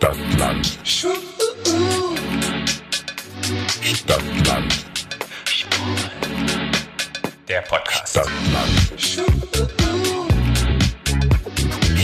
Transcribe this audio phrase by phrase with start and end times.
[0.00, 0.78] Stadtland.
[3.82, 4.86] Stadtland.
[7.46, 8.08] Der Podcast.
[8.08, 8.70] Stadtland.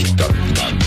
[0.05, 0.85] Stadtland.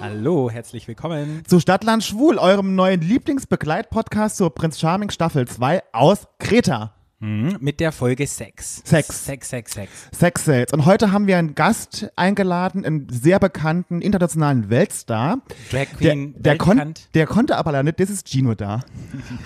[0.00, 1.44] Hallo, herzlich willkommen.
[1.46, 6.97] Zu Stadtland Schwul, eurem neuen Lieblingsbegleitpodcast zur Prinz Charming Staffel 2 aus Kreta.
[7.20, 8.80] Mhm, mit der Folge Sex.
[8.84, 9.24] Sex.
[9.26, 9.90] Sex, Sex, Sex.
[10.16, 10.72] Sex Sales.
[10.72, 15.38] Und heute haben wir einen Gast eingeladen, einen sehr bekannten internationalen Weltstar.
[15.70, 17.08] Drag Der, Queen, der, kon weltbekannt.
[17.14, 18.82] der konnte aber leider nicht, das ist Gino da.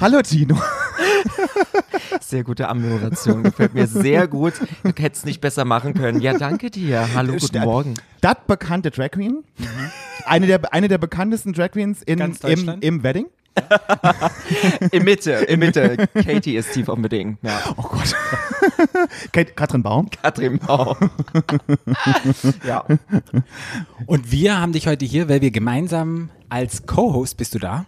[0.01, 0.61] Hallo Gino.
[2.21, 4.55] Sehr gute Ammoderation, gefällt mir sehr gut.
[4.83, 6.21] Du hättest es nicht besser machen können.
[6.21, 7.09] Ja, danke dir.
[7.15, 7.95] Hallo, guten Sta- Morgen.
[8.21, 9.45] Das bekannte Drag Queen.
[10.27, 13.27] Eine, der, eine der bekanntesten Drag Queens in, im, im Wedding.
[14.93, 16.09] In Mitte, in Mitte.
[16.15, 17.39] Katie ist tief unbedingt.
[17.43, 17.61] Ja.
[17.77, 18.15] Oh Gott.
[19.33, 20.09] Kate, Katrin Baum.
[20.11, 20.97] Katrin Bau.
[22.67, 22.85] ja.
[24.07, 27.87] Und wir haben dich heute hier, weil wir gemeinsam als Co-Host, bist du da?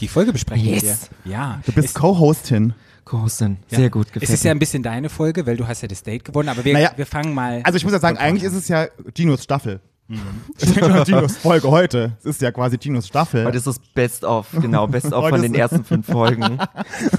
[0.00, 1.10] Die Folge besprechen Yes.
[1.24, 1.32] dir.
[1.32, 1.60] Ja.
[1.66, 2.74] Du bist Co-Hostin.
[3.04, 3.58] Co-Hostin.
[3.68, 6.02] Sehr gut, Es gefällt ist ja ein bisschen deine Folge, weil du hast ja das
[6.02, 7.60] Date gewonnen, aber wir, Naja, wir fangen mal.
[7.64, 9.80] Also ich muss ja sagen, eigentlich ist es ja Ginos Staffel.
[10.06, 11.04] Mhm.
[11.04, 12.12] Ginos Folge heute.
[12.18, 13.46] Es ist ja quasi Ginos Staffel.
[13.46, 16.58] Heute ist das Best of, genau, Best of von den ersten fünf Folgen.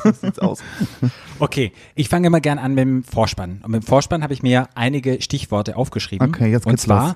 [0.04, 0.60] So sieht's aus.
[1.40, 3.62] Okay, ich fange immer gern an mit dem Vorspann.
[3.64, 6.30] Und mit dem Vorspann habe ich mir einige Stichworte aufgeschrieben.
[6.30, 7.16] Okay, jetzt Und geht's zwar los.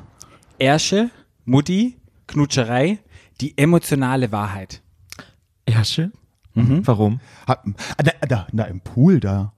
[0.57, 1.11] Ärsche,
[1.45, 1.97] Mutti,
[2.27, 2.99] Knutscherei,
[3.39, 4.81] die emotionale Wahrheit.
[5.65, 6.11] Ersche?
[6.55, 6.85] Mhm.
[6.85, 7.19] Warum?
[7.45, 7.61] Da,
[8.27, 9.53] da, da im Pool da.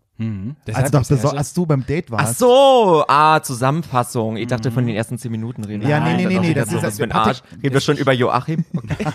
[0.67, 2.33] Deshalb Als, beso- Ärsche- als du beim Date warst.
[2.33, 4.37] Ach so, ah, Zusammenfassung.
[4.37, 5.81] Ich dachte von den ersten zehn Minuten reden.
[5.87, 6.13] Ja, wir.
[6.15, 7.41] nee, nee, Dann nee, auch das ist- so, was für ein Arsch.
[7.63, 8.65] Reden wir schon über Joachim?
[8.75, 9.05] Okay.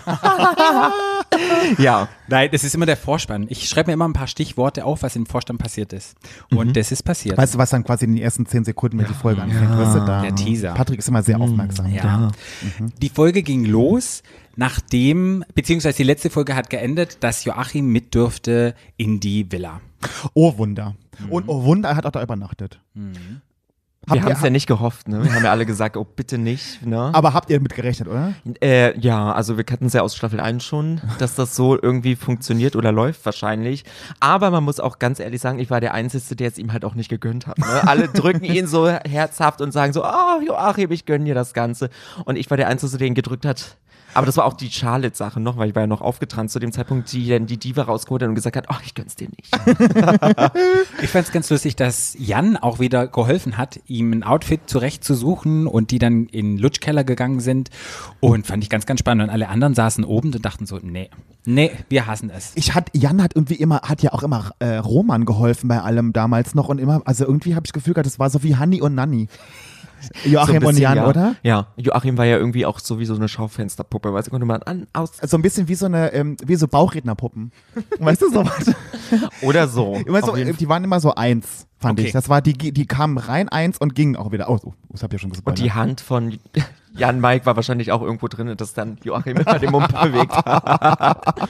[1.77, 2.07] ja.
[2.27, 3.45] Nein, das ist immer der Vorspann.
[3.49, 6.15] Ich schreibe mir immer ein paar Stichworte auf, was im Vorspann passiert ist.
[6.53, 7.37] Und das ist passiert.
[7.37, 9.77] Weißt du, was dann quasi in den ersten zehn Sekunden, wenn die Folge anfängt?
[9.77, 10.73] Weißt du, da, Der Teaser.
[10.73, 11.91] Patrick ist immer sehr aufmerksam.
[11.91, 12.29] Ja.
[13.01, 14.23] Die Folge ging los,
[14.55, 19.79] nachdem, beziehungsweise die letzte Folge hat geendet, dass Joachim mit dürfte in die Villa.
[20.33, 20.95] Oh Wunder.
[21.19, 21.31] Mhm.
[21.31, 22.79] Und oh Wunder, er hat auch da übernachtet.
[24.07, 25.21] Habt Wir haben ihr, es ja nicht gehofft, ne?
[25.21, 27.09] Wir haben ja alle gesagt, oh, bitte nicht, ne?
[27.11, 28.35] aber habt ihr damit gerechnet, oder?
[28.63, 32.15] Äh, ja, also wir kannten es ja aus Staffel 1 schon, dass das so irgendwie
[32.15, 33.83] funktioniert oder läuft wahrscheinlich.
[34.21, 36.85] Aber man muss auch ganz ehrlich sagen, ich war der Einzige, der es ihm halt
[36.85, 37.57] auch nicht gegönnt hat.
[37.57, 37.65] Ne?
[37.85, 41.89] Alle drücken ihn so herzhaft und sagen so, oh, Joachim, ich gönn dir das Ganze.
[42.23, 43.75] Und ich war der Einzige, der ihn gedrückt hat.
[44.17, 46.71] Aber das war auch die Charlotte-Sache noch, weil ich war ja noch aufgetrannt zu dem
[46.71, 49.55] Zeitpunkt, die dann die Diva rausgeholt hat und gesagt hat, oh, ich gönn's dir nicht.
[51.03, 55.67] Ich fand es ganz lustig, dass Jan auch wieder geholfen hat, ihm ein Outfit zurechtzusuchen
[55.67, 57.69] und die dann in den Lutschkeller gegangen sind.
[58.19, 59.25] Und fand ich ganz, ganz spannend.
[59.25, 61.11] Und alle anderen saßen oben und dachten so, nee,
[61.45, 62.53] nee, wir hassen es.
[62.55, 66.13] Ich hat, Jan hat irgendwie immer, hat ja auch immer äh, Roman geholfen bei allem
[66.13, 68.55] damals noch und immer, also irgendwie habe ich das Gefühl gehabt, das war so wie
[68.55, 69.27] Hanni und Nanni.
[70.23, 71.07] So Joachim ein und Jan, ja.
[71.07, 71.35] oder?
[71.43, 74.63] Ja, Joachim war ja irgendwie auch so wie so eine Schaufensterpuppe, weißt du, konnte man
[74.63, 77.51] an, aus, So ein bisschen wie so eine, ähm, wie so Bauchrednerpuppen.
[77.99, 78.73] Weißt du so was?
[79.41, 79.95] oder so.
[80.05, 82.07] Immer so, jeden die waren immer so eins, fand Okay.
[82.07, 82.13] ich.
[82.13, 84.49] Das war, die, die kamen rein eins und gingen auch wieder.
[84.49, 85.59] Oh, so, das habt ihr schon gespoilert.
[85.59, 86.37] Und die Hand von
[86.97, 91.49] Jan Mike war wahrscheinlich auch irgendwo drin, dass dann Joachim immer den Mund bewegt hat.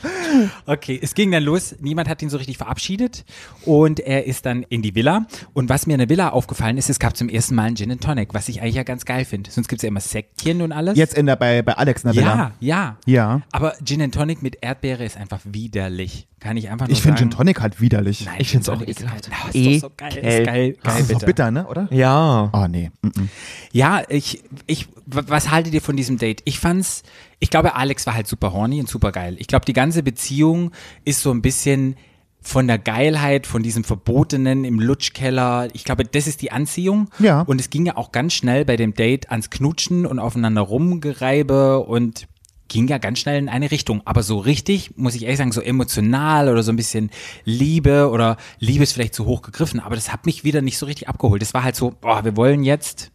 [0.66, 1.76] Okay, es ging dann los.
[1.80, 3.26] Niemand hat ihn so richtig verabschiedet
[3.66, 5.26] und er ist dann in die Villa.
[5.54, 7.92] Und was mir in der Villa aufgefallen ist, es gab zum ersten Mal einen Gin
[7.92, 9.50] and Tonic, was ich eigentlich ja ganz geil finde.
[9.52, 10.98] Sonst gibt es ja immer Sektchen und alles.
[10.98, 12.52] Jetzt in der, bei, bei Alex in der ja, Villa.
[12.60, 13.42] ja, Ja.
[13.52, 16.28] Aber Gin and Tonic mit Erdbeere ist einfach widerlich.
[16.40, 17.32] Kann ich einfach nur Ich finde sagen.
[17.32, 18.26] Gin Tonic halt widerlich.
[18.26, 19.30] Nein, Ich find's Gin auch Tonic ist ekelhaft.
[19.32, 20.18] halt- Oh, ist doch so geil.
[20.18, 21.26] Ist geil, geil Das ist doch bitter.
[21.26, 21.88] bitter, ne, oder?
[21.92, 22.50] Ja.
[22.54, 22.92] Oh, nee.
[23.02, 23.28] Mm -mm.
[23.72, 26.42] Ja, ich, ich, w- was haltet ihr von diesem Date?
[26.46, 27.02] Ich fand's,
[27.40, 29.36] ich glaube, Alex war halt super horny und super geil.
[29.40, 30.72] Ich glaube, die ganze Beziehung
[31.06, 31.96] ist so ein bisschen
[32.40, 35.68] von der Geilheit, von diesem Verbotenen im Lutschkeller.
[35.74, 37.10] Ich glaube, das ist die Anziehung.
[37.20, 37.42] Ja.
[37.42, 41.80] Und es ging ja auch ganz schnell bei dem Date ans Knutschen und aufeinander rumgereibe
[41.80, 42.28] und
[42.68, 44.02] ging ja ganz schnell in eine Richtung.
[44.06, 47.10] Aber so richtig, muss ich ehrlich sagen, so emotional oder so ein bisschen
[47.46, 50.86] Liebe oder Liebe ist vielleicht zu hoch gegriffen, aber das hat mich wieder nicht so
[50.86, 51.42] richtig abgeholt.
[51.42, 53.12] Das war halt so, boah, wir wollen jetzt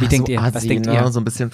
[0.00, 0.42] wie denkt so ihr?
[0.42, 0.94] Was assi, denkt ne?
[0.94, 1.12] ihr?
[1.12, 1.50] So ein bisschen.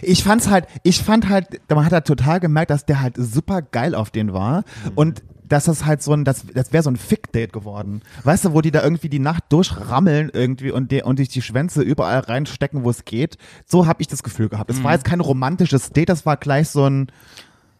[0.00, 3.62] Ich fand's halt, ich fand halt, man hat halt total gemerkt, dass der halt super
[3.62, 4.64] geil auf den war
[4.94, 8.02] und dass das halt so ein, das, das wäre so ein Fick-Date geworden.
[8.24, 11.42] Weißt du, wo die da irgendwie die Nacht durchrammeln irgendwie und, die, und sich die
[11.42, 13.38] Schwänze überall reinstecken, wo es geht.
[13.66, 14.70] So habe ich das Gefühl gehabt.
[14.70, 17.10] Es war jetzt kein romantisches Date, das war gleich so ein,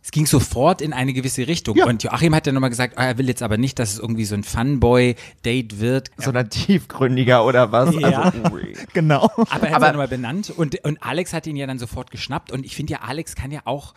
[0.03, 1.77] Es ging sofort in eine gewisse Richtung.
[1.77, 1.87] Ja.
[1.87, 4.25] Und Joachim hat ja nochmal gesagt, ah, er will jetzt aber nicht, dass es irgendwie
[4.25, 6.11] so ein Funboy-Date wird.
[6.17, 7.95] Sondern tiefgründiger oder was?
[7.95, 8.23] Ja.
[8.23, 8.75] Also, ui.
[8.95, 9.31] genau.
[9.51, 12.53] Aber er hat es nochmal benannt und, und Alex hat ihn ja dann sofort geschnappt
[12.53, 13.95] und ich finde ja, Alex kann ja auch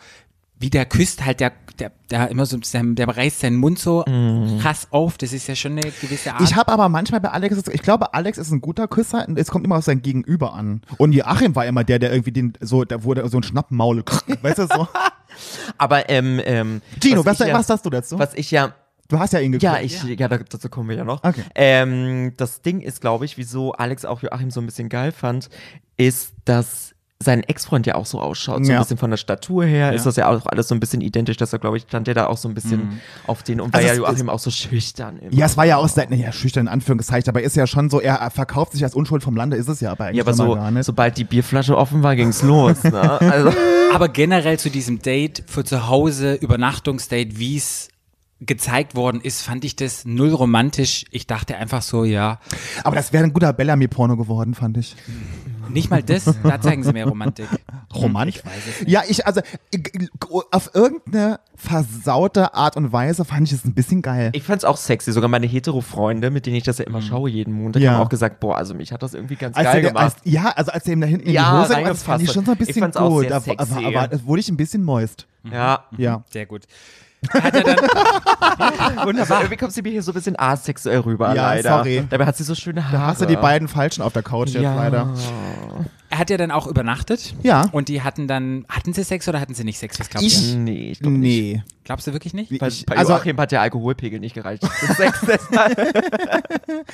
[0.62, 4.04] wie der küsst halt, der, der, der immer so, der reißt seinen Mund so
[4.60, 5.18] krass auf.
[5.18, 6.40] Das ist ja schon eine gewisse Art.
[6.42, 9.48] Ich habe aber manchmal bei Alex, ich glaube, Alex ist ein guter Küsser und es
[9.50, 10.82] kommt immer auf sein Gegenüber an.
[10.98, 14.02] Und Joachim war immer der, der irgendwie den, so, da wurde so ein Schnappmaul,
[14.42, 14.88] weißt du so.
[15.78, 16.82] Aber, ähm, ähm.
[17.00, 18.18] Gino, was, ich ja, was sagst du dazu?
[18.18, 18.74] Was ich ja,
[19.08, 19.64] Du hast ja ihn geküsst.
[19.64, 21.22] Ja, ich, ja, da- dazu kommen wir ja noch.
[21.22, 21.42] Okay.
[21.54, 25.50] Ähm, das Ding ist, glaube ich, wieso Alex auch Joachim so ein bisschen geil fand,
[25.98, 26.91] ist, dass
[27.22, 28.64] sein Ex-Freund ja auch so ausschaut.
[28.64, 28.78] So Ja.
[28.78, 31.36] ein bisschen von der Statur her ist das ja auch alles so ein bisschen identisch.
[31.36, 33.60] Deshalb, glaube ich, stand der da auch so ein bisschen auf den.
[33.60, 35.32] Und weil Also ja es Joachim auch so schüchtern immer.
[35.32, 38.00] Ja, es war ja auch sein, ja, schüchtern in Anführungszeichen, aber ist ja schon so,
[38.00, 40.54] er verkauft sich als Unschuld vom Lande, ist es ja aber eigentlich Ja, aber so,
[40.54, 40.84] gar nicht.
[40.84, 42.82] sobald die Bierflasche offen war, ging's los.
[42.84, 42.92] Ne?
[43.20, 43.52] Also,
[43.94, 47.88] Aber generell zu diesem Date für zu Hause, Übernachtungsdate, wie es
[48.40, 51.04] gezeigt worden ist, fand ich das null romantisch.
[51.12, 52.40] Ich dachte einfach so, ja,
[52.82, 54.96] aber das wäre ein guter Bellamy-Porno geworden, fand ich.
[55.72, 57.46] Nicht mal das, da zeigen sie mehr Romantik.
[57.94, 58.36] Romantik?
[58.36, 58.90] Ich weiß es nicht.
[58.90, 59.40] Ja, ich, also,
[59.70, 60.08] ich-
[60.50, 64.30] auf irgendeine versaute Art und Weise fand ich es ein bisschen geil.
[64.34, 65.12] ich fand's auch sexy.
[65.12, 67.92] Sogar meine Hetero-Freunde, mit denen ich das ja immer schaue jeden Montag, Ja.
[67.92, 70.04] haben auch gesagt, boah, also mich hat das irgendwie ganz Als geil der, gemacht.
[70.04, 72.22] als, ja, also als er ihm da hinten in Ja, die Hose war, das fand
[72.22, 72.60] ich schon so ein hat.
[72.60, 73.28] Ich bisschen fand's auch gut.
[73.28, 73.72] sehr sexy.
[73.72, 75.26] aber, aber da wurde ich ein bisschen moist.
[75.50, 75.84] ja.
[75.96, 76.24] Ja.
[76.30, 76.62] Sehr gut.
[77.30, 77.76] Hat er dann,
[79.18, 81.78] Also irgendwie kommt sie mir hier so ein bisschen asexuell rüber, Ja, leider.
[81.78, 82.04] sorry.
[82.10, 82.96] Dabei hat sie so schöne Haare.
[82.96, 84.74] Da hast du die beiden Falschen auf der Couch jetzt ja.
[84.74, 85.14] leider.
[86.10, 87.34] er hat ja dann auch übernachtet.
[87.42, 87.66] Ja.
[87.72, 90.00] Und die hatten dann, hatten sie Sex oder hatten sie nicht Sex?
[90.00, 90.56] Was glaubt Ich- ihr?
[90.58, 91.20] Nee, ich glaub nicht.
[91.20, 91.62] Nee.
[91.84, 92.50] Glaubst du wirklich nicht?
[92.50, 94.62] Ich- bei also- Joachim hat der Alkoholpegel nicht gereicht.
[94.96, 95.78] Sex deshalb.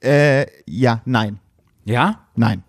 [0.00, 1.38] Äh, ja, nein.
[1.84, 2.20] Ja?
[2.36, 2.62] Nein.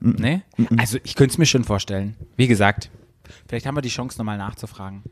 [0.00, 0.42] Nee?
[0.76, 2.16] Also ich könnte es mir schon vorstellen.
[2.36, 2.90] Wie gesagt,
[3.48, 5.02] vielleicht haben wir die Chance nochmal nachzufragen.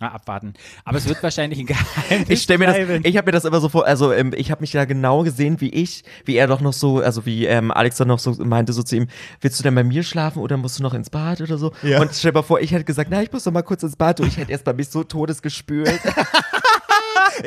[0.00, 0.54] Na, abwarten.
[0.84, 1.66] Aber es wird wahrscheinlich ein
[2.08, 4.50] Geheimnis Ich stelle mir das, ich habe mir das immer so vor, also ähm, ich
[4.50, 7.70] habe mich da genau gesehen, wie ich, wie er doch noch so, also wie ähm,
[7.70, 9.06] Alex dann noch so meinte so zu ihm,
[9.40, 11.70] willst du denn bei mir schlafen oder musst du noch ins Bad oder so?
[11.82, 12.00] Ja.
[12.00, 13.94] Und stell dir mal vor, ich hätte gesagt, na, ich muss doch mal kurz ins
[13.94, 15.88] Bad und ich hätte erst bei mich so todesgespült.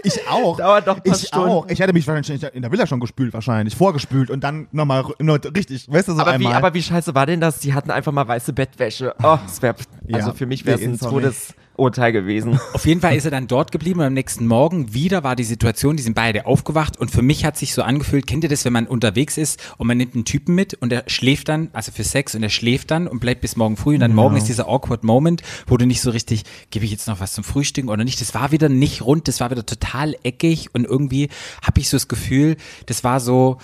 [0.04, 0.58] Ich auch.
[0.58, 1.50] Dauert doch ein paar ich Stunden.
[1.50, 1.68] auch.
[1.70, 3.76] Ich hätte mich wahrscheinlich in der Villa schon gespült, wahrscheinlich.
[3.76, 5.90] Vorgespült und dann nochmal nur richtig.
[5.90, 6.56] Weißt du, so aber, wie, einmal.
[6.56, 7.60] aber wie scheiße war denn das?
[7.60, 9.16] Die hatten einfach mal weiße Bettwäsche.
[9.24, 9.76] Oh, das wäre,
[10.12, 11.32] also Ja, für mich wäre es ein sorry.
[11.78, 12.60] Todesurteil gewesen.
[12.74, 15.44] Auf jeden Fall ist er dann dort geblieben und am nächsten Morgen wieder war die
[15.44, 18.66] Situation, die sind beide aufgewacht und für mich hat sich so angefühlt, kennt ihr das,
[18.66, 21.92] wenn man unterwegs ist und man nimmt einen Typen mit und er schläft dann, also
[21.92, 24.48] für Sex und er schläft dann und bleibt bis morgen früh und dann morgen ist
[24.48, 27.90] dieser awkward Moment, wo du nicht so richtig, gebe ich jetzt noch was zum Frühstücken
[27.90, 31.30] oder nicht, das war wieder nicht rund, das war wieder total eckig und irgendwie
[31.62, 33.58] habe ich so das Gefühl, das war so,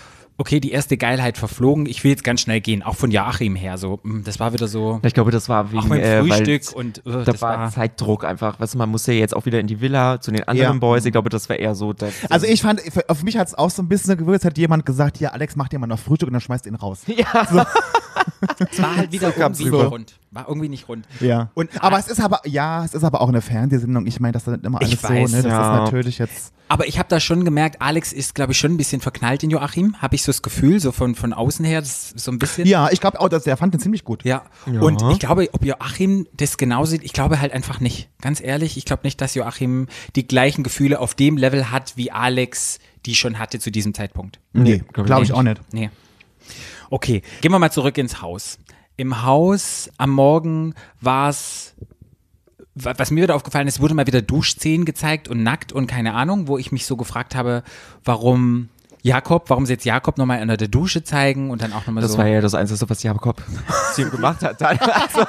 [0.44, 3.78] okay, die erste Geilheit verflogen, ich will jetzt ganz schnell gehen, auch von Joachim her,
[3.78, 6.98] so, mm, das war wieder so, Ich glaube, das war wegen auch äh, Frühstück und
[6.98, 8.60] äh, Da das war war, Zeitdruck einfach.
[8.60, 10.80] Weißt du, man musste ja jetzt auch wieder in die Villa zu den anderen Ja.
[10.80, 11.06] Boys.
[11.06, 11.94] Ich glaube, das war eher so.
[11.94, 14.44] Dass, also ich fand, für- auf mich hat es auch so ein bisschen gewirkt, als
[14.44, 17.04] hätte jemand gesagt, ja, Alex, mach dir mal noch Frühstück und dann schmeißt ihn raus.
[17.07, 17.25] ja.
[18.72, 21.07] Es war halt wieder irgendwie nicht rund, war irgendwie nicht rund.
[21.19, 21.50] Ja.
[21.54, 24.06] Und aber es ist aber, ja, es ist aber auch eine Fernsehsendung.
[24.07, 25.44] Ich meine, das ist nicht immer alles Ich weiß, so, ne?
[25.44, 25.75] Das ja.
[25.75, 26.54] ist natürlich jetzt.
[26.69, 29.51] Aber ich habe da schon gemerkt, Alex ist, glaube ich, schon ein bisschen verknallt in
[29.51, 30.01] Joachim.
[30.01, 32.68] Habe ich so das Gefühl, so von, von außen her, das ist so ein bisschen.
[32.68, 34.24] Ja, ich glaube auch, dass der fand den ziemlich gut.
[34.24, 34.44] Ja.
[34.66, 38.10] Und ich glaube, ob Joachim das genau sieht, ich glaube halt einfach nicht.
[38.22, 42.12] Ganz ehrlich, ich glaube nicht, dass Joachim die gleichen Gefühle auf dem Level hat, wie
[42.12, 44.39] Alex die schon hatte zu diesem Zeitpunkt.
[44.54, 45.62] Nee, glaub glaube ich ich auch nicht.
[45.74, 45.89] Nee.
[46.94, 48.60] Okay, gehen wir mal zurück ins Haus.
[48.98, 51.74] Im Haus am Morgen war es,
[52.75, 56.48] was mir wieder aufgefallen ist, wurde mal wieder Duschszenen gezeigt und nackt und keine Ahnung,
[56.48, 57.63] wo ich mich so gefragt habe,
[58.04, 58.69] warum
[59.01, 62.12] Jakob, warum sie jetzt Jakob nochmal unter der Dusche zeigen und dann auch nochmal Das
[62.12, 62.19] so.
[62.19, 63.42] war ja das Einzige, was Jakob
[63.96, 64.62] zu ihm gemacht hat.
[64.62, 65.25] Also,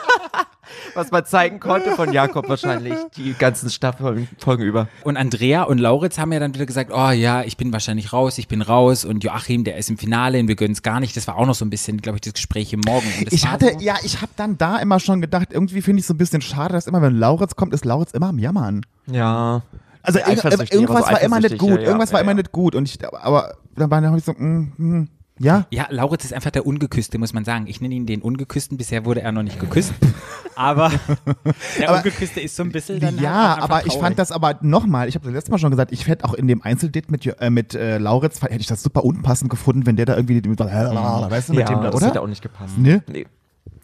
[0.95, 4.89] was man zeigen konnte von Jakob wahrscheinlich die ganzen Staffeln Folgen über.
[5.03, 8.39] Und Andrea und Lauritz haben ja dann wieder gesagt, oh ja, ich bin wahrscheinlich raus,
[8.39, 11.17] ich bin raus und Joachim, der ist im Finale und wir gönnen es gar nicht.
[11.17, 13.07] Das war auch noch so ein bisschen, glaube ich, das Gespräch im Morgen.
[13.31, 16.15] Ich hatte, so, ja, ich habe dann da immer schon gedacht, irgendwie finde ich so
[16.15, 18.85] ein bisschen schade, dass immer, wenn Lauritz kommt, ist Lauritz immer am Jammern.
[19.07, 19.63] Ja.
[20.03, 22.87] Also irgendwas war immer nicht gut, ja, ja, irgendwas war ja, immer nicht gut und
[22.87, 25.67] ich, aber dann war ich so, mm, mm, ja.
[25.71, 27.67] Ja, Lauritz ist einfach der Ungeküsste, muss man sagen.
[27.67, 28.77] Ich nenne ihn den Ungeküssten.
[28.79, 29.93] Bisher wurde er noch nicht geküsst.
[30.55, 30.93] Aber
[31.79, 34.17] der Aber- Ungeküsste ist so ein bisschen dann Ja, halt aber einfach ich fand traurig.
[34.17, 36.63] das aber nochmal, ich habe das letzte Mal schon gesagt, ich hätte auch in dem
[36.63, 40.15] Einzeldate mit, äh, mit äh, Lauritz, hätte ich das super unpassend gefunden, wenn der da
[40.17, 42.23] irgendwie, mit, weißt du, mit ja, dem da, das hätte oder?
[42.23, 42.79] auch nicht gepasst.
[42.79, 43.03] Ne?
[43.09, 43.27] Nee.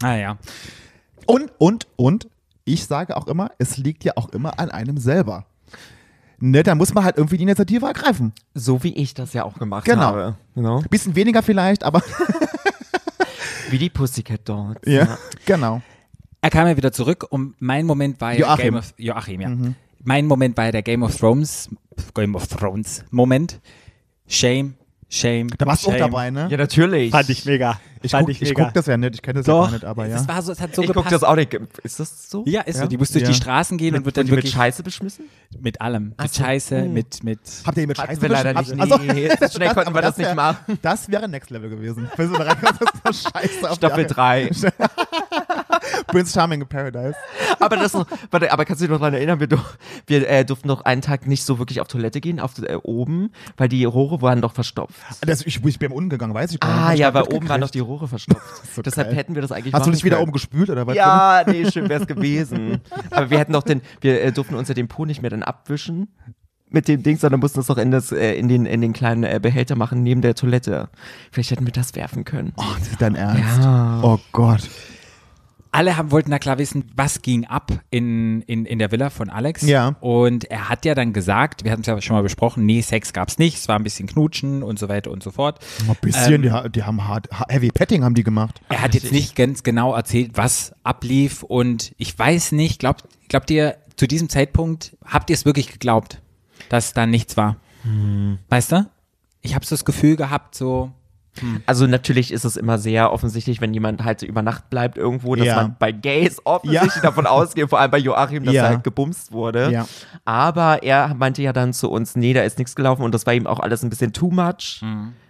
[0.03, 0.39] Ah ja.
[1.27, 2.29] Und, und, und,
[2.65, 5.47] ich sage auch immer, es liegt ja auch immer an einem selber.
[6.41, 8.33] Ne, da muss man halt irgendwie die Initiative ergreifen.
[8.55, 10.01] So wie ich das ja auch gemacht Genau.
[10.03, 10.37] habe.
[10.55, 10.81] Genau.
[10.89, 12.03] Bisschen weniger vielleicht, aber
[13.71, 14.81] Wie die Pussycat Dolls.
[14.85, 15.17] ja,
[15.47, 15.81] genau.
[16.41, 18.63] Er kam ja wieder zurück und mein Moment war ja Joachim.
[18.65, 19.51] Game of Joachim, ja.
[20.03, 21.69] Mein Moment war ja der Game of Thrones
[22.15, 23.61] Game of Thrones Moment.
[24.27, 24.75] Shame,
[25.11, 25.49] shame.
[25.59, 26.01] Da warst du auch shame.
[26.11, 26.49] dabei, ne?
[26.51, 27.13] Ja, natürlich.
[27.45, 27.79] mega.
[28.03, 28.65] Ich Fand guck, ich ich mega.
[28.65, 30.17] guck das ja nicht, ich kenne das ja Doch, gar nicht, aber ja.
[30.17, 31.13] es war so, es hat so ich gepasst.
[31.13, 31.53] das auch nicht.
[31.83, 32.45] Ist das so?
[32.47, 32.85] Ja, ist so.
[32.85, 32.89] Ja?
[32.89, 33.29] Die muss durch Ja.
[33.29, 35.27] die Straßen gehen und wird dann Wird die mit wirklich Scheiße beschmissen?
[35.61, 36.15] mit allem.
[36.17, 36.43] Ach Mit so.
[36.43, 36.89] Scheiße, Oh.
[36.89, 37.41] mit, mit.
[37.67, 38.81] Habt ihr ihn mit Hatten Scheiße wir leider nicht.
[38.81, 40.79] Also, Nee, so schnell konnten wir das nicht wär- machen.
[40.81, 42.09] Das wäre Next Level gewesen.
[42.17, 44.51] So das Scheiße auf Staffel die 3.
[46.07, 47.15] Prince Charming in Paradise.
[47.59, 49.49] aber das noch, warte, aber kannst du dich noch daran erinnern, wir,
[50.07, 53.33] wir äh, durften noch einen Tag nicht so wirklich auf Toilette gehen, auf äh, oben,
[53.57, 54.97] weil die Rohre waren doch verstopft.
[55.23, 56.85] Das, ich, ich bin umgegangen, weiß ich gar nicht.
[56.85, 57.75] Ah ja, weil oben waren noch mitgekriegt.
[57.75, 58.67] die Rohre verstopft.
[58.75, 59.17] so Deshalb geil.
[59.17, 60.29] hätten wir das eigentlich Hast du nicht wieder können.
[60.29, 60.95] oben gespült oder was?
[60.97, 62.81] Ja, nee, schön wär's gewesen.
[63.11, 65.43] Aber wir hätten doch den, wir äh, durften uns ja den Po nicht mehr dann
[65.43, 66.09] abwischen
[66.71, 69.25] mit dem Ding, sondern mussten es doch in, das, äh, in, den, in den kleinen
[69.25, 70.89] äh, Behälter machen neben der Toilette.
[71.33, 72.53] Vielleicht hätten wir das werfen können.
[72.57, 73.59] Oh, das ist dein Ernst.
[73.61, 74.01] Ja.
[74.03, 74.69] Oh Gott.
[75.73, 79.31] Alle haben, wollten da klar wissen, was ging ab in, in, in der Villa von
[79.31, 79.63] Alex.
[79.63, 79.95] Ja.
[80.01, 83.13] Und er hat ja dann gesagt, wir hatten es ja schon mal besprochen, nee, Sex
[83.13, 85.61] gab's nicht, es war ein bisschen Knutschen und so weiter und so fort.
[85.89, 88.61] Ein bisschen, Ähm, die, die haben hart, ha- Heavy Petting haben die gemacht.
[88.69, 93.51] Er hat jetzt nicht ganz genau erzählt, was ablief und ich weiß nicht, glaubt, glaubt
[93.51, 96.21] ihr, zu diesem Zeitpunkt, habt ihr es wirklich geglaubt,
[96.69, 97.57] dass da nichts war?
[98.49, 98.91] Weißt du?
[99.43, 100.91] Ich habe so das Gefühl gehabt, so,
[101.65, 105.37] Also natürlich ist es immer sehr offensichtlich, wenn jemand halt so über Nacht bleibt irgendwo,
[105.37, 105.57] dass Ja.
[105.57, 108.65] man bei Gays offensichtlich davon ausgeht, vor allem bei Joachim, dass Ja.
[108.65, 109.71] er halt gebumst wurde.
[109.71, 109.87] Ja.
[110.25, 113.33] Aber er meinte ja dann zu uns, nee, da ist nichts gelaufen und das war
[113.35, 114.83] ihm auch alles ein bisschen too much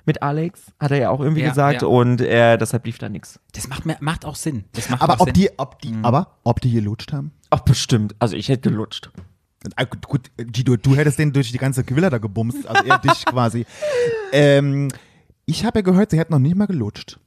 [0.06, 1.88] mit Alex, hat er ja auch irgendwie Ja, gesagt ja.
[1.88, 3.38] und äh, deshalb lief da nichts.
[3.52, 4.64] das macht, macht auch Sinn.
[4.72, 5.34] Das macht Aber auch ob Sinn.
[5.34, 6.04] die, ob die, Mhm.
[6.04, 7.30] aber ob die gelutscht haben?
[7.50, 8.14] Ach, bestimmt.
[8.18, 9.10] Also ich hätte gelutscht.
[9.76, 13.24] Ah, gut, Guido, du hättest den durch die ganze Villa da gebumst, also eher dich
[13.26, 13.66] quasi.
[14.32, 14.88] Ähm,
[15.50, 17.18] ich habe ja gehört, sie hätten noch nicht mal gelutscht.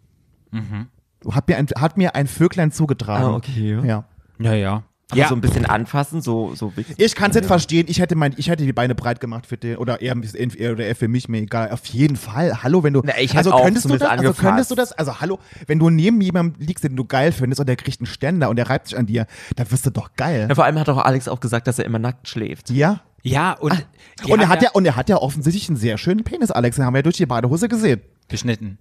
[1.31, 3.23] Hat, mir ein, hat mir ein Vöglein zugetragen.
[3.25, 3.79] Ah, okay.
[3.85, 4.03] Ja.
[4.39, 4.83] Ja, ja.
[5.09, 5.27] Aber Ja.
[5.27, 6.95] so ein bisschen anfassen, so, so wichtig.
[6.97, 7.85] Ich kann es nicht verstehen.
[7.87, 10.85] Ich hätte, mein, ich hätte die Beine breit gemacht für den, oder bisschen- eher, oder
[10.85, 11.71] eher für mich, mir egal.
[11.71, 12.63] Auf jeden Fall.
[12.63, 13.01] Hallo, wenn du.
[13.03, 13.99] Na, ich also auch könntest du das?
[13.99, 14.39] zumindest Also angefasst.
[14.47, 14.91] könntest du das?
[14.93, 18.07] Also hallo, wenn du neben jemandem liegst, den du geil findest und der kriegt einen
[18.07, 20.47] Ständer und der reibt sich an dir, dann wirst du doch geil.
[20.49, 22.69] Ja, vor allem hat auch Alex auch gesagt, dass er immer nackt schläft.
[22.71, 23.01] Ja.
[23.23, 23.85] Ja, und,
[24.25, 26.75] die Und er hat ja, und er hat ja offensichtlich einen sehr schönen Penis, Alex.
[26.75, 28.01] Den haben wir ja durch die Badehose gesehen.
[28.27, 28.77] beschnitten.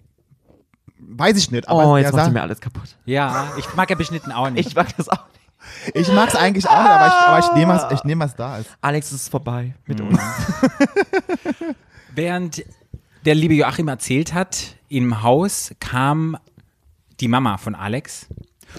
[0.98, 2.96] Weiß ich nicht, aber Oh, jetzt macht ihr mir alles kaputt.
[3.04, 4.68] Ja, ich mag ja beschnitten auch nicht.
[4.68, 5.96] Ich mag das auch nicht.
[6.08, 8.34] ich mag es eigentlich auch nicht, aber ich, aber ich nehme was, ich nehme was
[8.34, 8.70] da ist.
[8.80, 10.08] Alex ist vorbei mit Mhm.
[10.08, 10.20] uns.
[12.14, 12.64] Während
[13.24, 16.36] der liebe Joachim erzählt hat, im Haus kam
[17.20, 18.26] die Mama von Alex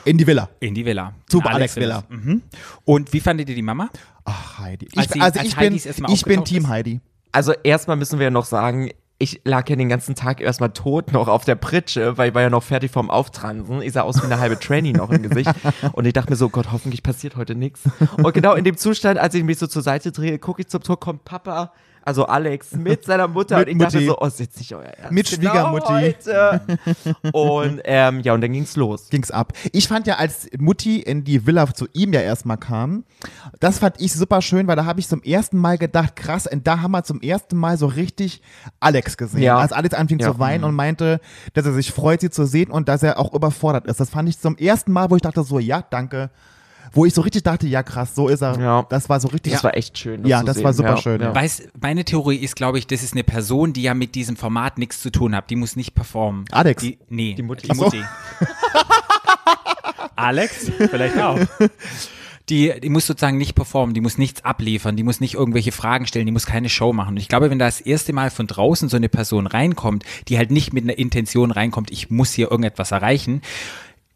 [0.05, 0.49] In die Villa.
[0.59, 1.13] in die Villa.
[1.27, 2.03] Zu In Alex Villa.
[2.09, 2.41] Mhm.
[2.85, 3.89] Und wie fandet ihr die Mama?
[4.25, 4.87] Ach, Heidi.
[4.91, 5.73] Ich, Als sie- also als ich bin,
[6.13, 6.69] ich bin Team ist?
[6.69, 7.01] Heidi.
[7.31, 11.13] Also erstmal müssen wir ja noch sagen, ich lag ja den ganzen Tag erstmal tot
[11.13, 13.81] noch auf der Pritsche, weil ich war ja noch fertig vorm Auftransen.
[13.81, 15.49] Ich sah aus wie eine halbe Tranny noch im Gesicht.
[15.93, 17.81] Und ich dachte mir so, Gott, hoffentlich passiert heute nichts.
[18.17, 20.81] Und genau in dem Zustand, als ich mich so zur Seite drehe, gucke ich zum
[20.83, 21.71] Tor, kommt Papa,
[22.05, 23.57] also Alex, mit seiner Mutter.
[23.59, 24.07] Mit und ich dachte Mutti.
[24.07, 25.11] so, oh, ist jetzt nicht euer Ernst.
[25.11, 25.87] Mit Schwiegermutti.
[25.93, 26.61] heute.
[27.31, 29.09] Und ähm, ja, und dann ging's los.
[29.09, 29.53] ging's ab.
[29.71, 33.03] Ich fand ja, als Mutti in die Villa zu ihm ja erstmal kam,
[33.59, 36.67] das fand ich super schön, weil da habe ich zum ersten Mal gedacht, krass, und
[36.67, 38.41] da haben wir zum ersten Mal so richtig
[38.79, 39.41] Alex gesehen.
[39.41, 39.57] Ja.
[39.57, 40.31] Als Alex anfing Ja.
[40.31, 41.19] zu weinen und meinte,
[41.53, 43.99] dass er sich freut, sie zu sehen und dass er auch überfordert ist.
[43.99, 46.29] Das fand ich zum ersten Mal, wo ich dachte so, ja, danke.
[46.95, 48.59] Wo ich so richtig dachte, ja krass, so ist er.
[48.59, 48.85] Ja.
[48.89, 49.53] Das war so richtig.
[49.53, 50.21] Das war echt schön.
[50.21, 50.63] Das Ja, zu das sehen.
[50.65, 51.33] war super schön, ja.
[51.33, 54.77] Weiß, meine Theorie ist, glaube ich, das ist eine Person, die ja mit diesem Format
[54.77, 55.49] nichts zu tun hat.
[55.49, 56.45] Die muss nicht performen.
[56.51, 56.83] Alex.
[56.83, 57.67] Die, nee, Die Mutti.
[57.67, 57.85] Die so.
[57.85, 58.03] Mutti.
[60.15, 60.71] Alex?
[60.89, 61.39] Vielleicht auch.
[62.49, 66.05] Die, die muss sozusagen nicht performen, die muss nichts abliefern, die muss nicht irgendwelche Fragen
[66.07, 67.11] stellen, die muss keine Show machen.
[67.11, 70.37] Und ich glaube, wenn da das erste Mal von draußen so eine Person reinkommt, die
[70.37, 73.41] halt nicht mit einer Intention reinkommt, ich muss hier irgendetwas erreichen,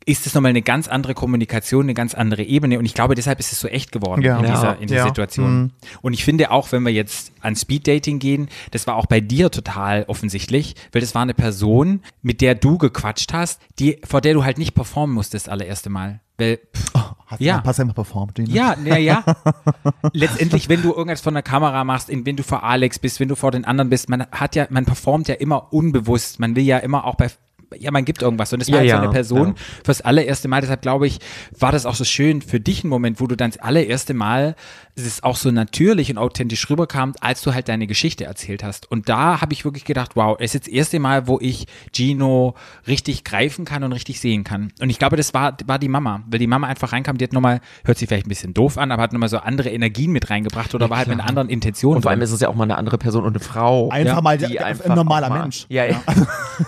[0.08, 2.80] ist es nochmal eine ganz andere Kommunikation, eine ganz andere Ebene.
[2.80, 4.40] Und ich glaube, deshalb ist es so echt geworden Ja.
[4.40, 4.52] in Ja.
[4.52, 5.08] dieser, in dieser Ja.
[5.08, 5.60] Situation.
[5.60, 5.72] Mhm.
[6.02, 9.52] Und ich finde auch, wenn wir jetzt an Speeddating gehen, das war auch bei dir
[9.52, 14.34] total offensichtlich, weil das war eine Person, mit der du gequatscht hast, die, vor der
[14.34, 16.22] du halt nicht performen musstest das allererste Mal.
[16.38, 16.92] Weil, pff,
[17.30, 17.58] Hast Ja.
[17.58, 19.22] du mal einmal performt, ja, na ja.
[20.14, 23.28] Letztendlich, wenn du irgendwas von der Kamera machst, in, wenn du vor Alex bist, wenn
[23.28, 26.40] du vor den anderen bist, man hat ja, man performt ja immer unbewusst.
[26.40, 27.30] Man will ja immer auch bei
[27.78, 28.54] ja, man gibt irgendwas.
[28.54, 29.54] Und das war Ja, halt so ja, eine Person ja.
[29.84, 30.62] fürs allererste Mal.
[30.62, 31.20] Deshalb glaube ich,
[31.60, 34.56] war das auch so schön für dich ein Moment, wo du dann das allererste Mal,
[34.96, 38.90] es ist auch so natürlich und authentisch rüberkam, als du halt deine Geschichte erzählt hast.
[38.90, 42.56] Und da habe ich wirklich gedacht, wow, es ist das erste Mal, wo ich Gino
[42.88, 44.72] richtig greifen kann und richtig sehen kann.
[44.80, 47.34] Und ich glaube, das war, war die Mama, weil die Mama einfach reinkam, die hat
[47.34, 50.30] nochmal, hört sich vielleicht ein bisschen doof an, aber hat nochmal so andere Energien mit
[50.30, 51.98] reingebracht oder war halt mit einer anderen Intention.
[51.98, 52.26] Und vor allem drin.
[52.28, 53.90] ist es ja auch mal eine andere Person und eine Frau.
[53.90, 55.66] Einfach Ja, mal die einfach ein normaler auch mal, Mensch.
[55.70, 56.02] Ja, ja.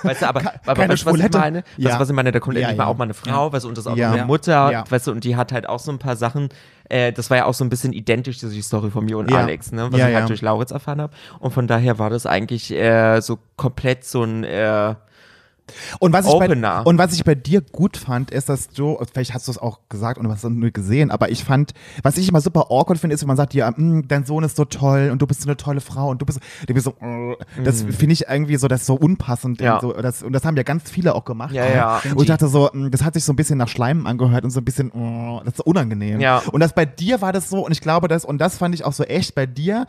[0.03, 1.58] Weißt du, aber, aber weißt du, was ich meine?
[1.60, 1.93] Weißt Ja.
[1.96, 2.31] du, was ich meine?
[2.31, 2.89] Da kommt Ja, endlich mal ja.
[2.89, 4.12] auch mal eine Frau, weißt du, und das auch Ja.
[4.12, 4.84] eine Mutter, Ja.
[4.89, 6.50] weißt du, und die hat halt auch so ein paar Sachen,
[6.89, 9.38] äh, das war ja auch so ein bisschen identisch, die Story von mir und Ja.
[9.39, 10.27] Alex, ne, was Ja, ich halt ja.
[10.27, 11.13] durch Lauritz erfahren habe.
[11.39, 14.96] Und von daher war das eigentlich äh, so komplett so ein, äh,
[16.00, 19.34] Und was, ich bei, und was ich bei dir gut fand, ist, dass du, vielleicht
[19.34, 21.74] hast du es auch gesagt und du hast es nur gesehen, aber ich fand,
[22.04, 24.56] was ich immer super awkward finde, ist, wenn man sagt, ja, mm, dein Sohn ist
[24.56, 26.96] so toll und du bist so eine tolle Frau und du bist, du bist so,
[27.02, 29.62] äh, das finde ich irgendwie so, das ist so unpassend.
[29.62, 29.76] Ja.
[29.76, 31.54] Und, so, das, und das haben ja ganz viele auch gemacht.
[31.54, 32.02] Ja, ja.
[32.14, 34.52] Und ich dachte so, mm, das hat sich so ein bisschen nach Schleim angehört und
[34.52, 36.20] so ein bisschen, äh, das ist so unangenehm.
[36.20, 36.42] Ja.
[36.52, 38.86] Und das bei dir war das so, und ich glaube, das, und das fand ich
[38.86, 39.88] auch so echt bei dir,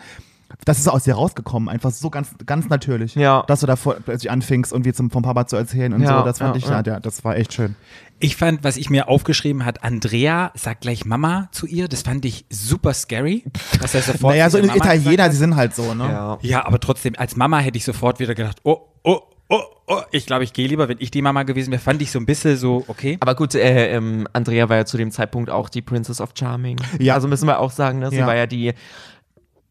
[0.65, 3.15] das ist aus dir rausgekommen, einfach so ganz, ganz natürlich.
[3.15, 3.45] Ja.
[3.47, 6.25] Dass du da vor- plötzlich anfingst, irgendwie zum, vom Papa zu erzählen und Ja, so.
[6.25, 6.83] Das fand ja, ich, ja.
[6.95, 7.77] ja, das war echt schön.
[8.23, 11.89] Ich fand, was ich mir aufgeschrieben hat, Andrea sagt gleich Mama zu ihr.
[11.89, 13.45] Das fand ich super scary.
[13.81, 16.05] Dass er sofort naja, so in Italiener, die sind halt so, ne?
[16.05, 16.39] Ja.
[16.43, 20.01] Ja, aber trotzdem, als Mama hätte ich sofort wieder gedacht, oh, oh, oh, oh.
[20.11, 21.81] Ich glaube, ich gehe lieber, wenn ich die Mama gewesen wäre.
[21.81, 23.17] Fand ich so ein bisschen so, okay.
[23.21, 26.77] Aber gut, äh, ähm, Andrea war ja zu dem Zeitpunkt auch die Princess of Charming.
[26.99, 27.15] Ja.
[27.15, 28.11] Also müssen wir auch sagen, ne?
[28.11, 28.27] sie Ja.
[28.27, 28.75] war ja die,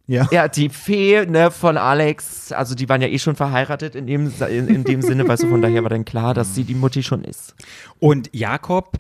[0.10, 0.28] Ja.
[0.32, 2.52] ja, die Fee ne, von Alex.
[2.52, 5.50] Also die waren ja eh schon verheiratet in dem, in, in dem Sinne, weißt du,
[5.50, 7.54] von daher war dann klar, dass sie die Mutti schon ist.
[8.00, 8.98] Und Jakob,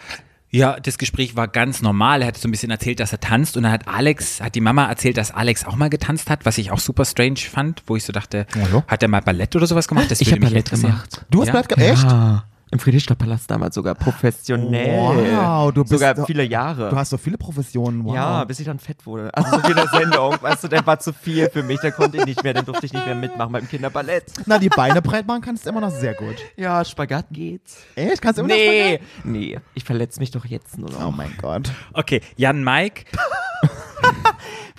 [0.51, 2.21] ja, das Gespräch war ganz normal.
[2.21, 3.57] Er hat so ein bisschen erzählt, dass er tanzt.
[3.57, 6.59] Und dann hat Alex, hat die Mama erzählt, dass Alex auch mal getanzt hat, was
[6.59, 8.83] ich auch super strange fand, wo ich so dachte, ja.
[8.87, 10.11] hat er mal Ballett oder sowas gemacht?
[10.11, 11.25] Das Ich würde hab mich Ballett gemacht.
[11.31, 11.53] Du hast Ja?
[11.53, 11.91] Ballett gemacht?
[11.91, 12.03] Echt?
[12.03, 14.95] Ja, Im Friedrichstadtpalast damals sogar professionell.
[15.35, 16.89] Wow, du bist Sogar doch- viele Jahre.
[16.91, 18.13] Du hast so viele Professionen, wow.
[18.13, 19.33] Ja, bis ich dann fett wurde.
[19.33, 21.89] Also so viel in der Sendung, weißt du, der war zu viel für mich, da
[21.89, 24.25] konnte ich nicht mehr, dann durfte ich nicht mehr mitmachen beim Kinderballett.
[24.45, 26.35] Na, die Beine breit machen kannst du immer noch sehr gut.
[26.57, 27.77] Ja, Spagat geht's.
[27.95, 28.21] Echt?
[28.21, 31.15] Kannst du immer Nee, noch nee, ich verletze mich doch jetzt nur Oh noch.
[31.15, 31.71] mein Gott.
[31.93, 33.05] Okay, Jan Mike.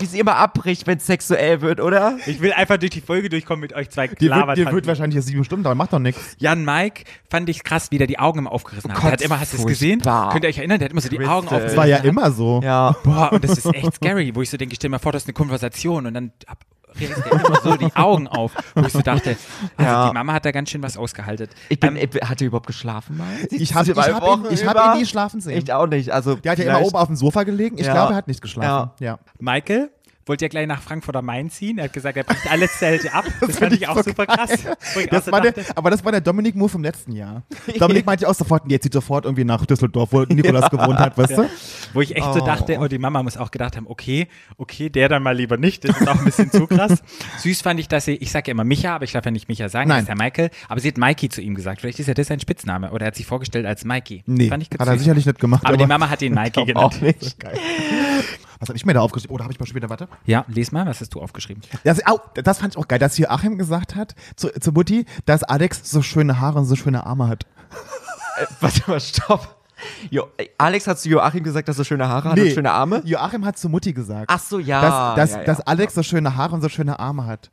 [0.01, 2.17] Wie sie immer abbricht, wenn es sexuell wird, oder?
[2.27, 4.75] Ich will einfach durch die Folge durchkommen mit euch zwei Dir wird, dir Klavertanten.
[4.75, 6.37] wird wahrscheinlich jetzt sieben Stunden dauern, macht doch nichts.
[6.39, 8.97] Jan Mike fand ich krass, wie der die Augen immer aufgerissen hat.
[8.97, 10.01] Gott, der hat immer, hast du es gesehen?
[10.01, 10.79] Könnt ihr euch erinnern?
[10.79, 11.21] Der hat immer so die.
[11.21, 11.77] Augen Das aufgerissen.
[11.77, 12.61] war ja immer so.
[12.65, 12.97] Ja.
[13.05, 15.23] Boah, und das ist echt scary, wo ich so denke, stell dir mal vor, das
[15.23, 16.33] ist eine Konversation und dann
[16.99, 19.37] der immer so die Augen auf, wo ich so dachte,
[19.77, 20.09] also Ja.
[20.09, 21.49] die Mama hat da ganz schön was ausgehalten.
[21.69, 23.27] Ich bin, Ähm, äh, hat er überhaupt geschlafen mal?
[23.51, 24.93] Ich habe ich hab ihn, ich hab über?
[24.95, 25.59] ihn nie schlafen sehen.
[25.63, 26.11] Ich auch nicht.
[26.11, 27.77] Also Der hat ja immer oben auf dem Sofa gelegen.
[27.79, 27.93] Ich Ja.
[27.93, 28.91] glaube, er hat nicht geschlafen.
[29.01, 29.19] Ja.
[29.39, 29.91] Michael
[30.27, 31.79] wollte ja gleich nach Frankfurt am Main ziehen.
[31.79, 33.25] Er hat gesagt, er bricht alle Zelte ab.
[33.41, 34.51] Das, fand ich auch super krass.
[34.95, 37.43] Wo ich auch Das so war der, aber das war der Dominik-Move vom letzten Jahr.
[37.79, 41.39] Dominik meinte auch sofort, jetzt zieht sofort irgendwie nach Düsseldorf, wo Nikolas gewohnt hat, weißt
[41.39, 41.49] du?
[41.93, 45.09] wo ich echt so dachte, oh, die Mama muss auch gedacht haben, okay, okay, der
[45.09, 45.85] dann mal lieber nicht.
[45.85, 47.03] Das ist auch ein bisschen zu krass.
[47.39, 49.49] Süß fand ich, dass sie, ich sage ja immer Micha, aber ich darf ja nicht
[49.49, 50.05] Micha sagen, Nein.
[50.05, 50.51] das ist der Michael.
[50.69, 51.81] Aber sie hat Mikey zu ihm gesagt.
[51.81, 52.91] Vielleicht ist ja das sein Spitzname.
[52.93, 54.23] Oder er hat sich vorgestellt als Mikey.
[54.27, 55.65] Nee, fand ich hat er sicherlich nicht gemacht.
[55.65, 56.95] Aber die Mama hat ihn Mikey genannt.
[56.95, 57.39] auch nicht.
[57.41, 57.59] Geil.
[58.61, 59.35] Was habe ich mir da aufgeschrieben?
[59.35, 60.07] Oh, da habe ich mal später, warte.
[60.27, 61.63] Ja, les mal, was hast du aufgeschrieben?
[61.83, 65.07] Das, au, das fand ich auch geil, dass hier Achim gesagt hat zu, zu Mutti,
[65.25, 67.47] dass Alex so schöne Haare und so schöne Arme hat.
[68.39, 69.57] Äh, warte mal, stopp.
[70.11, 73.01] Jo, äh, Alex hat zu Joachim gesagt, dass er schöne Haare hat und schöne Arme?
[73.07, 74.27] Joachim hat zu Mutti gesagt.
[74.29, 74.81] Ach so, ja.
[74.83, 75.45] dass, dass, ja, ja.
[75.45, 77.51] dass Alex so schöne Haare und so schöne Arme hat.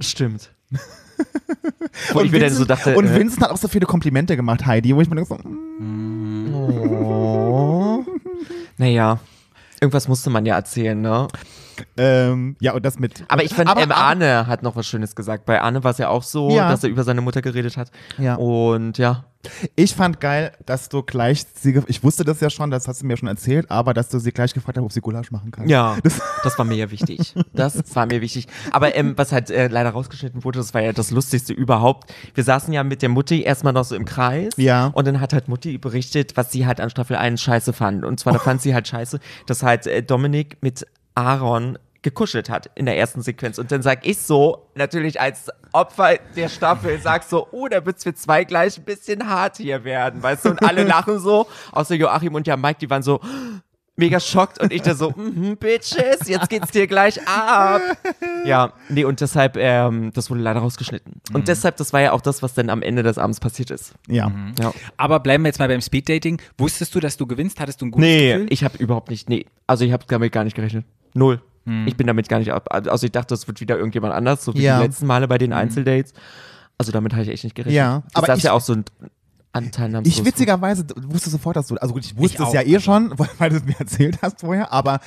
[0.00, 0.52] Stimmt.
[2.12, 4.66] Wo ich mir dann so dachte, und äh, Vincent hat auch so viele Komplimente gemacht,
[4.66, 8.04] Heidi, wo ich mir denke, so, mm, oh.
[8.78, 9.20] naja,
[9.82, 11.26] irgendwas musste man ja erzählen, ne?
[11.96, 13.24] Ähm, ja, und das mit.
[13.28, 15.44] Aber ich fand, aber, ähm, Arne hat noch was Schönes gesagt.
[15.46, 16.68] Bei Arne war es ja auch so, Ja.
[16.70, 17.90] dass er über seine Mutter geredet hat.
[18.18, 18.34] Ja.
[18.36, 19.24] Und ja.
[19.74, 23.06] Ich fand geil, dass du gleich sie, ich wusste das ja schon, das hast du
[23.06, 25.68] mir schon erzählt, aber dass du sie gleich gefragt hast, ob sie Gulasch machen kann.
[25.68, 27.34] Ja, Das, das war mir ja wichtig.
[27.52, 28.46] Das war mir wichtig.
[28.70, 32.14] Aber ähm, was halt äh, leider rausgeschnitten wurde, das war ja das Lustigste überhaupt.
[32.34, 34.52] Wir saßen ja mit der Mutti erstmal noch so im Kreis.
[34.58, 34.86] Ja.
[34.94, 38.04] Und dann hat halt Mutti berichtet, was sie halt an Staffel 1 scheiße fand.
[38.04, 42.68] Und zwar, da fand sie halt scheiße, dass halt äh, Dominik mit Aaron gekuschelt hat
[42.74, 43.58] in der ersten Sequenz.
[43.58, 48.02] Und dann sag ich so, natürlich als Opfer der Staffel, sag so, oh, da wird's
[48.02, 50.50] für zwei gleich ein bisschen hart hier werden, weißt du?
[50.50, 53.20] Und alle lachen so, außer Joachim und ja Mike, die waren so,
[53.94, 57.80] mega schockt und ich da so, mhm, Bitches, jetzt geht's dir gleich ab.
[58.44, 61.20] Ja, nee, und deshalb, ähm, das wurde leider rausgeschnitten.
[61.34, 63.94] Und deshalb, das war ja auch das, was dann am Ende des Abends passiert ist.
[64.08, 64.32] ja.
[64.58, 64.72] Ja.
[64.96, 66.40] Aber bleiben wir jetzt mal beim Speeddating.
[66.58, 67.60] Wusstest du, dass du gewinnst?
[67.60, 68.46] Hattest du ein gutes Nee, Gefühl?
[68.50, 70.84] ich habe überhaupt nicht, nee, also ich habe damit gar nicht gerechnet.
[71.14, 71.40] Null.
[71.86, 74.52] Ich bin damit gar nicht, ab- also ich dachte, das wird wieder irgendjemand anders, so
[74.54, 74.78] wie Ja.
[74.80, 76.12] die letzten Male bei den Einzeldates.
[76.76, 77.76] Also damit habe ich echt nicht gerechnet.
[77.76, 78.84] Ja, Das aber ist ich- ja auch so ein
[79.52, 80.18] Anteilnahmslos.
[80.18, 82.54] Ich witzigerweise wusste sofort, dass du, also gut, ich wusste Ich es auch.
[82.54, 84.98] ja eh schon, weil, weil du es mir erzählt hast vorher, aber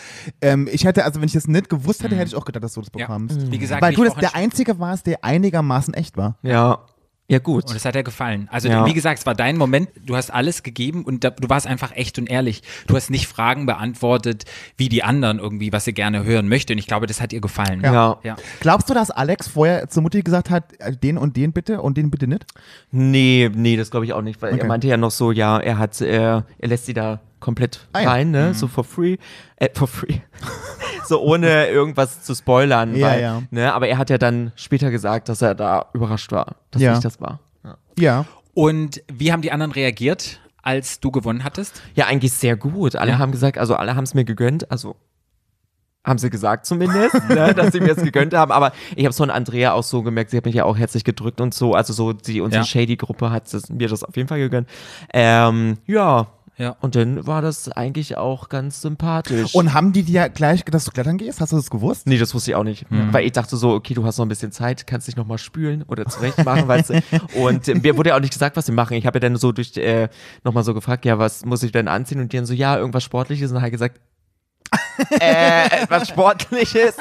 [0.42, 2.74] ähm, ich hätte, also wenn ich das nicht gewusst hätte, hätte ich auch gedacht, dass
[2.74, 3.08] du das Ja.
[3.08, 3.52] bekommst.
[3.52, 6.38] Wie gesagt, Weil du das der Einzige warst, der einigermaßen echt war.
[6.44, 6.80] Ja.
[7.28, 7.66] Ja, gut.
[7.66, 8.48] Und das hat er gefallen.
[8.52, 8.86] Also Ja.
[8.86, 11.92] wie gesagt, es war dein Moment, du hast alles gegeben und da, du warst einfach
[11.96, 12.62] echt und ehrlich.
[12.86, 14.46] Du hast nicht Fragen beantwortet,
[14.78, 16.74] wie die anderen irgendwie, was sie gerne hören möchte.
[16.74, 17.82] Und ich glaube, das hat ihr gefallen.
[17.84, 18.20] Ja.
[18.24, 18.36] ja.
[18.60, 21.98] Glaubst du, dass Alex vorher zur Mutti gesagt hat, äh, den und den bitte und
[21.98, 22.46] den bitte nicht?
[22.92, 24.62] Nee, nee, das glaube ich auch nicht, weil Okay.
[24.62, 28.02] er meinte ja noch so, ja, er hat, äh, er lässt sie da komplett Ah
[28.02, 28.10] ja.
[28.10, 29.18] rein, ne, so for free,
[29.58, 30.20] äh, for free,
[31.08, 33.42] so ohne irgendwas zu spoilern, Ja, weil, ja.
[33.52, 36.92] ne, aber er hat ja dann später gesagt, dass er da überrascht war, dass Ja.
[36.92, 37.40] nicht das war.
[37.64, 37.78] Ja.
[37.98, 38.26] Ja.
[38.54, 41.82] Und wie haben die anderen reagiert, als du gewonnen hattest?
[41.94, 42.96] Ja, eigentlich sehr gut.
[42.96, 43.18] Alle Ja.
[43.20, 44.96] haben gesagt, also alle haben es mir gegönnt, also
[46.04, 48.52] haben sie gesagt zumindest, ne, dass sie mir es gegönnt haben.
[48.52, 51.04] Aber ich habe es von Andrea auch so gemerkt, sie hat mich ja auch herzlich
[51.04, 51.74] gedrückt und so.
[51.74, 52.66] Also so die unsere Ja.
[52.68, 54.68] Shady-Gruppe hat das, mir das auf jeden Fall gegönnt.
[55.14, 56.28] Ähm, ja.
[56.58, 56.78] Ja.
[56.80, 59.54] Und dann war das eigentlich auch ganz sympathisch.
[59.56, 61.42] Und haben die dir gleich, dass du klettern gehst?
[61.42, 62.08] Hast du das gewusst?
[62.08, 62.86] Nee, das wusste ich auch nicht.
[62.90, 65.84] Weil ich dachte so, okay, du hast noch ein bisschen Zeit, kannst dich nochmal spülen
[65.84, 67.04] oder zurecht machen, weißt du.
[67.36, 68.96] Und äh, mir wurde ja auch nicht gesagt, was sie machen.
[68.96, 70.08] Ich habe ja dann so durch äh,
[70.44, 72.22] nochmal so gefragt, ja, was muss ich denn anziehen?
[72.22, 73.52] Und die dann so, ja, irgendwas Sportliches.
[73.52, 74.00] Und dann halt gesagt,
[75.20, 76.96] äh, etwas Sportliches.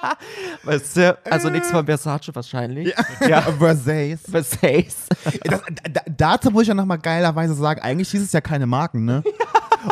[0.64, 2.94] weißt du, also nichts von Versace wahrscheinlich.
[3.26, 3.40] Ja.
[3.58, 4.20] Versace.
[4.30, 5.08] Versace.
[5.44, 9.04] Das, da, dazu muss ich ja nochmal geilerweise sagen, eigentlich hieß es ja keine Marken,
[9.04, 9.22] ne?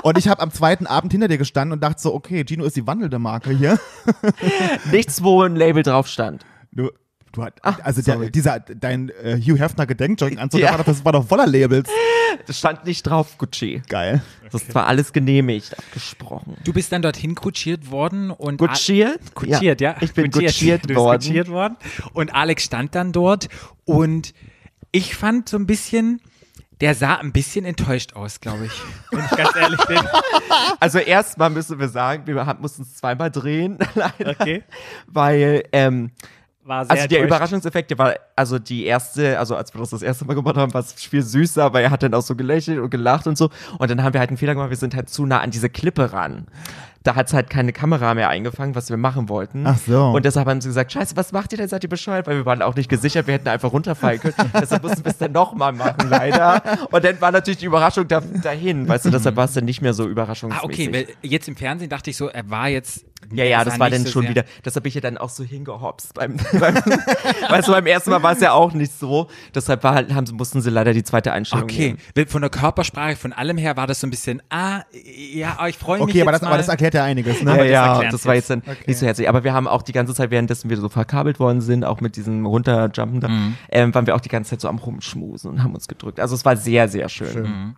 [0.02, 2.76] Und ich habe am zweiten Abend hinter dir gestanden und dachte so, okay, Gino ist
[2.76, 3.78] die wandelnde Marke hier.
[4.92, 6.46] Nichts, wo ein Label drauf stand.
[6.70, 6.90] Du,
[7.32, 10.68] du hat, also der, dieser, dein äh, Hugh Hefner Gedenkjogginganzug, Ja.
[10.68, 11.88] der war doch- das war doch voller Labels.
[12.46, 13.82] Das stand nicht drauf, Gucci.
[13.88, 14.22] Geil.
[14.50, 16.56] Das war alles genehmigt, abgesprochen.
[16.64, 19.34] Du bist dann dorthin kutschiert worden und Gutschiert?
[19.34, 19.96] Kutschiert, ja.
[20.00, 20.82] Ich bin Kutschiert.
[20.82, 21.18] kutschiert worden.
[21.20, 21.76] kutschiert worden.
[22.14, 23.48] Und Alex stand dann dort
[23.84, 24.32] und
[24.92, 26.20] ich fand so ein bisschen,
[26.80, 28.72] der sah ein bisschen enttäuscht aus, glaube ich.
[29.12, 29.98] Wenn ich ganz ehrlich bin.
[30.80, 34.62] Also erstmal müssen wir sagen, wir mussten es zweimal drehen, leider, Okay.
[35.06, 36.10] weil ähm,
[36.70, 37.24] War sehr also der.
[37.24, 40.72] Überraschungseffekt, der war also die erste, also als wir das das erste Mal gemacht haben,
[40.72, 43.50] war es viel süßer, aber er hat dann auch so gelächelt und gelacht und so
[43.78, 45.68] und dann haben wir halt einen Fehler gemacht, wir sind halt zu nah an diese
[45.68, 46.46] Klippe ran.
[47.02, 49.66] Da hat es halt keine Kamera mehr eingefangen, was wir machen wollten.
[49.66, 50.10] Ach so.
[50.10, 51.66] Und deshalb haben sie gesagt, scheiße, was macht ihr denn?
[51.66, 52.26] Seid ihr bescheuert?
[52.26, 54.34] Weil wir waren auch nicht gesichert, wir hätten einfach runterfallen können.
[54.60, 56.62] deshalb mussten wir es dann nochmal machen, leider.
[56.90, 59.80] Und dann war natürlich die Überraschung da, dahin, weißt du, deshalb war es dann nicht
[59.80, 60.64] mehr so Ah, überraschungsmäßig.
[60.88, 63.06] okay, weil jetzt im Fernsehen dachte ich so, er war jetzt.
[63.32, 64.44] Ja, ja, das war dann so schon sehr- wieder.
[64.64, 66.14] Deshalb bin ich ja dann auch so hingehopst.
[66.14, 69.28] Beim, beim, weißt du, beim ersten Mal war es ja auch nicht so.
[69.54, 72.28] Deshalb war, halt- haben, sie- mussten sie leider die zweite Einstellung Okay, nehmen.
[72.28, 74.80] von der Körpersprache, von allem her war das so ein bisschen, ah,
[75.32, 76.08] ja, aber ich freue mich.
[76.08, 77.50] Okay, aber das, aber das erklärt ja einiges, ne?
[77.50, 78.50] Ja, Aber das ja, erklärt's das war jetzt.
[78.50, 79.28] dann nicht so herzlich.
[79.28, 82.16] Aber wir haben auch die ganze Zeit, währenddessen wir so verkabelt worden sind, auch mit
[82.16, 83.56] diesem Runterjumpen da, Mhm.
[83.70, 86.18] ähm, waren wir auch die ganze Zeit so am Rumschmusen und haben uns gedrückt.
[86.20, 87.42] Also es war sehr, sehr schön.
[87.42, 87.76] Mhm.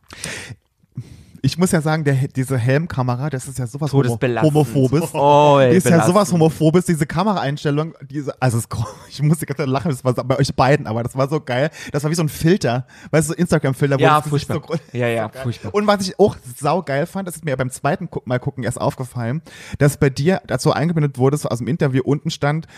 [1.44, 5.10] Ich muss ja sagen, der, diese Helmkamera, das ist ja sowas homo homophobes.
[5.12, 6.14] Oh, Die ist ja belastend.
[6.14, 8.68] sowas homophobes, diese Kameraeinstellung, diese, also es,
[9.08, 11.40] ich muss die ganze Zeit lachen, das war bei euch beiden, aber das war so
[11.40, 11.70] geil.
[11.90, 13.98] Das war wie so ein Filter, weißt du, so Instagram-Filter.
[13.98, 14.62] wo Ja, das furchtbar.
[14.66, 15.74] So, Ja, ja, furchtbar.
[15.74, 19.42] Und was ich auch saugeil fand, das ist mir beim zweiten Mal gucken erst aufgefallen,
[19.78, 22.68] dass bei dir dazu eingeblendet wurde, so aus dem Interview unten stand,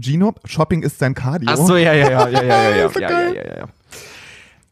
[0.00, 1.48] Gino, Shopping ist sein Cardio.
[1.52, 3.68] Ach so, ja, ja, ja, ja, ja, ja, ja, So ja, ja, ja, ja, ja.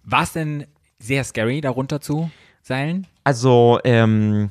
[0.03, 0.67] War es denn
[0.99, 2.29] sehr scary, darunter zu
[2.71, 3.07] seilen?
[3.25, 4.51] Also, ähm,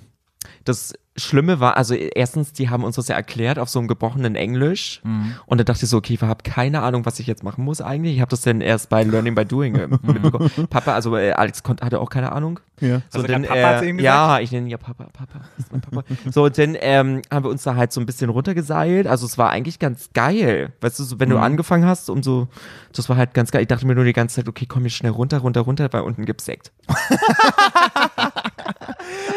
[0.65, 4.35] das Schlimme war, also erstens, die haben uns das ja erklärt auf so einem gebrochenen
[4.35, 5.01] Englisch.
[5.03, 5.35] Mhm.
[5.45, 7.81] Und da dachte ich so, okay, ich habe keine Ahnung, was ich jetzt machen muss
[7.81, 8.15] eigentlich.
[8.15, 10.49] Ich habe das dann erst bei Learning by Doing äh, mitbekommen.
[10.69, 12.59] Papa, also äh, Alex konnt, hatte auch keine Ahnung.
[12.79, 13.01] Ja.
[13.09, 16.03] So, Also grad Papa äh, ja, ich nenne ja Papa, Papa, das ist mein Papa.
[16.31, 19.05] so, und dann ähm, haben wir uns da halt so ein bisschen runtergeseilt.
[19.05, 20.71] Also es war eigentlich ganz geil.
[20.81, 21.19] Weißt du, so, Mhm.
[21.19, 22.47] wenn du angefangen hast, um so,
[22.93, 23.63] das war halt ganz geil.
[23.63, 26.01] Ich dachte mir nur die ganze Zeit, okay, komm jetzt schnell runter, runter, runter, weil
[26.01, 26.71] unten gibt's Sekt.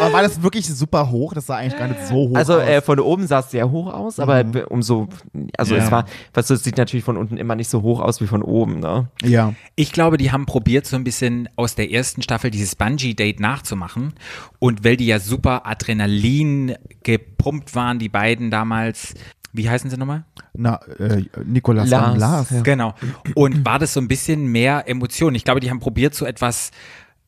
[0.01, 1.35] Aber war das wirklich super hoch?
[1.35, 2.63] Das sah eigentlich gar nicht so hoch Also aus.
[2.69, 4.63] äh, von oben sah es sehr hoch aus, aber Mhm.
[4.69, 5.09] umso,
[5.57, 5.85] also Ja.
[5.85, 6.05] es war,
[6.35, 8.81] weißt du, es sieht natürlich von unten immer nicht so hoch aus wie von oben,
[8.81, 9.09] ne?
[9.23, 9.55] ja.
[9.77, 14.15] Ich glaube, die haben probiert, so ein bisschen aus der ersten Staffel dieses Bungee-Date nachzumachen.
[14.59, 19.15] Und weil die ja super Adrenalin gepumpt waren, die beiden damals.
[19.55, 20.25] Wie heißen sie nochmal?
[20.55, 22.51] Na, äh, Nikolas Lars, von Lars.
[22.51, 22.61] ja.
[22.63, 22.95] Genau.
[23.35, 25.35] Und war das so ein bisschen mehr Emotion?
[25.35, 26.71] Ich glaube, die haben probiert, so etwas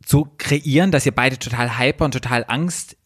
[0.05, 2.97] zu kreieren, dass ihr beide total hyper und total Angst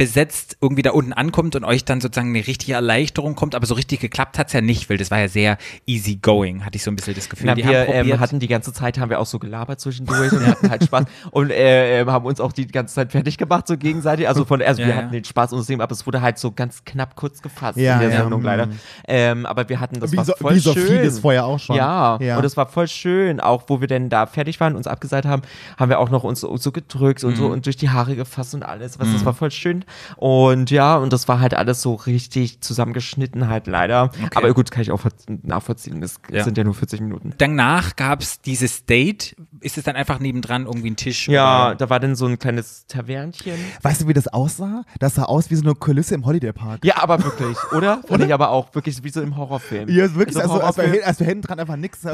[0.00, 3.74] besetzt irgendwie da unten ankommt und euch dann sozusagen eine richtige Erleichterung kommt, aber so
[3.74, 6.90] richtig geklappt hat's ja nicht, weil das war ja sehr easy going, hatte ich so
[6.90, 7.48] ein bisschen das Gefühl.
[7.48, 10.46] Na, die wir ähm, hatten die ganze Zeit, haben wir auch so gelabert zwischendurch und
[10.46, 13.76] hatten halt Spaß und äh, äh, haben uns auch die ganze Zeit fertig gemacht, so
[13.76, 14.26] gegenseitig.
[14.26, 15.02] Also von, also Ja, wir ja.
[15.02, 17.96] hatten den Spaß unseres Lebens, aber es wurde halt so ganz knapp kurz gefasst Ja,
[17.96, 18.16] in der ja.
[18.22, 18.46] Sendung Mhm.
[18.46, 18.68] leider.
[19.06, 20.86] Ähm, aber wir hatten, das Wie war so- voll wie so schön.
[20.86, 21.76] vieles vorher auch schon.
[21.76, 22.38] Ja, Ja.
[22.38, 23.38] und es war voll schön.
[23.38, 25.42] Auch wo wir denn da fertig waren, uns abgeseit haben,
[25.76, 27.52] haben wir auch noch uns so, so gedrückt und so Mhm.
[27.52, 28.98] und durch die Haare gefasst und alles.
[28.98, 29.84] Was, Das war voll schön.
[30.16, 34.10] Und ja, und das war halt alles so richtig zusammengeschnitten halt leider.
[34.34, 35.00] Aber gut, kann ich auch
[35.42, 36.00] nachvollziehen.
[36.00, 36.44] Das Ja.
[36.44, 37.34] sind ja nur 40 Minuten.
[37.38, 39.36] Danach gab's dieses Date.
[39.60, 41.28] Ist es dann einfach nebendran irgendwie ein Tisch?
[41.28, 41.74] Ja, Oder?
[41.76, 43.54] da war dann so ein kleines Tavernchen.
[43.82, 44.84] Weißt du, wie das aussah?
[44.98, 46.84] Das sah aus wie so eine Kulisse im Holiday Park.
[46.84, 48.00] Ja, aber wirklich, oder?
[48.06, 49.88] Fand ich aber auch wirklich wie so im Horrorfilm.
[49.88, 50.92] Ja, ist wirklich, So also, als, Horrorfilm.
[50.92, 52.00] wäre als wär hinten dran einfach nichts.
[52.02, 52.08] The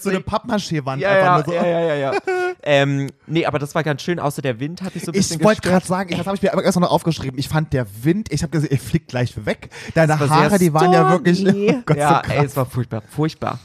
[0.00, 1.52] So eine, so Pappmaché-Wand ja, einfach ja, nur so.
[1.52, 2.12] ja, ja, ja, ja.
[2.62, 5.38] ähm, nee, aber das war ganz schön, außer der Wind hat mich so ein bisschen
[5.40, 7.38] Ich wollte gerade sagen, das habe ich mir aber erst noch aufgeschrieben.
[7.38, 9.70] Ich fand der Wind, ich habe gesagt, ihr fliegt gleich weg.
[9.94, 11.38] Deine Haare, die waren ja wirklich.
[11.48, 13.58] Oh Gott, ja, so ey, es war furchtbar, furchtbar.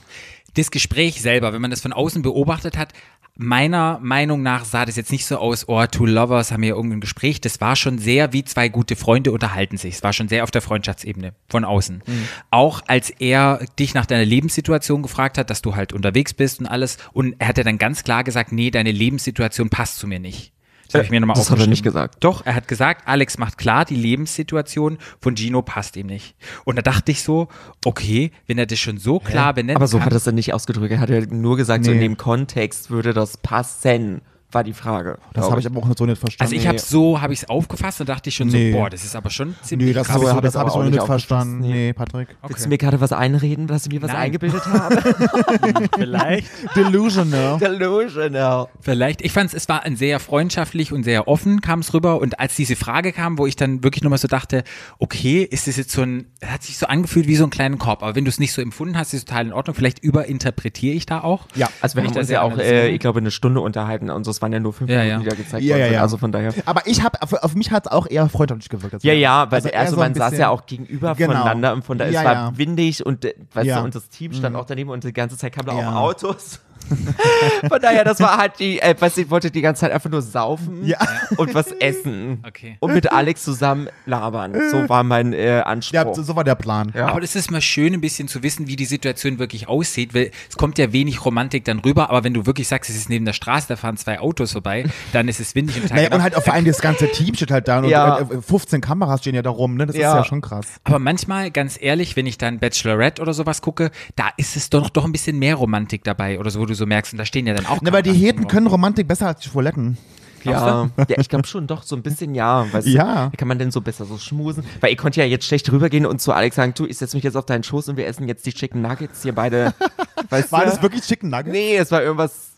[0.56, 2.94] das Gespräch selber, wenn man das von außen beobachtet hat,
[3.36, 7.02] meiner Meinung nach sah das jetzt nicht so aus, oh, two lovers haben hier irgendein
[7.02, 7.42] Gespräch.
[7.42, 9.96] Das war schon sehr wie zwei gute Freunde unterhalten sich.
[9.96, 12.04] Es war schon sehr auf der Freundschaftsebene von außen.
[12.52, 16.68] Auch als er dich nach deiner Lebenssituation gefragt hat, dass du halt unterwegs bist und
[16.68, 16.98] alles.
[17.12, 20.53] Und er hat ja dann ganz klar gesagt, nee, deine Lebenssituation passt zu mir nicht.
[20.94, 22.24] Das habe ich mir nochmal Das hat er nicht gesagt.
[22.24, 26.36] Doch, er hat gesagt, Alex macht klar, die Lebenssituation von Gino passt ihm nicht.
[26.66, 27.48] Und da dachte ich so,
[27.86, 30.36] okay, wenn er das schon so klar benennt, Aber so kann, hat er es dann
[30.36, 30.92] nicht ausgedrückt.
[30.92, 32.04] Er hat ja nur gesagt, so in Nee.
[32.04, 34.22] dem Kontext würde das passen,
[34.54, 35.18] war die Frage.
[35.34, 36.54] Das habe ich aber auch so nicht verstanden.
[36.54, 38.72] Also ich habe so, habe ich es aufgefasst und dachte ich schon Nee.
[38.72, 40.74] so, boah, das ist aber schon ziemlich Nee, das habe ich, So das hab ich
[40.74, 41.60] so auch nicht nicht verstanden.
[41.60, 41.74] nee.
[41.74, 42.30] Nee, Patrick.
[42.48, 44.22] Willst du mir gerade was einreden, dass ich mir was Nein.
[44.22, 45.02] eingebildet habe?
[45.98, 46.48] Vielleicht.
[46.76, 47.58] Delusional.
[47.60, 48.68] Delusional.
[48.80, 49.22] Vielleicht.
[49.22, 52.20] Ich fand es war ein sehr freundschaftlich und sehr offen kam es rüber.
[52.22, 54.64] Und als diese Frage kam, wo ich dann wirklich nochmal so dachte,
[55.00, 57.78] okay, ist das jetzt so ein, es hat sich so angefühlt wie so ein kleiner
[57.78, 58.04] Korb.
[58.04, 59.76] Aber wenn du es nicht so empfunden hast, ist es total in Ordnung.
[59.76, 61.48] Vielleicht überinterpretiere ich da auch.
[61.56, 61.70] Ja.
[61.82, 63.62] Also wir Wenn ich haben da uns sehr ja auch, äh, ich glaube, eine Stunde
[63.62, 64.32] unterhalten und so.
[64.32, 65.20] Es waren ja nur fünf Ja, Minuten, ja.
[65.24, 65.94] die da gezeigt Ja, worden ja, sind.
[65.96, 66.02] ja.
[66.04, 66.54] Also von daher.
[66.66, 69.04] Aber ich habe, auf, auf mich hat es auch eher freundschaftlich gewirkt.
[69.04, 71.32] Ja, ja, weil also, eher so man saß ja auch gegenüber Genau.
[71.34, 72.52] voneinander und von da es war ja.
[72.56, 73.78] windig und äh, weißt Ja.
[73.78, 73.80] Mhm.
[73.80, 75.90] du, und das Team stand auch daneben und die ganze Zeit kamen da Ja.
[75.92, 76.60] auch Autos.
[77.70, 80.22] von daher, das war halt die, äh, du, ich wollte die ganze Zeit einfach nur
[80.22, 80.98] saufen Ja.
[81.38, 82.44] und was essen.
[82.48, 82.78] Okay.
[82.80, 84.54] Und mit Alex zusammen labern.
[84.72, 85.94] So war mein äh, Anspruch.
[85.94, 86.92] Ja, so war der Plan.
[86.96, 87.08] Ja.
[87.08, 90.32] Aber das ist mal schön, ein bisschen zu wissen, wie die Situation wirklich aussieht, weil
[90.50, 93.26] es kommt ja wenig Romantik dann rüber, aber wenn du wirklich sagst, es ist neben
[93.26, 96.14] der Straße, da fahren zwei Autos vorbei, dann ist es windig und Naja, tagelang.
[96.20, 98.20] und halt auch vor allem das ganze Team steht halt da und Ja.
[98.20, 99.86] äh, 15 Kameras stehen ja da rum, ne?
[99.86, 100.12] Das Ja.
[100.12, 100.66] ist ja schon krass.
[100.84, 104.90] Aber manchmal, ganz ehrlich, wenn ich dann Bachelorette oder sowas gucke, da ist es doch,
[104.90, 107.48] doch ein bisschen mehr Romantik dabei oder so, wo du so merkst, und da stehen
[107.48, 109.98] ja dann auch Ne, weil die Heten können Romantik besser als die Schwuletten.
[110.44, 112.66] Ja, ja, ich glaube schon, doch, so ein bisschen ja.
[112.74, 113.28] Weißt Ja.
[113.28, 114.66] Du, wie kann man denn so besser so schmusen?
[114.82, 117.24] Weil ich konnte ja jetzt schlecht rübergehen und zu Alex sagen, du, ich setze mich
[117.24, 119.74] jetzt auf deinen Schoß und wir essen jetzt die Chicken Nuggets hier beide.
[120.30, 120.72] Weißt War du?
[120.72, 121.50] das wirklich Chicken Nuggets?
[121.54, 122.50] Nee, es war irgendwas,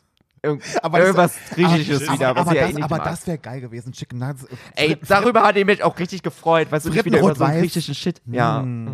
[0.42, 3.92] irgend, Aber das- irgendwas Griechisches aber, wieder, aber, das, eh aber das wäre geil gewesen.
[3.94, 4.48] Chicken Nuggets.
[4.76, 7.60] Ey, darüber hat ich mich auch richtig gefreut, weißt du, nicht wieder über so einen
[7.60, 8.20] griechischen Shit.
[8.26, 8.64] Ja.
[8.64, 8.88] Mm.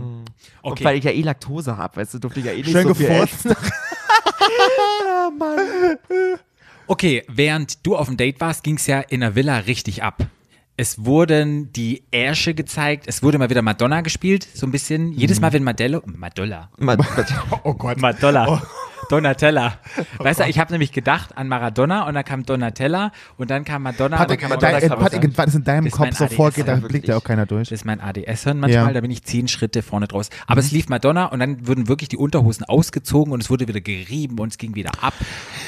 [0.63, 0.83] Und Okay.
[0.83, 2.93] weil ich ja eh Laktose habe, weißt du, durfte ich ja eh nicht Schön so
[2.93, 3.45] viel gefurzt.
[3.45, 3.55] essen.
[5.41, 5.59] Mann.
[6.87, 10.25] Okay, während du auf dem Date warst, ging es ja in der Villa richtig ab.
[10.77, 15.11] Es wurden die Ärsche gezeigt, es wurde mal wieder Madonna gespielt, so ein bisschen.
[15.11, 16.99] Jedes Mal, wenn Madello, Madolla, Mann,
[17.63, 17.97] Oh Gott.
[17.99, 18.61] Madonna,
[19.09, 19.73] Donatella.
[20.19, 23.83] Weißt du, ich habe nämlich gedacht an Maradona und dann kam Donatella und dann kam
[23.83, 24.17] Madonna.
[24.17, 27.07] Patrick, aber Madonna dein, Patrick, in deinem Das ist Kopf so vorgeht, da ja, blickt
[27.07, 27.69] ja auch keiner durch.
[27.69, 28.93] Das ist mein ADS-Hirn manchmal, Ja.
[28.93, 30.29] da bin ich zehn Schritte vorne draus.
[30.47, 33.81] Aber es lief Madonna und dann wurden wirklich die Unterhosen ausgezogen und es wurde wieder
[33.81, 35.13] gerieben und es ging wieder ab.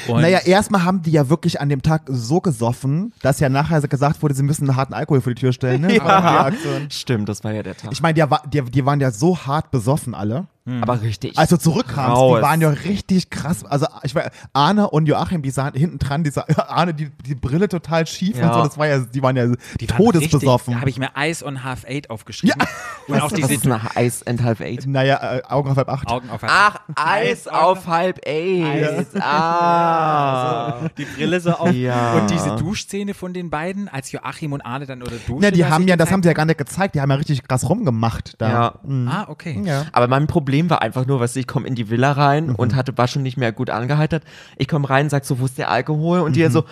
[0.08, 3.80] Und Naja, erstmal haben die ja wirklich an dem Tag so gesoffen, dass ja nachher
[3.82, 5.82] gesagt wurde, sie müssen einen harten Alkohol vor die Tür stellen.
[5.82, 6.00] Ne?
[6.04, 6.90] Aktion.
[6.90, 7.92] Stimmt, das war ja der Tag.
[7.92, 10.46] Ich meine, die, die, die waren ja so hart besoffen alle.
[10.80, 11.36] Aber richtig.
[11.36, 13.64] Als du zurückkamst, die waren ja richtig krass.
[13.66, 17.34] Also ich war Arne und Joachim, die sahen hinten dran, die sah, Arne die, die
[17.34, 18.48] Brille total schief Ja.
[18.48, 18.62] und so.
[18.68, 20.74] Das war ja, die waren ja die waren todesbesoffen.
[20.74, 22.62] Richtig, habe ich mir Ice on Half Eight aufgeschrieben.
[23.06, 24.86] Und auch was diese ist nach Ice and Half Eight?
[24.86, 26.08] naja, äh, Augen auf halb acht.
[26.08, 29.08] Augen auf Ach, Eis auf halb Eight.
[29.20, 30.88] Ah.
[30.96, 31.72] die Brille so auf.
[31.72, 32.14] Ja.
[32.14, 35.38] Und diese Duschszene von den beiden, als Joachim und Arne dann oder duschen.
[35.40, 37.16] Na, die da haben ja, das haben sie ja gar nicht gezeigt, die haben ja
[37.16, 38.48] richtig krass rumgemacht da.
[38.48, 38.74] Ja.
[39.06, 39.60] Ah, okay.
[39.64, 39.84] Ja.
[39.92, 42.54] Aber mein Problem war einfach nur, du, ich komme in die Villa rein Mhm.
[42.56, 44.22] und hatte, war schon nicht mehr gut angeheitert.
[44.56, 46.20] Ich komme rein, sag so, wo ist der Alkohol?
[46.20, 46.34] Und Mhm.
[46.34, 46.64] die so,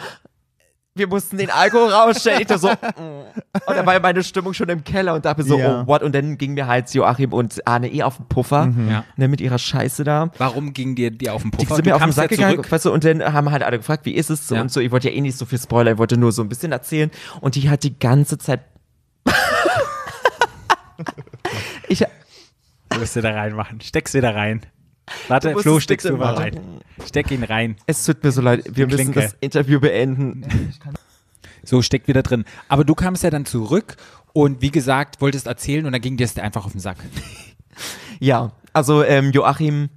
[0.95, 2.43] wir mussten den Alkohol rausstellen.
[2.43, 2.73] Ich da so, mm.
[3.67, 5.81] und dann war meine Stimmung schon im Keller und dachte so, Ja.
[5.83, 6.03] oh, what?
[6.03, 9.03] Und dann ging mir halt Joachim und Arne eh auf den Puffer, Ja.
[9.17, 10.31] ne, mit ihrer Scheiße da.
[10.37, 11.77] Warum ging dir die auf den Die Puffer?
[11.77, 13.79] sind Du mir auf den Sack ja gegangen, weißt du, und dann haben halt alle
[13.79, 14.61] gefragt, wie ist es so Ja.
[14.61, 14.81] und so.
[14.81, 17.11] Ich wollte ja eh nicht so viel Spoiler, ich wollte nur so ein bisschen erzählen.
[17.41, 18.61] Und die hat die ganze Zeit.
[21.89, 22.05] ich,
[22.93, 23.81] Du musst du da reinmachen.
[23.81, 24.63] Steck's wieder rein.
[25.29, 26.61] Warte, Flo, es steckst du mal rein.
[27.05, 27.77] Steck ihn rein.
[27.87, 29.21] es tut mir so leid, wir Die müssen Klinke.
[29.21, 30.47] das Interview beenden.
[31.65, 32.45] So, steckt wieder drin.
[32.69, 33.97] Aber du kamst ja dann zurück
[34.33, 36.99] und wie gesagt, wolltest erzählen und dann ging dir das einfach auf den Sack.
[38.21, 39.89] Ja, also ähm, Joachim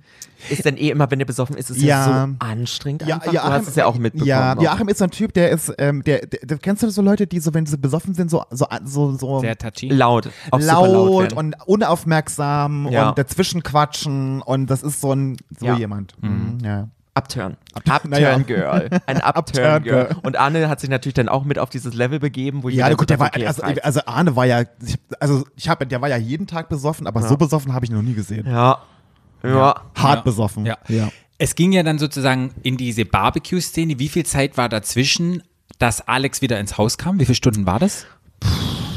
[0.49, 2.27] ist dann eh immer, wenn er besoffen ist, ist ja, Ja.
[2.27, 3.03] so anstrengend.
[3.07, 3.33] Ja, einfach.
[3.33, 4.27] Joachim, du hast es ja auch mitbekommen.
[4.27, 4.61] Ja, auch.
[4.61, 7.27] Joachim ist so ein Typ, der ist, ähm, der, der, der, kennst du so Leute,
[7.27, 9.89] die so, wenn sie besoffen sind, so, so, so, so Sehr touchy.
[9.89, 13.09] laut, auch super laut laut und unaufmerksam Ja.
[13.09, 15.75] und dazwischen quatschen und das ist so ein, so Ja.
[15.77, 16.13] jemand.
[16.21, 16.59] Mhm.
[16.63, 16.87] Ja.
[17.17, 17.55] Upturn.
[17.73, 18.37] Upturn naja.
[18.39, 18.89] Girl.
[19.05, 20.15] Ein Upturn Girl.
[20.23, 22.93] Und Arne hat sich natürlich dann auch mit auf dieses Level begeben, wo ich Ja,
[22.93, 26.09] gut, der war, okay, also, also Arne war ja, ich- also ich habe, der war
[26.09, 28.45] ja jeden Tag besoffen, aber so besoffen habe ich ihn noch nie gesehen.
[28.47, 28.79] ja.
[29.49, 29.81] Ja.
[29.95, 30.21] Hart Ja.
[30.21, 30.65] besoffen.
[30.65, 30.77] Ja.
[30.87, 31.09] ja.
[31.37, 33.99] Es ging ja dann sozusagen in diese Barbecue-Szene.
[33.99, 35.43] Wie viel Zeit war dazwischen,
[35.79, 37.19] dass Alex wieder ins Haus kam?
[37.19, 38.05] Wie viele Stunden war das?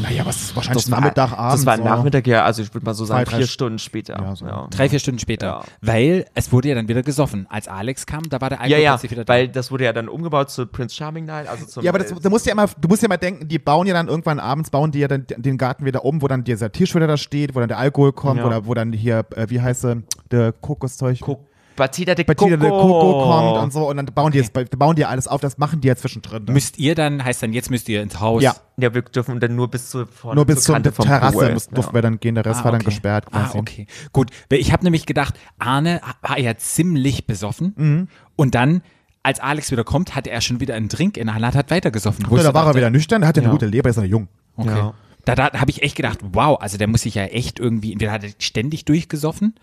[0.03, 1.53] Naja, was ist wahrscheinlich Das war, Nachmittag, Abend.
[1.55, 1.77] das war.
[1.77, 4.19] Nachmittag, ja, also ich würde mal so sagen, drei vier St- Stunden später.
[4.21, 4.47] Ja, so.
[4.71, 5.47] Drei, vier Stunden später.
[5.47, 5.63] Ja.
[5.81, 7.47] Weil es wurde ja dann wieder gesoffen.
[7.51, 9.33] Als Alex kam, da war der Ja, Alkohol ja, plötzlich wieder da.
[9.33, 12.13] weil das wurde ja dann umgebaut zu Prince Charming Night, also zum Ja, aber das,
[12.13, 14.39] äh, du musst ja immer, du musst ja mal denken, die bauen ja dann irgendwann
[14.39, 17.17] abends, bauen die ja dann den Garten wieder um, wo dann dieser Tisch wieder da
[17.17, 18.47] steht, wo dann der Alkohol kommt, Ja.
[18.47, 21.21] oder wo dann hier, äh, wie heißt sie, der Kokoszeug.
[21.21, 21.45] Co
[21.79, 22.89] Batida de Batida de Coco.
[23.01, 25.81] Coco kommt und so und dann bauen die jetzt, bauen die alles auf, das machen
[25.81, 26.45] die ja zwischendrin.
[26.45, 26.53] dann.
[26.53, 28.43] müsst ihr dann, heißt dann, jetzt müsst ihr ins Haus.
[28.43, 28.55] Ja.
[28.77, 31.37] Ja, wir dürfen dann nur bis zu vorne Nur bis zur zur Kante vom Terrasse
[31.39, 31.53] Pool.
[31.53, 32.91] muss, durften wir dann gehen, der Rest Ah, war dann okay.
[32.91, 33.57] gesperrt quasi.
[33.57, 33.87] Ah, okay.
[34.13, 34.31] Gut.
[34.51, 38.09] Ich habe nämlich gedacht, Arne war ja ziemlich besoffen Mhm.
[38.37, 38.83] und dann,
[39.23, 41.91] als Alex wieder kommt, hatte er schon wieder einen Drink in der Hand, hat weiter
[41.91, 42.25] gesoffen.
[42.29, 43.53] Wo Ja, da war er wieder nüchtern, hat ja eine Ja.
[43.53, 44.29] gute Leber, ist noch jung.
[44.57, 44.91] Okay.
[45.27, 45.35] Ja.
[45.35, 48.13] Da, da habe ich echt gedacht, wow, also der muss sich ja echt irgendwie, entweder
[48.13, 49.55] hat er ständig durchgesoffen,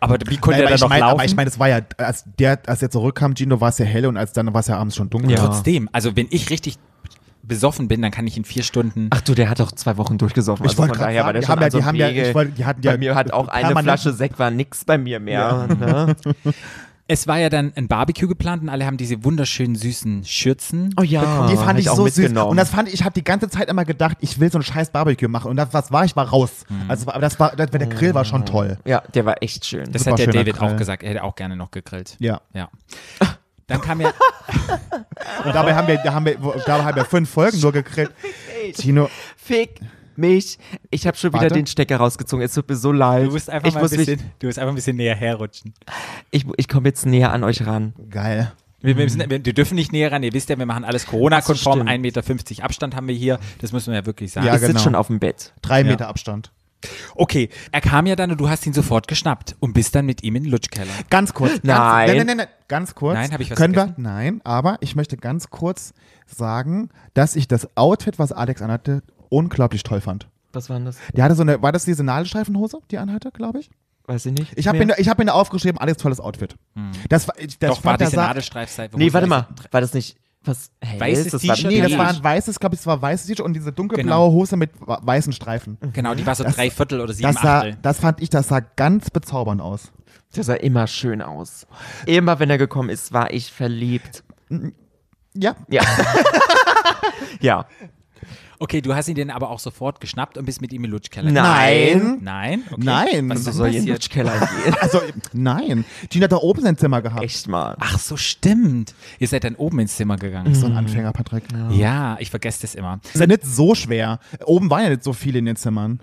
[0.00, 1.14] aber wie konnte Nein, er dann ich noch meine, laufen?
[1.14, 3.84] aber ich meine, es war ja, als der, als er zurückkam, Gino, war es ja
[3.84, 5.30] hell und als dann war es ja abends schon dunkel.
[5.32, 5.38] Ja.
[5.38, 6.78] Trotzdem, also wenn ich richtig
[7.42, 9.08] besoffen bin, dann kann ich in vier Stunden.
[9.10, 10.64] Ach du, der hat doch zwei Wochen durchgesoffen.
[10.64, 12.52] Ich Also wollte war sagen, der die schon haben ja- die haben ja- ich wollte-
[12.52, 15.66] die hatten ja Bei mir hat auch eine Flasche Sekt war nix bei mir mehr.
[15.66, 16.16] Ne?
[17.12, 20.94] Es war ja dann ein Barbecue geplant und alle haben diese wunderschönen süßen Schürzen.
[20.98, 22.32] Oh ja, Die fand ich auch so süß.
[22.32, 24.62] Und das fand ich, ich habe die ganze Zeit immer gedacht, ich will so ein
[24.62, 25.50] scheiß Barbecue machen.
[25.50, 26.64] Und das, was war, ich war raus.
[26.88, 28.78] Also, aber das war, das, der Grill war schon toll.
[28.86, 29.92] ja, der war echt schön.
[29.92, 30.68] Das super hat der David Grill.
[30.70, 32.16] auch gesagt, er hätte auch gerne noch gegrillt.
[32.18, 32.40] Ja.
[32.54, 32.70] Ja.
[33.66, 34.10] Dann kam ja,
[35.44, 38.10] Und dabei haben wir, da haben wir, dabei haben wir fünf Folgen nur gegrillt.
[38.74, 39.80] Tino, Fick
[40.18, 40.58] mich.
[40.90, 41.54] Ich habe schon wieder Warte.
[41.54, 42.44] den Stecker rausgezogen.
[42.44, 43.26] Es tut mir so leid.
[43.26, 45.14] du musst einfach ich mal ein muss bisschen, mich, du musst einfach ein bisschen näher
[45.14, 45.74] herrutschen.
[46.30, 47.94] ich, ich komme jetzt näher an euch ran.
[48.10, 48.52] geil.
[48.80, 51.06] Wir, wir, müssen, wir, wir dürfen nicht näher ran, ihr wisst ja, wir machen alles
[51.06, 52.16] Corona-konform, Ach so, stimmt.
[52.16, 54.44] 1,50 Meter Abstand haben wir hier, das muss man ja wirklich sagen.
[54.44, 54.82] Ja, ich sitze genau.
[54.82, 55.52] schon auf dem Bett.
[55.62, 56.50] Drei Meter Abstand.
[57.14, 60.22] Okay, er kam ja dann und du hast ihn sofort geschnappt und bist dann mit
[60.22, 60.90] ihm in den Lutschkeller.
[61.10, 61.52] Ganz kurz.
[61.52, 62.08] Ganz, Nein.
[62.08, 63.14] nein, nein, nein, nein, ganz kurz.
[63.14, 64.02] Nein, hab ich was Können vergessen?
[64.02, 64.10] wir?
[64.10, 65.94] Nein, aber ich möchte ganz kurz
[66.26, 70.28] sagen, dass ich das Outfit, was Alex anhatte, unglaublich toll fand.
[70.52, 70.98] Was war denn das?
[71.14, 73.70] Der hatte so eine, war das diese Nadelstreifenhose, die er anhatte, glaube ich?
[74.06, 74.52] Weiß ich nicht.
[74.58, 76.56] Ich habe mir, ich hab mir aufgeschrieben, Alex, tolles Outfit.
[77.08, 78.98] Das war, ich, das Doch, war diese Nadelstreifseite.
[78.98, 79.46] Nee, warte mal.
[79.70, 81.00] War das nicht was helles?
[81.00, 81.70] Weißes Das T-Shirt?
[81.70, 84.26] Nee, das war ein weißes, glaube ich, es war ein weißes T-Shirt und diese dunkelblaue
[84.28, 84.32] Genau.
[84.40, 85.78] Hose mit weißen Streifen.
[85.92, 87.76] Genau, die war so Das- drei Viertel oder sieben Das, sah, Achtel.
[87.80, 89.92] das fand ich, das sah ganz bezaubernd aus.
[90.34, 91.66] Der sah immer schön aus.
[92.06, 94.24] Immer wenn er gekommen ist, war ich verliebt.
[95.34, 95.54] Ja.
[95.68, 95.82] Ja.
[97.40, 97.66] ja.
[98.62, 100.92] Okay, du hast ihn denn aber auch sofort geschnappt und bist mit ihm in den
[100.92, 101.32] Lutschkeller.
[101.32, 102.18] Nein.
[102.20, 102.62] Nein?
[102.70, 102.80] Okay.
[102.84, 103.28] Nein.
[103.28, 104.24] Was ist soll ich in den passiert?
[104.28, 104.76] Lutschkeller gehen.
[104.80, 105.00] Also,
[105.32, 105.84] nein.
[106.08, 107.24] Gina hat da oben sein Zimmer gehabt.
[107.24, 107.76] Echt mal.
[107.80, 108.94] Ach so, stimmt.
[109.18, 110.54] Ihr seid dann oben ins Zimmer gegangen.
[110.54, 111.42] So ein Anfänger, Patrick.
[111.70, 113.00] Ja, ich vergesse das immer.
[113.12, 114.20] Ist ja nicht so schwer.
[114.44, 115.98] Oben waren ja nicht so viele in den Zimmern.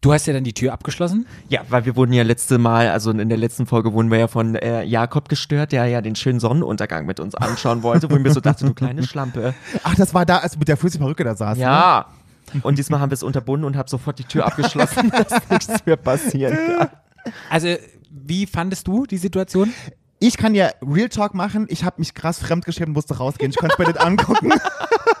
[0.00, 1.26] Du hast ja dann die Tür abgeschlossen.
[1.48, 4.28] Ja, weil wir wurden ja letzte Mal, also in der letzten Folge wurden wir ja
[4.28, 8.22] von äh, Jakob gestört, der ja den schönen Sonnenuntergang mit uns anschauen wollte, wo ich
[8.22, 9.54] mir so dachte, du kleine Schlampe.
[9.82, 11.58] Ach, das war da, als du mit der flüssigen Perücke da saß.
[11.58, 11.64] Ne?
[11.64, 12.06] Ja.
[12.62, 15.96] Und diesmal haben wir es unterbunden und habe sofort die Tür abgeschlossen, dass nichts mehr
[15.96, 16.88] passieren kann.
[17.50, 17.74] Also,
[18.10, 19.72] wie fandest du die Situation?
[20.20, 21.66] Ich kann ja Real Talk machen.
[21.68, 23.50] Ich habe mich krass fremdgeschrieben, musste rausgehen.
[23.50, 24.52] Ich konnte es mir nicht angucken.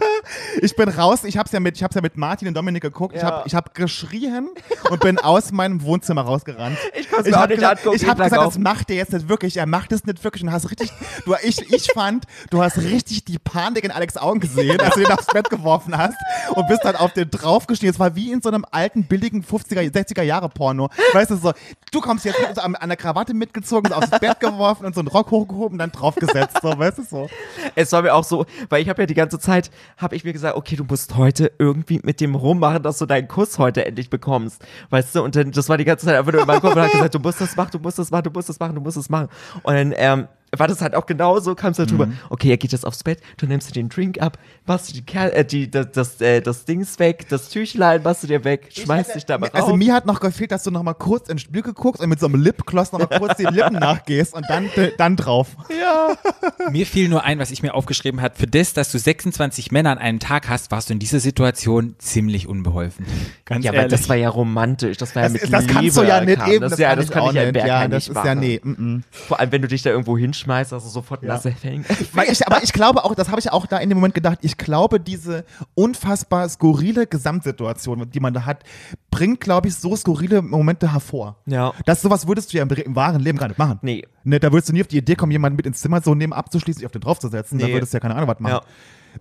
[0.60, 1.24] ich bin raus.
[1.24, 3.14] Ich habe es ja mit, ich hab's ja mit Martin und Dominik geguckt.
[3.16, 3.28] Ich Ja.
[3.30, 4.48] habe ich hab geschrien
[4.90, 6.78] und bin aus meinem Wohnzimmer rausgerannt.
[6.98, 8.54] Ich konnte es mir auch hab nicht gesagt, angucken, Ich habe ich gesagt, auf.
[8.54, 9.56] das macht er jetzt nicht wirklich.
[9.56, 10.42] Er macht es nicht wirklich.
[10.42, 10.92] Und hast richtig,
[11.24, 15.00] du, ich, ich fand, du hast richtig die Panik in Alex Augen gesehen, als du
[15.00, 16.16] ihn aufs Bett geworfen hast
[16.54, 17.92] und bist dann auf den draufgestiegen.
[17.92, 20.88] Es war wie in so einem alten, billigen 50er, 60er Jahre Porno.
[21.12, 21.52] Weißt du, so,
[21.92, 25.08] du kommst jetzt so an, an der Krawatte mitgezogen, aufs Bett geworfen und so einen
[25.08, 26.58] Rock hochgehoben und dann draufgesetzt.
[26.62, 27.28] So, weißt du, so.
[27.74, 30.32] Es war mir auch so, weil ich habe ja die ganze Zeit, habe ich mir
[30.32, 34.10] gesagt, okay, du musst heute irgendwie mit dem rummachen, dass du deinen Kuss heute endlich
[34.10, 34.64] bekommst.
[34.90, 36.82] Weißt du, und dann, das war die ganze Zeit einfach nur in meinem Kopf und
[36.82, 38.80] hat gesagt, du musst das machen, du musst das machen, du musst das machen, du
[38.80, 39.28] musst das machen.
[39.62, 42.72] Und dann, ähm, war das halt auch genauso, kam es halt drüber, okay, er geht
[42.72, 45.70] jetzt aufs Bett, du nimmst dir den Drink ab, machst du die, Kerl, äh, die
[45.70, 49.38] das, das, äh, das Dings weg, das Tüchlein machst du dir weg, schmeißt dich da
[49.38, 52.08] mal Also mir hat noch gefehlt, dass du noch mal kurz ins Spiel guckst und
[52.08, 55.56] mit so einem Lipgloss noch mal kurz die Lippen nachgehst und dann, dann drauf.
[56.70, 58.34] Mir fiel nur ein, was ich mir aufgeschrieben habe.
[58.36, 61.94] Für das, dass du 26 Männer an einem Tag hast, warst du in dieser Situation
[61.98, 63.06] ziemlich unbeholfen.
[63.44, 65.72] Ganz ja, aber das war ja romantisch, das war ja Das, mit das Liebe.
[65.72, 66.50] kannst du ja nicht kam.
[66.52, 66.60] eben.
[66.68, 67.66] Das, ja, das kann ich ja nicht.
[67.66, 68.40] Ja, das nicht ist ja, machen.
[68.40, 68.60] nee.
[68.62, 69.04] mm, mm.
[69.10, 71.84] Vor allem, wenn du dich da irgendwo hinschmeißt, also sofort nasse Hängen.
[72.12, 74.38] Weil ich, aber ich glaube auch, das habe ich auch da in dem Moment gedacht,
[74.42, 78.62] ich glaube, diese unfassbar skurrile Gesamtsituation, die man da hat,
[79.10, 81.36] bringt, glaube ich, so skurrile Momente hervor.
[81.46, 81.72] Ja.
[81.86, 83.78] Das sowas würdest du ja im, im wahren Leben gar nicht machen.
[83.82, 84.06] Nee.
[84.24, 86.32] Ne, da würdest du nie auf die Idee kommen, jemanden mit ins Zimmer so neben
[86.32, 87.58] abzuschließen, sich auf den draufzusetzen.
[87.58, 87.72] Da Nee.
[87.74, 88.52] würdest du ja keine Ahnung was machen.
[88.52, 88.60] Ja.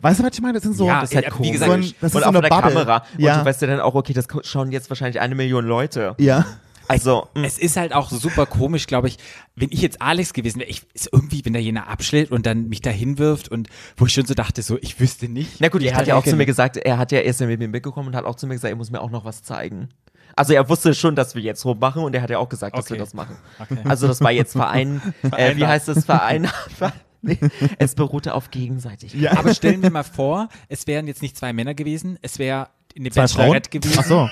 [0.01, 0.55] Weißt du, was ich meine?
[0.55, 0.85] Das sind so.
[0.85, 1.51] Ja, Das ist halt Ja, wie komisch.
[1.53, 2.61] gesagt, so ein, das ist und so eine Bubble.
[2.73, 3.03] Kamera.
[3.17, 3.33] Ja.
[3.35, 6.15] Und du weißt ja dann auch, okay, das schauen jetzt wahrscheinlich eine Million Leute.
[6.19, 6.45] ja.
[6.87, 7.45] Also, mh.
[7.45, 9.17] Es ist halt auch super komisch, glaube ich,
[9.55, 12.67] wenn ich jetzt Alex gewesen wäre, ich ist irgendwie, wenn da jener abschlägt und dann
[12.69, 15.59] mich da hinwirft und wo ich schon so dachte, so, ich wüsste nicht.
[15.59, 17.67] Na gut, er hat ja auch zu mir gesagt, er hat ja erst mit mir
[17.67, 19.89] mitgekommen und hat auch zu mir gesagt, er muss mir auch noch was zeigen.
[20.35, 22.85] Also er wusste schon, dass wir jetzt rummachen und er hat ja auch gesagt, dass
[22.85, 22.93] Okay.
[22.93, 23.35] wir das machen.
[23.59, 23.79] Okay.
[23.85, 25.01] Also das war jetzt Verein,
[25.35, 26.47] äh, wie heißt das, Verein?
[27.23, 27.39] nee,
[27.79, 29.35] es beruhte auf Gegenseitigkeit.
[29.35, 33.11] Aber stellen wir mal vor, es wären jetzt nicht zwei Männer gewesen, es wäre eine
[33.11, 33.37] Zwei Frauen?
[33.51, 33.97] Bachelorette gewesen.
[33.99, 34.29] Ach so.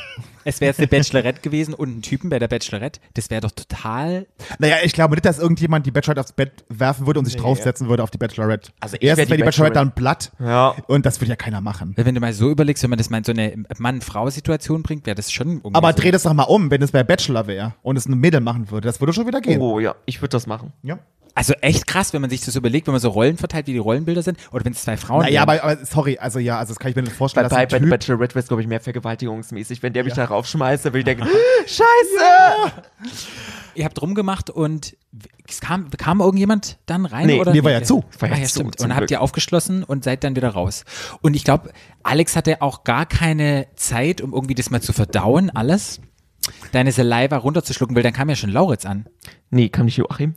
[0.48, 3.00] Es wäre jetzt eine Bachelorette gewesen und ein Typen bei der Bachelorette.
[3.16, 4.28] Das wäre doch total.
[4.60, 7.90] Naja, ich glaube nicht, dass irgendjemand die Bachelorette aufs Bett werfen würde und sich draufsetzen
[7.90, 8.72] würde auf die Bachelorette.
[8.80, 10.32] Also ich Erstens wär die wäre die Bachelorette dann platt.
[10.40, 10.76] Ja.
[10.88, 11.94] Und das würde ja keiner machen.
[11.96, 15.16] Wenn du mal so überlegst, wenn man das mal in so eine Mann-Frau-Situation bringt, wäre
[15.16, 15.98] das schon irgendwie Aber so.
[15.98, 18.70] dreh das doch mal um, wenn es bei Bachelor wäre und es ein Mädel machen
[18.70, 18.88] würde.
[18.88, 19.60] Das würde schon wieder gehen.
[19.62, 20.74] Oh ja, ich würde das machen.
[20.84, 21.00] Ja.
[21.36, 23.78] Also echt krass, wenn man sich das überlegt, wenn man so Rollen verteilt, wie die
[23.78, 25.60] Rollenbilder sind, oder wenn es zwei Frauen Naja, wären.
[25.60, 27.76] aber, aber sorry, also ja, also das kann ich mir nicht Bei, vorstellen, bei, bei
[27.76, 29.84] ein Typ, Bachelorette wäre es, glaube ich, mehr vergewaltigungsmäßig.
[29.84, 31.28] Wenn der mich da raufschmeißt, dann würde ich denken,
[31.66, 32.72] Scheiße!
[33.76, 34.96] Ihr habt rumgemacht und
[35.50, 37.28] es kam, kam irgendjemand dann rein?
[37.28, 37.52] Nee, oder?
[37.52, 38.06] mir war ja zu.
[38.20, 38.80] War ja ah, ja, zu, stimmt.
[38.80, 40.86] Und habt ihr aufgeschlossen und seid dann wieder raus.
[41.22, 41.72] Und ich glaube,
[42.04, 46.00] Alex hatte auch gar keine Zeit, um irgendwie das mal zu verdauen, alles.
[46.72, 49.08] Deine Saliva runterzuschlucken, weil dann kam ja schon Lauritz an.
[49.50, 50.36] Nee, kam nicht Joachim?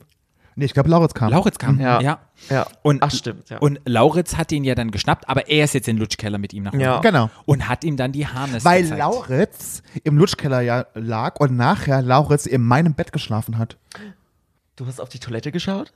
[0.59, 1.31] Nee, ich glaube, Lauritz kam.
[1.31, 2.01] Lauritz kam, ja.
[2.01, 2.19] Ja.
[2.49, 2.67] Ja.
[2.81, 3.59] Und, Ach, stimmt, ja.
[3.59, 6.51] Und Lauritz hat ihn ja dann geschnappt, aber er ist jetzt in den Lutschkeller mit
[6.53, 6.83] ihm nach Hause.
[6.83, 6.99] Ja.
[6.99, 7.29] Genau.
[7.45, 8.99] Und hat ihm dann die Harness Weil gezeigt.
[8.99, 13.77] Lauritz im Lutschkeller ja lag und nachher Lauritz in meinem Bett geschlafen hat.
[14.75, 15.93] Du hast auf die Toilette geschaut?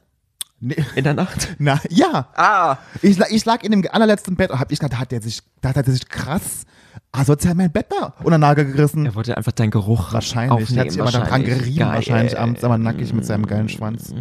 [0.61, 0.77] Nee.
[0.95, 1.55] In der Nacht?
[1.59, 2.29] Na, ja.
[2.33, 2.77] Ah!
[3.01, 5.41] Ich, ich lag in dem allerletzten Bett und hab ich gedacht, da hat er sich,
[5.59, 6.63] da hat er sich krass
[7.11, 9.05] asozial mein Bett da unter Nagel gerissen.
[9.05, 10.69] Er wollte einfach deinen Geruch Wahrscheinlich.
[10.69, 11.57] Der hat sich immer dran wahrscheinlich.
[11.59, 11.93] gerieben, Geil.
[11.95, 14.13] wahrscheinlich abends aber nackig mit seinem geilen Schwanz.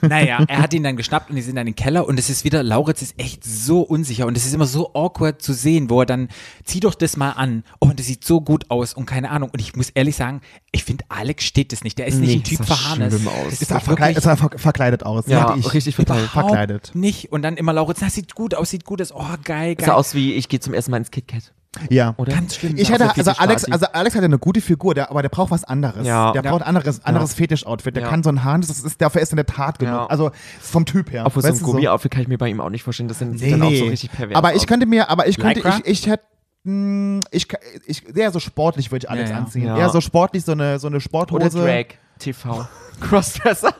[0.00, 2.28] Naja, er hat ihn dann geschnappt und die sind dann in den Keller und es
[2.28, 5.90] ist wieder, Lauritz ist echt so unsicher und es ist immer so awkward zu sehen,
[5.90, 6.28] wo er dann,
[6.64, 7.62] zieh doch das mal an.
[7.80, 9.50] Oh, und das sieht so gut aus und keine Ahnung.
[9.52, 10.40] Und ich muss ehrlich sagen,
[10.72, 11.98] ich finde, Alex steht das nicht.
[11.98, 13.52] Der ist nicht Nee, ein Typ das sah für schlimm aus.
[13.60, 15.26] Ist er, auch verkleid, wirklich ist er ver verkleidet aus?
[15.28, 16.30] Ja, ich richtig verkleidet.
[16.32, 16.90] überhaupt verkleidet.
[16.94, 17.30] nicht.
[17.30, 19.12] Und dann immer Lauritz, das sieht gut aus, sieht gut aus.
[19.12, 19.94] Oh, geil, Sah geil.
[19.94, 21.45] aus wie, ich gehe zum ersten Mal ins KitKat.
[21.90, 22.14] Ja.
[22.16, 22.32] Oder?
[22.32, 22.74] Ganz schlimm.
[22.76, 25.64] Ich der also Alex, also Alex hat eine gute Figur, der, aber der braucht was
[25.64, 26.06] anderes.
[26.06, 26.32] Ja.
[26.32, 26.50] Der Ja.
[26.50, 27.96] braucht anderes, anderes Fetisch-Outfit.
[27.96, 28.08] Der Ja.
[28.08, 29.94] kann so ein Hahn, das ist, dafür ist er in der Tat genug.
[29.94, 30.06] Ja.
[30.06, 31.24] Also vom Typ her.
[31.26, 33.08] Obwohl so ein Gummi-Outfit kann ich mir bei ihm auch nicht vorstellen.
[33.08, 35.60] Das sind Nee, dann auch so richtig pervers aber ich könnte mir, aber ich könnte,
[35.60, 35.78] Lycra?
[35.84, 36.24] ich, ich hätte,
[36.64, 37.48] mh, ich,
[37.86, 39.42] ich, eher so sportlich würde ich Alex Ja, ja.
[39.42, 39.66] anziehen.
[39.66, 39.76] Ja.
[39.78, 41.64] Eher so sportlich, so eine, so eine Oder Sporthose.
[41.64, 41.86] Drag
[42.18, 42.66] TV.
[43.00, 43.74] Crossdresser.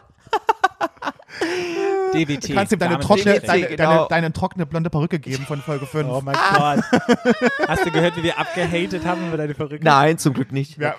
[2.12, 2.48] DBT.
[2.48, 3.90] Du kannst ihm deine trockene, DBT, deine, genau.
[3.92, 6.08] deine, deine trockene blonde Perücke geben von Folge 5.
[6.08, 6.84] Oh mein Gott.
[7.68, 9.84] Hast du gehört, wie wir abgehatet haben über deine Verrückten?
[9.84, 10.78] Nein, zum Glück nicht.
[10.78, 10.94] Ja.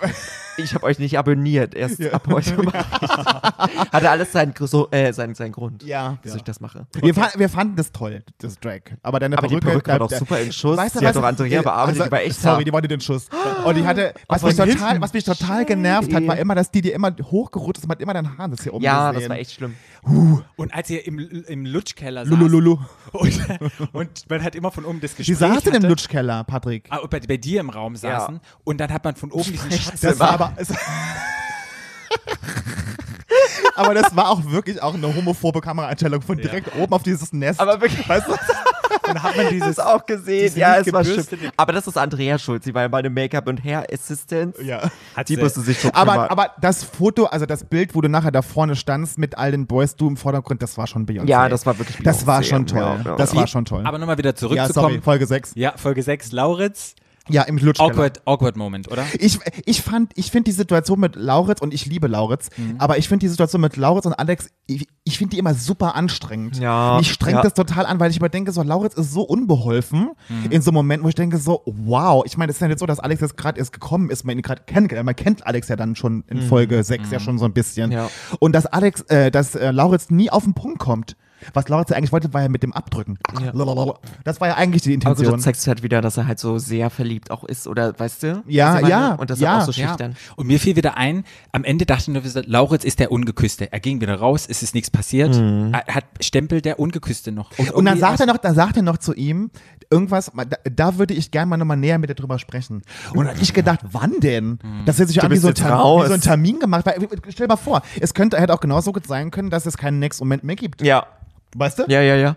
[0.58, 1.74] Ich habe euch nicht abonniert.
[1.74, 2.74] Erst ab heute ich.
[3.92, 6.18] Hatte alles seinen, so, äh, seinen, seinen Grund, Ja.
[6.22, 6.86] wieso ich das mache.
[7.00, 8.80] Wir, fa wir fanden das toll, das Drag.
[9.02, 10.76] Aber deine Aber die Perücke, Perücke war doch super in Schuss.
[10.76, 13.00] Weißt du, die hat doch Andrea bearbeitet, also, die war echt Sorry, die wollte den
[13.00, 13.28] Schuss.
[13.64, 16.80] Und die hatte, was mich, total, was mich total genervt hat, war immer, dass die
[16.80, 17.88] dir immer hochgerutscht ist.
[17.88, 19.22] Man hat immer deinen Hahn das hier oben Ja, gesehen.
[19.22, 19.74] das war echt schlimm.
[20.56, 22.78] Und als ihr im, im Lutschkeller saß Lulululu.
[23.12, 23.40] und,
[23.92, 26.86] und man hat immer von oben das Gespräch saßen im hatte, Lutschkeller, Patrick.
[26.90, 30.00] ah, bei, bei dir im Raum saßen und dann hat man von oben diesen Schatz
[30.00, 30.56] Das war aber.
[33.74, 37.60] Aber das war auch wirklich auch eine homophobe Kameraeinstellung von direkt oben auf dieses Nest.
[37.60, 38.32] Aber wirklich, weißt du?
[39.08, 40.42] Und hat man dieses das auch gesehen.
[40.46, 41.16] diese Ja, es war schlimm.
[41.20, 42.64] gebürstete- Aber das ist Andrea schuld.
[42.64, 44.56] Sie war ja meine Make-up- und Hair-Assistant.
[44.62, 44.90] Ja.
[45.16, 46.28] hat Die sie- musste sich schon Aber, kümmern.
[46.30, 49.66] aber das Foto, also das Bild, wo du nachher da vorne standst mit all den
[49.66, 51.28] Boys, du im Vordergrund, das war schon Beyoncé.
[51.28, 52.44] Ja, das war wirklich Das war Beyoncé.
[52.48, 52.78] schon toll.
[52.80, 53.38] Ja, ja, das ja.
[53.40, 53.82] war schon toll.
[53.86, 54.74] aber nochmal wieder ja, zurückzukommen.
[54.74, 55.52] sorry, Folge 6.
[55.54, 56.94] Ja, Folge 6, Lauritz.
[57.30, 57.90] Ja, im Lutschkeller.
[57.92, 59.04] Awkward, awkward Moment, oder?
[59.18, 62.76] Ich, ich fand, ich finde die Situation mit Lauritz und ich liebe Lauritz, Mhm.
[62.78, 65.94] aber ich finde die Situation mit Lauritz und Alex, ich, ich finde die immer super
[65.94, 66.58] anstrengend.
[66.58, 67.42] Ja, Mich strengt ja.
[67.42, 70.50] das total an, weil ich immer denke, so Lauritz ist so unbeholfen Mhm.
[70.50, 72.22] in so Momenten, wo ich denke, so, wow.
[72.26, 74.36] Ich meine, es ist ja nicht so, dass Alex jetzt gerade erst gekommen ist, man
[74.36, 75.06] ihn gerade kennengelernt.
[75.06, 77.86] Man kennt Alex ja dann schon in Folge 6 ja schon so ein bisschen.
[77.90, 77.96] Mhm.
[77.96, 78.10] Ja.
[78.40, 81.16] Und dass Alex, äh, dass äh, Lauritz nie auf den Punkt kommt.
[81.54, 83.18] Was Lauritz ja eigentlich wollte, war ja mit dem Abdrücken.
[83.52, 83.94] Lalalala.
[84.24, 85.32] Das war ja eigentlich die Also Intention.
[85.34, 88.42] das zeigt halt wieder, dass er halt so sehr verliebt auch ist, oder weißt du?
[88.46, 89.56] Ja, ja, Und dass ja.
[89.56, 89.88] er auch so Ja.
[89.88, 90.16] schüchtern.
[90.36, 93.72] Und mir fiel wieder ein, am Ende dachte ich nur, Lauritz ist der Ungeküsste.
[93.72, 95.34] Er ging wieder raus, es ist nichts passiert.
[95.36, 97.50] Er hat Stempel der Ungeküsste noch.
[97.58, 99.50] Und dann irgendwie sagt er noch, dann sagt er noch zu ihm,
[99.90, 102.82] irgendwas, da, da würde ich gerne mal nochmal näher mit dir drüber sprechen.
[103.14, 104.58] Und dann hab ich gedacht, wann denn?
[104.86, 106.84] Das hätte sich an wie bist so, Termin, so ein Termin gemacht.
[106.86, 106.96] Weil,
[107.28, 109.98] stell dir mal vor, es könnte hätte auch genauso gut sein können, dass es keinen
[109.98, 110.82] Next Moment mehr gibt.
[110.82, 111.06] Ja,
[111.56, 111.84] Weißt du?
[111.88, 112.36] ja, ja, ja.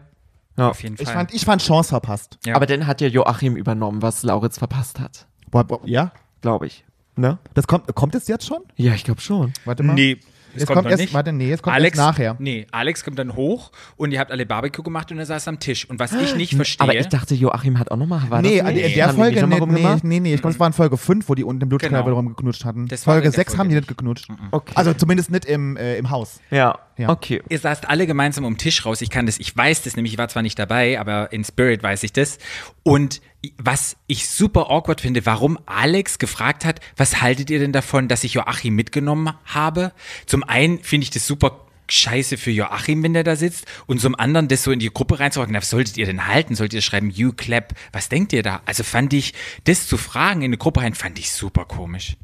[0.58, 0.70] ja.
[0.70, 1.04] Auf jeden Fall.
[1.06, 2.38] Ich fand, ich fand Chance verpasst.
[2.46, 2.56] Ja.
[2.56, 6.12] Aber dann hat ja Joachim übernommen, was Lauritz verpasst hat, Boah, boah, Ja?
[6.42, 6.86] glaube ich.
[7.18, 7.38] Ne?
[7.54, 8.62] Das kommt, kommt es jetzt schon?
[8.78, 9.52] Ja, ich glaube schon.
[9.66, 9.94] Warte mal.
[9.94, 10.18] nee,
[10.54, 12.36] Es Jetzt kommt erst- warte, nee, es kommt Alex, nachher.
[12.40, 15.60] Nee, Alex kommt dann hoch und ihr habt alle Barbecue gemacht und er saß am
[15.60, 15.90] Tisch.
[15.90, 16.84] Und was ich nicht verstehe.
[16.84, 18.22] Aber ich dachte, Joachim hat auch nochmal.
[18.30, 18.96] War Nee, in nicht?
[18.96, 21.28] der Folge nicht mal nicht, nee, nee, nee, ich glaube, es war in Folge 5,
[21.30, 22.16] wo die unten im Lutschkneipe Genau.
[22.18, 22.88] rumgeknutscht hatten.
[22.88, 24.28] Das Folge in der 6 haben die nicht geknutscht.
[24.52, 24.72] Okay.
[24.76, 26.40] Also zumindest nicht im, äh, im Haus.
[26.52, 26.80] Ja.
[26.98, 27.10] Ja.
[27.10, 27.42] okay.
[27.50, 29.02] Ihr saßt alle gemeinsam um den Tisch raus.
[29.02, 31.82] Ich kann das, ich weiß das nämlich, ich war zwar nicht dabei, aber in Spirit
[31.82, 32.38] weiß ich das.
[32.84, 33.22] Und
[33.58, 38.24] was ich super awkward finde, warum Alex gefragt hat, was haltet ihr denn davon, dass
[38.24, 39.94] ich Joachim mitgenommen habe?
[40.26, 43.66] Zum einen finde ich das super scheiße für Joachim, wenn der da sitzt.
[43.86, 46.56] Und zum anderen, das so in die Gruppe reinzuhocken, was solltet ihr denn halten?
[46.56, 47.74] Solltet ihr schreiben, you clap?
[47.92, 48.62] Was denkt ihr da?
[48.66, 49.34] Also fand ich,
[49.66, 52.16] das zu fragen in eine Gruppe rein, fand ich super komisch.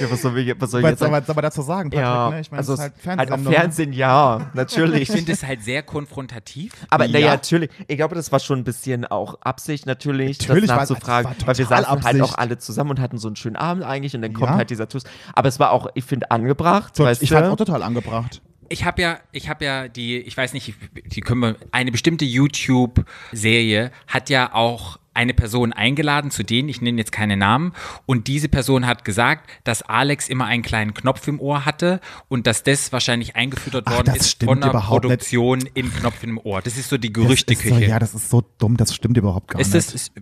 [0.00, 1.12] Ja, was soll, ich, was soll ich jetzt soll sagen?
[1.12, 2.04] man, soll man dazu sagen, Patrick?
[2.04, 2.40] Ja, ne?
[2.40, 3.52] Ich meine, also es ist halt halt auf Fernsehsendung.
[3.54, 5.02] Fernsehen, ja, natürlich.
[5.02, 6.72] Ich finde es halt sehr konfrontativ.
[6.90, 7.30] Aber naja, Ja.
[7.34, 7.70] natürlich.
[7.86, 11.30] Ich glaube, das war schon ein bisschen auch Absicht natürlich, Natürlich war- das nachzufragen.
[11.32, 12.22] das war weil wir saßen halt Absicht.
[12.24, 14.56] auch alle zusammen und hatten so einen schönen Abend eigentlich und dann kommt Ja.
[14.56, 15.04] halt dieser Tuss.
[15.34, 16.96] Aber es war auch, ich finde, angebracht.
[16.96, 18.42] So, weißt ich fand auch total angebracht.
[18.74, 20.74] Ich habe ja, ich habe ja die, ich weiß nicht,
[21.06, 26.80] die können wir, eine bestimmte YouTube-Serie hat ja auch eine Person eingeladen, zu denen, ich
[26.80, 27.72] nenne jetzt keine Namen,
[28.04, 32.48] und diese Person hat gesagt, dass Alex immer einen kleinen Knopf im Ohr hatte und
[32.48, 35.10] dass das wahrscheinlich eingefüttert Ach, worden ist von der überhaupt nicht.
[35.12, 36.60] Produktion im Knopf im Ohr.
[36.60, 37.76] Das ist so die Gerüchteküche.
[37.76, 39.86] so, ja, das ist so dumm, das stimmt überhaupt gar ist nicht.
[39.86, 40.12] das, ist,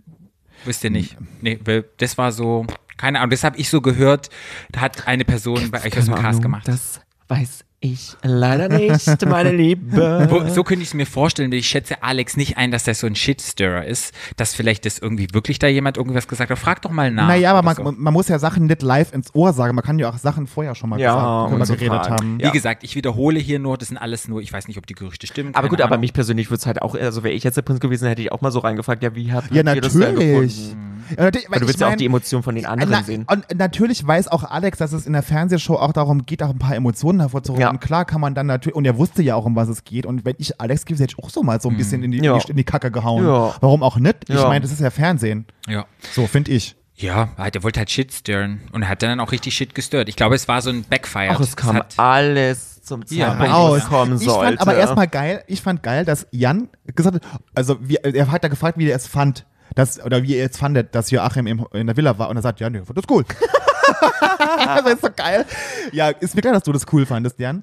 [0.67, 1.17] wisst ihr nicht.
[1.41, 1.59] Nee,
[1.97, 2.67] das war so,
[2.99, 4.29] keine Ahnung, das habe ich so gehört,
[4.77, 6.69] hat eine Person bei euch aus dem Cast gemacht.
[6.69, 10.29] Das weiß ich leider nicht, meine Liebe.
[10.55, 13.07] So könnte ich es mir vorstellen, weil ich schätze Alex nicht ein, dass das so
[13.07, 16.59] ein Shitstirrer ist, dass vielleicht das irgendwie wirklich da jemand irgendwas gesagt hat.
[16.59, 17.27] Frag doch mal nach.
[17.29, 17.83] naja, aber man, so.
[17.83, 19.75] man muss ja Sachen nicht live ins Ohr sagen.
[19.75, 22.13] Man kann ja auch Sachen vorher schon mal Ja, gesagt, so geredet fragen.
[22.15, 22.39] haben.
[22.39, 22.51] Wie Ja.
[22.51, 25.27] gesagt, ich wiederhole hier nur, das sind alles nur, ich weiß nicht, ob die Gerüchte
[25.27, 25.55] stimmen.
[25.55, 26.01] Aber gut, aber Ahnung.
[26.01, 28.31] mich persönlich würde es halt auch, also wäre ich jetzt der Prinz gewesen, hätte ich
[28.33, 30.57] auch mal so reingefragt, ja, wie habt Ja, ihr das denn natürlich.
[30.71, 30.92] gefunden?
[31.17, 33.25] Ja, natürlich, Weil du ich willst ja auch die Emotionen von den anderen Na, sehen.
[33.31, 36.59] Und natürlich weiß auch Alex, dass es in der Fernsehshow auch darum geht, auch ein
[36.59, 37.63] paar Emotionen hervorzuholen.
[37.63, 37.71] Ja.
[37.71, 40.07] Und klar kann man dann natürlich, und er wusste ja auch, um was es geht.
[40.07, 42.19] Und wenn ich Alex gebe, hätte ich auch so mal so ein bisschen in die,
[42.19, 42.39] Ja.
[42.49, 43.25] in die, Kacke gehauen.
[43.25, 43.55] Ja.
[43.61, 44.17] Warum auch nicht?
[44.29, 44.49] Ich Ja.
[44.49, 45.47] meine, das ist ja Fernsehen.
[45.69, 45.87] Ja.
[46.13, 46.77] So, finde ich.
[46.95, 50.09] Ja, halt, er wollte halt Shit stirren und er hat dann auch richtig Shit gestört.
[50.09, 51.35] Ich glaube, es war so ein Backfire.
[51.35, 53.79] Auch es kam hat, alles zum Ja, Zeitpunkt, Aus.
[53.79, 54.45] es kommen Ich sollte.
[54.57, 57.23] fand aber erstmal geil, ich fand geil, dass Jan gesagt hat,
[57.55, 60.59] also wie, er hat da gefragt, wie er es fand, dass, oder wie er jetzt
[60.59, 62.99] fandet, dass Joachim im, in der Villa war und er sagt, ja, nee, ich fand
[62.99, 63.25] das cool.
[64.21, 65.45] das ist so geil.
[65.93, 67.63] Ja, ist mir klar, dass du das cool fandest, Jan.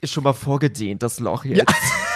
[0.00, 1.72] ist schon mal vorgedehnt, das Loch jetzt.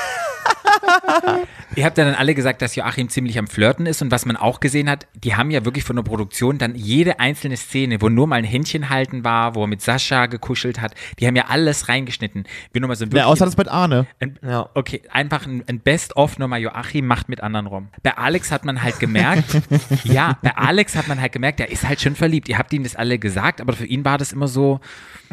[1.77, 4.37] Ihr habt ja dann alle gesagt, dass Joachim ziemlich am Flirten ist und was man
[4.37, 8.09] auch gesehen hat, die haben ja wirklich von der Produktion dann jede einzelne Szene, wo
[8.09, 11.47] nur mal ein Händchen halten war, wo er mit Sascha gekuschelt hat, die haben ja
[11.49, 12.45] alles reingeschnitten.
[12.73, 14.07] Wir nur mal so ein Ja, außer das mit Arne.
[14.21, 14.69] Ein, Ja.
[14.75, 17.89] Okay, einfach ein, ein Best-of nochmal Joachim macht mit anderen rum.
[18.03, 19.61] Bei Alex hat man halt gemerkt,
[20.05, 22.49] ja, bei Alex hat man halt gemerkt, er ist halt schon verliebt.
[22.49, 24.81] Ihr habt ihm das alle gesagt, aber für ihn war das immer so,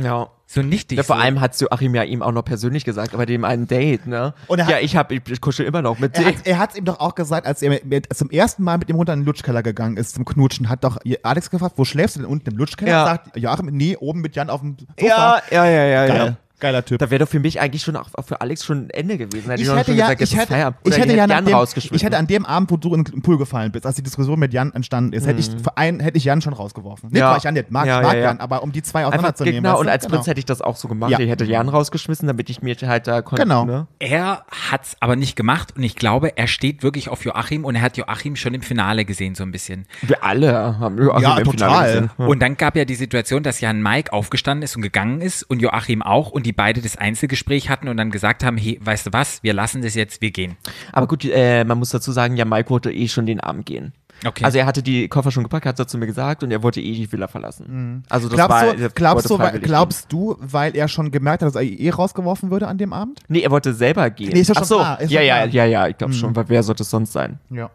[0.02, 0.30] ja.
[0.54, 0.98] So nichtig.
[0.98, 1.22] Ja, vor so.
[1.22, 4.34] allem hat Joachim ja ihm auch noch persönlich gesagt, aber dem einen Date, ne?
[4.48, 6.28] Und er hat- ja, ich hab, ich, ich kuschel immer noch mit Er dir.
[6.28, 8.90] hat er hat's ihm doch auch gesagt, als er mit, mit, zum ersten Mal mit
[8.90, 12.16] dem runter in den Lutschkeller gegangen ist zum Knutschen, hat doch Alex gefragt, wo schläfst
[12.18, 12.92] du denn unten im Lutschkeller?
[12.92, 13.06] Ja.
[13.06, 15.42] Sagt Joachim, nee, oben mit Jan auf dem Sofa.
[15.52, 16.18] Ja, ja, ja, ja, Geil.
[16.28, 16.36] ja.
[16.62, 17.00] Geiler Typ.
[17.00, 19.50] Da wäre doch für mich eigentlich schon auch für Alex schon ein Ende gewesen.
[19.50, 20.80] Hätte ich doch hätte schon ja, gesagt, jetzt ich ist hätte, Feierabend.
[20.86, 21.96] ich hätte ja nach Jan dem, rausgeschmissen.
[21.98, 24.40] ich hätte an dem Abend, wo du in den Pool gefallen bist, als die Diskussion
[24.40, 27.10] mit Jan entstanden ist, hätte ich für einen, hätte ich Jan schon rausgeworfen.
[27.10, 27.32] Nicht, Ja.
[27.32, 28.26] weil ich Jan nicht mag, Ja, ich mag ja, ja.
[28.28, 29.64] Jan, aber um die zwei auseinanderzunehmen.
[29.64, 30.16] genau, und als genau.
[30.16, 31.12] Prinz hätte ich das auch so gemacht.
[31.12, 31.20] Ja.
[31.20, 33.44] Ich hätte Jan rausgeschmissen, damit ich mir halt da konnte.
[33.44, 33.66] Genau.
[33.66, 33.88] Ne?
[34.00, 37.82] Er hat's aber nicht gemacht und ich glaube, er steht wirklich auf Joachim und er
[37.82, 39.88] hat Joachim schon im Finale gesehen, so ein bisschen.
[40.04, 41.70] Wir alle haben Joachim Ja, im total.
[41.70, 42.28] Finale gesehen.
[42.28, 45.60] Und dann gab ja die Situation, dass Jan Mike aufgestanden ist und gegangen ist und
[45.62, 49.14] Joachim auch und die beide das Einzelgespräch hatten und dann gesagt haben, hey, weißt du
[49.14, 50.58] was, wir lassen das jetzt, wir gehen.
[50.92, 53.94] Aber gut, äh, man muss dazu sagen, ja, Mike wollte eh schon den Abend gehen.
[54.26, 54.44] Okay.
[54.44, 56.80] Also er hatte die Koffer schon gepackt, hat er zu mir gesagt und er wollte
[56.80, 58.04] eh die Villa verlassen.
[58.08, 61.48] Also das Glaubst, war, du, glaubst, du, weil, glaubst du, weil er schon gemerkt hat,
[61.48, 63.20] dass er eh rausgeworfen würde an dem Abend?
[63.30, 64.32] Nee, er wollte selber gehen.
[64.34, 64.76] Nee, ist ja schon Ach so.
[64.78, 65.48] klar, ist ja, ja, klar.
[65.48, 67.40] ja, ja, ich glaube schon, weil wer sollte es sonst sein?
[67.50, 67.72] Ja.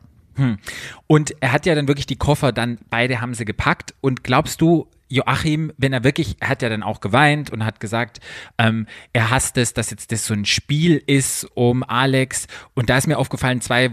[1.07, 3.95] Und er hat ja dann wirklich die Koffer, dann beide haben sie gepackt.
[4.01, 7.80] Und glaubst du, Joachim, wenn er wirklich, er hat ja dann auch geweint und hat
[7.80, 8.20] gesagt,
[8.59, 12.46] ähm, er hasst es, dass jetzt das so ein Spiel ist um Alex.
[12.74, 13.92] Und da ist mir aufgefallen, zwei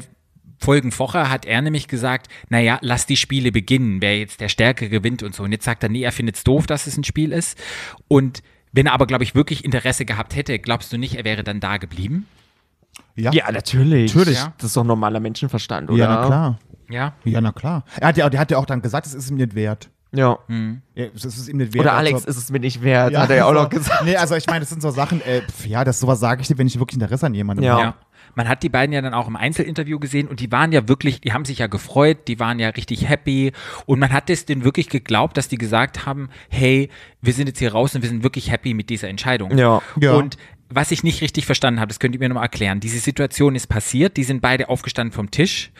[0.60, 4.90] Folgen vorher hat er nämlich gesagt, naja, lass die Spiele beginnen, wer jetzt der Stärke
[4.90, 5.44] gewinnt und so.
[5.44, 7.62] Und jetzt sagt er, nee, er findet es doof, dass es ein Spiel ist.
[8.08, 8.42] Und
[8.72, 11.60] wenn er aber, glaube ich, wirklich Interesse gehabt hätte, glaubst du nicht, er wäre dann
[11.60, 12.28] da geblieben?
[13.16, 13.32] Ja.
[13.32, 14.16] Ja, natürlich.
[14.16, 14.40] Natürlich.
[14.40, 14.54] Ja.
[14.58, 16.00] Das ist doch normaler Menschenverstand, oder?
[16.00, 16.60] Ja, na klar.
[16.90, 17.14] Ja.
[17.24, 17.86] Ja, na klar.
[18.00, 19.90] Er hat ja, der hat ja auch dann gesagt, es ist ihm nicht wert.
[20.16, 20.38] Ja.
[20.96, 21.82] Ja, es ist ihm nicht wert.
[21.86, 24.06] Oder Also- Alex ist es mir nicht wert, hat er ja auch noch gesagt.
[24.06, 26.48] Nee, also ich meine, das sind so Sachen, äh, pf, ja, das sowas sage ich
[26.48, 27.74] dir, wenn ich wirklich Interesse an jemandem Ja.
[27.74, 27.82] habe.
[27.84, 27.96] Ja.
[28.36, 31.22] man hat die beiden ja dann auch im Einzelinterview gesehen und die waren ja wirklich,
[31.22, 33.52] die haben sich ja gefreut, die waren ja richtig happy
[33.86, 36.90] und man hat es denen wirklich geglaubt, dass die gesagt haben, hey,
[37.22, 39.56] wir sind jetzt hier raus und wir sind wirklich happy mit dieser Entscheidung.
[39.58, 39.82] Ja.
[40.00, 40.14] Ja.
[40.14, 40.38] Und
[40.70, 42.80] was ich nicht richtig verstanden habe, das könnt ihr mir nochmal erklären.
[42.80, 45.72] Diese Situation ist passiert, die sind beide aufgestanden vom Tisch.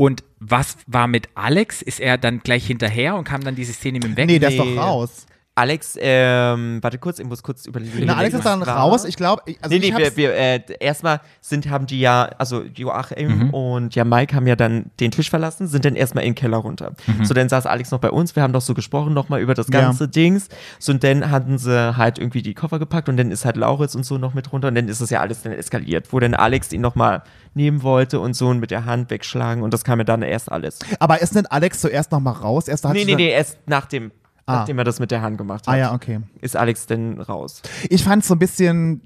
[0.00, 1.82] Und was war mit Alex?
[1.82, 4.26] Ist er dann gleich hinterher und kam dann diese Szene mit dem Weg?
[4.28, 4.76] Nee, der ist Nee.
[4.76, 5.26] doch raus.
[5.58, 8.04] Alex, ähm, warte kurz, ich muss kurz überlegen.
[8.06, 8.76] Na, Alex ist dann war.
[8.76, 9.04] raus.
[9.04, 12.62] Ich glaube, also nee, nee, ich wir, wir, äh, erstmal sind, haben die ja, also
[12.62, 13.50] Joachim Mhm.
[13.54, 16.58] und ja Mike haben ja dann den Tisch verlassen, sind dann erstmal in den Keller
[16.58, 16.92] runter.
[17.24, 19.68] So, dann saß Alex noch bei uns, wir haben doch so gesprochen nochmal über das
[19.68, 19.74] Mhm.
[19.74, 19.80] Ja.
[19.80, 20.48] ganze Dings.
[20.78, 23.94] So, und dann hatten sie halt irgendwie die Koffer gepackt und dann ist halt Lauritz
[23.94, 26.34] und so noch mit runter und dann ist es ja alles dann eskaliert, wo dann
[26.34, 27.22] Alex ihn nochmal
[27.54, 30.52] nehmen wollte und so und mit der Hand wegschlagen und das kam ja dann erst
[30.52, 30.78] alles.
[31.00, 32.68] aber ist denn Alex zuerst noch mal raus?
[32.68, 34.12] Erst hat Nee, sie nee, nee, erst nach dem,
[34.48, 34.56] Ah.
[34.60, 36.20] nachdem er das mit der Hand gemacht hat, Ah ja, okay.
[36.40, 37.62] ist Alex dann raus.
[37.90, 39.02] Ich fand es so ein bisschen,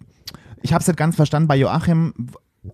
[0.62, 2.14] ich habe es nicht ganz verstanden bei Joachim,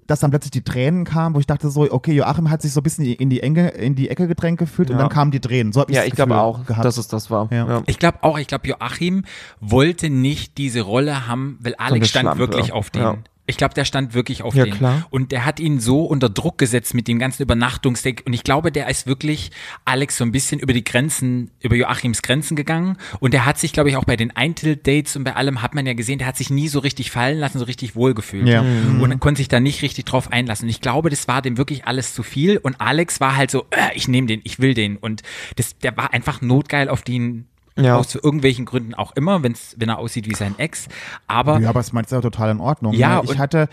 [0.06, 2.80] dass dann plötzlich die Tränen kamen, wo ich dachte so, okay, Joachim hat sich so
[2.80, 5.02] ein bisschen in die Enge, in die Ecke gedrängt gefühlt und Ja.
[5.02, 5.72] dann kamen die Tränen.
[5.72, 6.84] So hab Ja, das ich glaube auch, gehabt.
[6.84, 7.48] dass es das war.
[7.50, 7.66] Ja.
[7.66, 7.82] Ja.
[7.86, 9.24] Ich glaube auch, ich glaube, Joachim
[9.60, 12.38] wollte nicht diese Rolle haben, weil Alex stand Schlampe.
[12.40, 13.24] wirklich auf den.
[13.48, 14.74] Ich glaube, der stand wirklich auf Ja, den.
[14.74, 15.06] klar.
[15.10, 18.22] Und der hat ihn so unter Druck gesetzt mit dem ganzen Übernachtungsdeck.
[18.26, 19.50] Und ich glaube, der ist wirklich
[19.84, 22.98] Alex so ein bisschen über die Grenzen, über Joachims Grenzen gegangen.
[23.20, 25.86] Und der hat sich, glaube ich, auch bei den Eintel-Dates und bei allem hat man
[25.86, 28.46] ja gesehen, der hat sich nie so richtig fallen lassen, so richtig wohlgefühlt.
[28.46, 28.60] Ja.
[28.60, 30.66] Und konnte sich da nicht richtig drauf einlassen.
[30.66, 32.58] Und ich glaube, das war dem wirklich alles zu viel.
[32.58, 34.98] Und Alex war halt so, äh, ich nehme den, ich will den.
[34.98, 35.22] Und
[35.56, 37.46] das, der war einfach notgeil auf den
[37.78, 37.96] Ja.
[37.96, 40.88] aus irgendwelchen Gründen auch immer, wenn's, wenn er aussieht wie sein Ex.
[41.26, 42.92] Aber Ja, aber es meint ja total in Ordnung.
[42.92, 43.22] Ja, ne?
[43.24, 43.68] Ich hatte,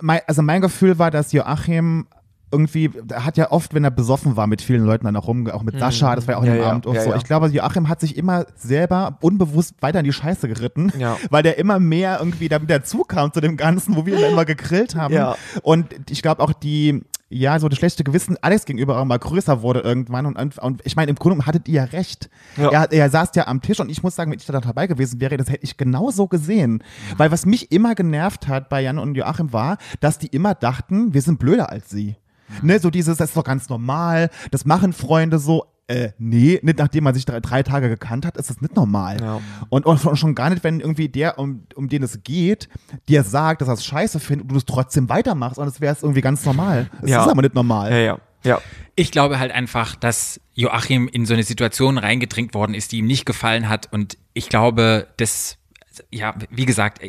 [0.00, 2.06] mein, also mein Gefühl war, dass Joachim
[2.50, 5.48] irgendwie, er hat ja oft, wenn er besoffen war, mit vielen Leuten dann auch rum,
[5.50, 6.48] auch mit Sascha, das war ja auch Mhm.
[6.48, 7.14] Ja, im ja, Abend und ja, so.
[7.14, 10.92] Ich glaube, Joachim hat sich immer selber unbewusst weiter in die Scheiße geritten,
[11.30, 14.94] weil der immer mehr irgendwie damit dazukam zu dem Ganzen, wo wir dann immer gegrillt
[14.94, 15.14] haben.
[15.62, 19.60] Und ich glaube auch die, ja, so das schlechte Gewissen Alex gegenüber auch mal größer
[19.60, 20.24] wurde irgendwann.
[20.24, 22.30] Und, und, ich meine, im Grunde hattet ihr ja recht.
[22.56, 22.70] Ja.
[22.70, 25.20] Er, er saß ja am Tisch und ich muss sagen, wenn ich da dabei gewesen
[25.20, 26.82] wäre, das hätte ich genauso gesehen.
[27.16, 31.12] Weil was mich immer genervt hat bei Jan und Joachim war, dass die immer dachten,
[31.12, 32.16] wir sind blöder als sie.
[32.62, 35.66] Ne, so dieses, das ist doch ganz normal, das machen Freunde so.
[35.88, 39.16] Äh, nee, nicht nachdem man sich drei, drei Tage gekannt hat, ist das nicht normal.
[39.20, 39.40] Ja.
[39.70, 42.68] Und, und schon- gar nicht, wenn irgendwie der, um, um den es geht,
[43.08, 45.94] dir sagt, dass er es scheiße findet und du es trotzdem weitermachst und es wäre
[45.94, 46.90] es irgendwie ganz normal.
[47.02, 47.24] Es Ja.
[47.24, 47.90] ist aber nicht normal.
[47.90, 48.18] Ja, ja.
[48.44, 48.60] Ja.
[48.94, 53.06] ich glaube halt einfach, dass Joachim in so eine Situation reingedrängt worden ist, die ihm
[53.06, 53.92] nicht gefallen hat.
[53.92, 55.56] Und ich glaube, das,
[56.10, 57.00] ja, wie gesagt,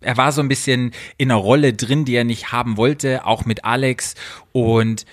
[0.00, 3.44] er war so ein bisschen in einer Rolle drin, die er nicht haben wollte, auch
[3.44, 4.14] mit Alex.
[4.52, 5.04] Und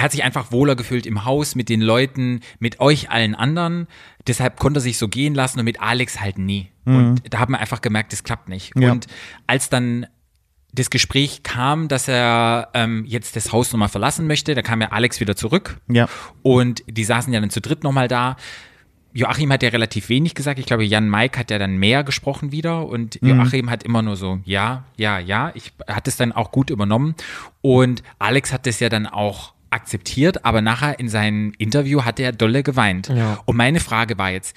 [0.00, 3.86] er hat sich einfach wohler gefühlt im Haus mit den Leuten, mit euch allen anderen.
[4.26, 6.70] Deshalb konnte er sich so gehen lassen und mit Alex halt nie.
[6.86, 8.72] Und da hat man einfach gemerkt, das klappt nicht.
[8.76, 8.92] Ja.
[8.92, 9.08] Und
[9.46, 10.06] als dann
[10.72, 14.88] das Gespräch kam, dass er ähm, jetzt das Haus nochmal verlassen möchte, da kam ja
[14.88, 15.78] Alex wieder zurück.
[15.86, 16.08] Ja.
[16.40, 18.36] Und die saßen ja dann zu dritt nochmal da.
[19.12, 20.58] Joachim hat ja relativ wenig gesagt.
[20.58, 24.16] Ich glaube, Jan Mike hat ja dann mehr gesprochen wieder und Joachim hat immer nur
[24.16, 25.52] so, ja, ja, ja.
[25.54, 27.14] Ich hat es dann auch gut übernommen.
[27.60, 32.32] Und Alex hat das ja dann auch akzeptiert, aber nachher in seinem Interview hat er
[32.32, 33.08] dolle geweint.
[33.08, 33.38] Ja.
[33.44, 34.56] Und meine Frage war jetzt,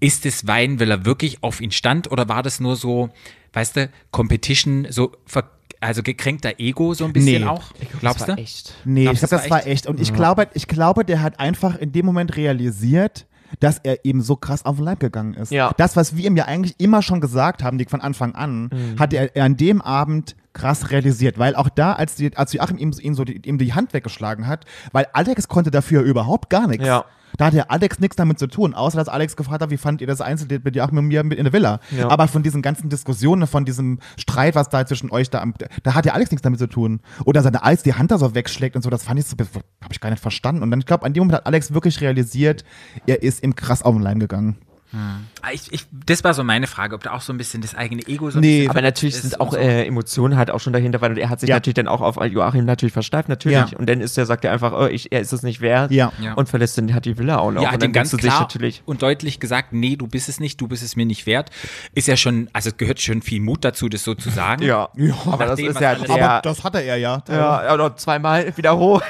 [0.00, 3.10] ist das Weinen, weil er wirklich auf ihn stand oder war das nur so,
[3.52, 5.50] weißt du, Competition, so ver
[5.82, 7.48] also gekränkter Ego so ein bisschen Nee.
[7.48, 7.72] auch?
[8.00, 8.32] Glaubst du?
[8.32, 8.74] echt.
[8.84, 9.86] Nee, Glaubst ich glaube, das war echt.
[9.86, 13.26] Und ich glaube, ich glaube, der hat einfach in dem Moment realisiert,
[13.58, 15.50] dass er eben so krass auf den Leib gegangen ist.
[15.50, 15.72] Ja.
[15.76, 18.98] Das, was wir ihm ja eigentlich immer schon gesagt haben, die von Anfang an, Mhm.
[18.98, 21.38] hat er, er an dem Abend krass realisiert.
[21.38, 24.46] Weil auch da, als, die, als Joachim ihm, ihm so die, ihm die Hand weggeschlagen
[24.46, 26.86] hat, weil Alex konnte dafür überhaupt gar nichts.
[26.86, 27.04] Ja.
[27.40, 30.02] Da hat ja Alex nichts damit zu tun, außer dass Alex gefragt hat, wie fand
[30.02, 31.80] ihr das Einzeldate mit Joachim und mir in der Villa.
[31.90, 32.10] Ja.
[32.10, 35.94] Aber von diesen ganzen Diskussionen, von diesem Streit, was da zwischen euch da, am- da
[35.94, 37.00] hat ja Alex nichts damit zu tun.
[37.24, 39.64] Oder seine Alex die Hand da so wegschlägt und so, das fand ich so, habe
[39.90, 40.62] ich gar nicht verstanden.
[40.62, 42.62] Und dann, ich glaube, an dem Moment hat Alex wirklich realisiert,
[43.06, 44.58] er ist ihm krass auf den Leim gegangen.
[44.92, 47.74] Ah, Ich, ich, das war so meine Frage, ob da auch so ein bisschen das
[47.74, 49.56] eigene Ego so ein Nee, Aber natürlich sind auch so.
[49.58, 51.56] äh, Emotionen halt auch schon dahinter, weil er hat sich Ja.
[51.56, 53.70] natürlich dann auch auf Joachim natürlich versteift, natürlich.
[53.70, 53.78] Ja.
[53.78, 56.12] Und dann ist er, sagt er einfach, oh, ich, er ist es nicht wert Ja.
[56.34, 57.62] Und verlässt dann hat die Villa auch noch.
[57.62, 60.60] Ja, und hat dann ganz klar natürlich, und deutlich gesagt, nee, du bist es nicht,
[60.60, 61.50] du bist es mir nicht wert.
[61.94, 64.62] Ist ja schon, also es gehört schon viel Mut dazu, das so zu sagen.
[64.64, 64.88] ja,
[65.26, 67.22] aber das ist ja der, Aber das hatte er ja.
[67.28, 69.02] ja, ja, noch zweimal wieder hoch.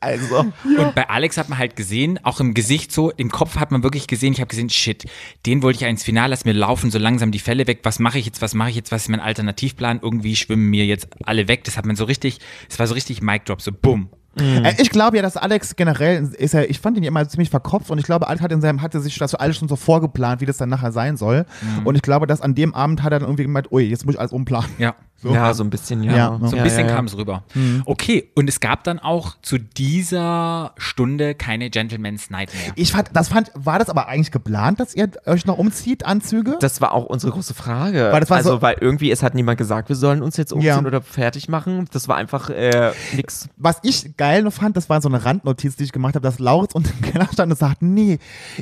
[0.00, 3.70] Also, Und bei Alex hat man halt gesehen, auch im Gesicht so, im Kopf hat
[3.70, 5.04] man wirklich gesehen, ich habe gesehen, shit,
[5.46, 7.98] den wollte ich ja ins Finale, lass mir laufen, so langsam die Fälle weg, was
[7.98, 11.08] mache ich jetzt, was mache ich jetzt, was ist mein Alternativplan, irgendwie schwimmen mir jetzt
[11.24, 14.08] alle weg, das hat man so richtig, es war so richtig Mic Drop, so bumm.
[14.38, 17.90] Äh, Ich glaube ja, dass Alex generell ist ja, ich fand ihn immer ziemlich verkopft
[17.90, 20.40] und ich glaube, Alex hat in seinem, hatte sich das so alles schon so vorgeplant,
[20.40, 21.46] wie das dann nachher sein soll.
[21.84, 24.14] Und ich glaube, dass an dem Abend hat er dann irgendwie gemeint, ui, jetzt muss
[24.14, 24.70] ich alles umplanen.
[24.78, 24.94] Ja.
[25.32, 26.16] Ja, so ein bisschen, ja.
[26.16, 26.94] Ja, So ein ja, bisschen ja, ja.
[26.96, 27.44] kam es rüber.
[27.84, 32.72] Okay, und es gab dann auch zu dieser Stunde keine Gentleman's Night mehr.
[32.76, 36.56] Ich fand, das fand, war das aber eigentlich geplant, dass ihr euch noch umzieht, Anzüge?
[36.60, 38.10] Das war auch unsere große Frage.
[38.12, 40.52] Weil das war also, so- weil irgendwie, es hat niemand gesagt, wir sollen uns jetzt
[40.52, 40.78] umziehen Ja.
[40.80, 41.86] oder fertig machen.
[41.92, 43.48] Das war einfach äh, nix.
[43.56, 46.38] Was ich geil noch fand, das war so eine Randnotiz, die ich gemacht habe, dass
[46.38, 48.18] Lauritz unten im Keller stand und sagt, nee,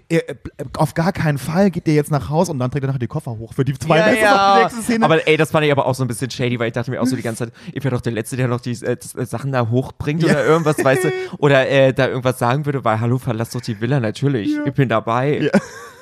[0.09, 0.35] ihr, äh,
[0.77, 3.07] auf gar keinen Fall geht ihr jetzt nach Haus und dann trägt er nachher die
[3.07, 3.99] Koffer hoch für die zwei.
[4.21, 5.05] Ja, nächste Szene.
[5.05, 7.01] Aber ey, das fand ich aber auch so ein bisschen shady, weil ich dachte mir
[7.01, 9.25] auch so die ganze Zeit, ich wäre doch der Letzte, der noch die äh, äh,
[9.27, 13.19] Sachen da hochbringt oder irgendwas, weißt du, oder äh, da irgendwas sagen würde, weil, hallo,
[13.19, 15.51] verlass doch die Villa, natürlich, ich bin dabei.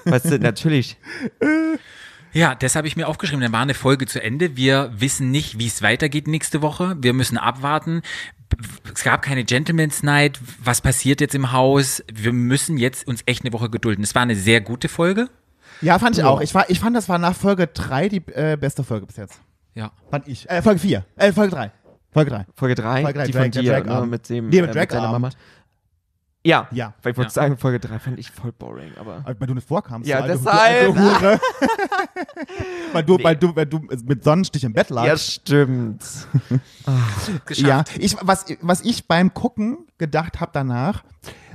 [0.05, 0.96] Weißt du, natürlich.
[2.32, 3.42] Ja, das habe ich mir aufgeschrieben.
[3.42, 4.57] Dann war eine Folge zu Ende.
[4.57, 6.96] Wir wissen nicht, wie es weitergeht nächste Woche.
[7.01, 8.03] Wir müssen abwarten.
[8.94, 10.38] Es gab keine Gentleman's Night.
[10.62, 12.05] Was passiert jetzt im Haus?
[12.12, 14.05] Wir müssen jetzt uns echt eine Woche gedulden.
[14.05, 15.28] Es war eine sehr gute Folge.
[15.80, 16.40] ja, fand ich auch.
[16.40, 19.40] Ich, war, ich fand, das war nach Folge 3 die äh, beste Folge bis jetzt.
[19.81, 19.91] Ja.
[20.11, 20.49] Fand ich.
[20.49, 21.05] Äh, Folge 4.
[21.16, 21.70] Äh, Folge 3.
[22.12, 22.47] Folge 3.
[22.55, 24.91] Folge 3, Folge drei, die Drag- von dir, ne, mit dem, Nee, mit äh, mit
[24.93, 25.12] Dragarm.
[25.12, 25.31] Mama.
[26.45, 26.95] Ja, Ja.
[27.03, 27.33] weil ich wollte Ja.
[27.35, 29.24] sagen, Folge 3 fand ich voll boring, aber.
[29.39, 30.09] Weil du nicht vorkamst.
[30.09, 30.95] Ja, du deshalb.
[30.95, 31.41] Du alte Hure.
[32.93, 35.33] weil, du, weil, du, weil du mit Sonnenstich im Bett Ja, lagst.
[35.33, 36.03] stimmt.
[37.47, 37.66] Geschafft.
[37.97, 41.05] Ja, ich, was, was ich beim Gucken gedacht habe danach,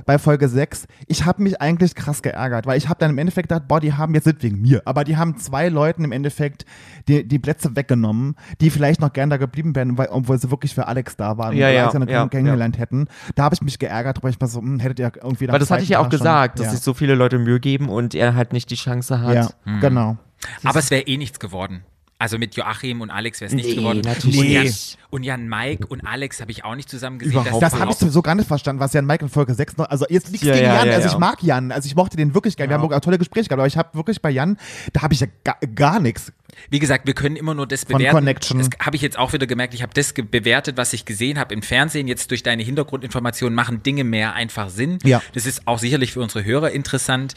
[0.06, 3.48] bei Folge 6, ich habe mich eigentlich krass geärgert, weil ich habe dann im Endeffekt
[3.48, 6.64] gedacht, boah, die haben jetzt nicht wegen mir, aber die haben zwei Leuten im Endeffekt
[7.08, 10.74] die, die Plätze weggenommen, die vielleicht noch gern da geblieben wären, weil, obwohl sie wirklich
[10.74, 13.08] für Alex da waren Ja, und ja, Alex noch ja, kennengelernt hätten.
[13.34, 15.70] Da habe ich mich geärgert, weil ich mal so, hm, hättet ihr irgendwie Weil das
[15.70, 16.72] hatte ich ja auch gesagt, dass ja.
[16.72, 19.34] sich so viele Leute Mühe geben und er halt nicht die Chance hat.
[19.34, 19.80] Ja, Hm.
[19.80, 20.16] genau.
[20.62, 21.82] Aber es wäre eh nichts geworden.
[22.18, 24.00] Also mit Joachim und Alex wäre es nichts Nee, geworden.
[24.02, 24.98] natürlich und, Jan, nicht.
[25.10, 27.32] und Jan Mike und Alex habe ich auch nicht zusammen gesehen.
[27.42, 29.76] Überhaupt Das war habe ich sowieso gar nicht verstanden, was Jan Mike in Folge 6
[29.76, 29.90] noch.
[29.90, 30.86] Also jetzt nichts Ja, gegen ja, Jan.
[30.88, 31.70] ja, also ich mag Jan.
[31.72, 32.70] Also ich mochte den wirklich gerne.
[32.72, 34.56] Wir haben auch tolle Gespräche gehabt, aber ich habe wirklich bei Jan,
[34.94, 36.32] da habe ich ja gar, gar nichts.
[36.70, 38.16] Wie gesagt, wir können immer nur das Von bewerten.
[38.16, 38.58] Connection.
[38.58, 39.74] Das habe ich jetzt auch wieder gemerkt.
[39.74, 42.08] Ich habe das bewertet, was ich gesehen habe im Fernsehen.
[42.08, 44.98] Jetzt durch deine Hintergrundinformationen machen Dinge mehr einfach Sinn.
[45.04, 45.22] Ja.
[45.34, 47.34] Das ist auch sicherlich für unsere Hörer interessant.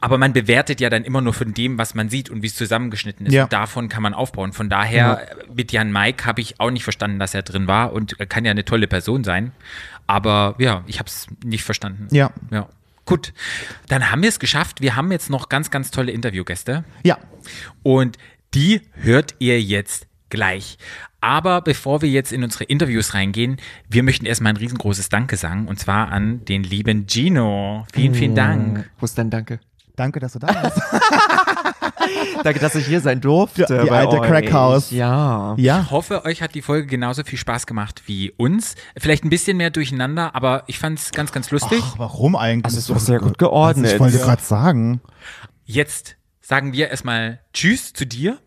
[0.00, 2.56] Aber man bewertet ja dann immer nur von dem, was man sieht und wie es
[2.56, 3.32] zusammengeschnitten ist.
[3.32, 3.44] Ja.
[3.44, 4.52] Und davon kann man aufbauen.
[4.52, 7.92] Von daher, äh, mit Jan Mike habe ich auch nicht verstanden, dass er drin war
[7.92, 9.52] und er kann ja eine tolle Person sein.
[10.08, 12.08] Aber ja, ich habe es nicht verstanden.
[12.10, 12.32] Ja.
[12.50, 12.68] Ja.
[13.04, 13.32] Gut,
[13.88, 14.80] dann haben wir es geschafft.
[14.80, 16.84] Wir haben jetzt noch ganz, ganz tolle Interviewgäste.
[17.04, 17.18] Ja.
[17.82, 18.16] Und
[18.54, 20.78] die hört ihr jetzt gleich.
[21.20, 25.68] Aber bevor wir jetzt in unsere Interviews reingehen, wir möchten erstmal ein riesengroßes Danke sagen.
[25.68, 27.86] Und zwar an den lieben Gino.
[27.92, 28.90] Vielen, vielen Dank.
[28.98, 29.60] Wo ist dein Danke?
[29.94, 30.80] Danke, dass du da bist.
[32.42, 33.66] Danke, dass ich hier sein durfte.
[33.66, 34.28] Die bei alte euch.
[34.28, 34.90] Crackhouse.
[34.90, 35.54] Ja.
[35.58, 35.82] ja.
[35.82, 38.74] Ich hoffe, euch hat die Folge genauso viel Spaß gemacht wie uns.
[38.98, 41.80] Vielleicht ein bisschen mehr durcheinander, aber ich fand es ganz, ganz lustig.
[41.82, 42.64] Ach, warum eigentlich?
[42.64, 43.92] Also, es war sehr gut geordnet.
[43.92, 44.24] Ich wollte Ja.
[44.24, 45.00] gerade sagen.
[45.64, 48.38] Jetzt sagen wir erstmal Tschüss zu dir.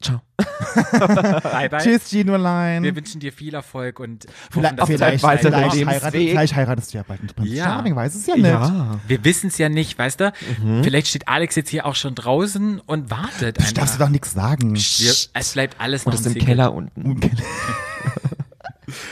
[0.00, 0.20] Ciao.
[0.92, 1.80] Bye, bye.
[1.80, 2.84] Tschüss, Ginolein.
[2.84, 5.42] Wir wünschen dir viel Erfolg und hoffen, Vielleicht, dass du vielleicht, vielleicht,
[5.74, 5.86] Lebensweg.
[5.88, 7.64] heiratest, vielleicht heiratest du ja bald mit Prinz Ja.
[7.64, 8.46] Charming, weiß es ja nicht.
[8.46, 9.00] Ja.
[9.08, 10.32] Wir wissen es ja nicht, weißt du?
[10.84, 14.32] Vielleicht steht Alex jetzt hier auch schon draußen und wartet Ich darfst du doch nichts
[14.34, 14.76] sagen.
[14.76, 16.44] Wir, es bleibt alles Und noch im.
[16.46, 17.20] Keller unten.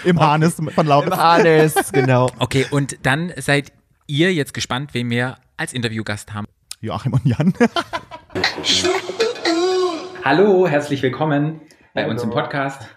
[0.04, 1.10] Im Harnis von Laub.
[1.10, 2.30] Alles, genau.
[2.38, 3.72] Okay, und dann seid
[4.06, 6.46] ihr jetzt gespannt, wen wir als Interviewgast haben.
[6.86, 7.52] Joachim und Jan.
[10.24, 11.60] Hallo, herzlich willkommen
[11.94, 12.96] bei uns im Podcast.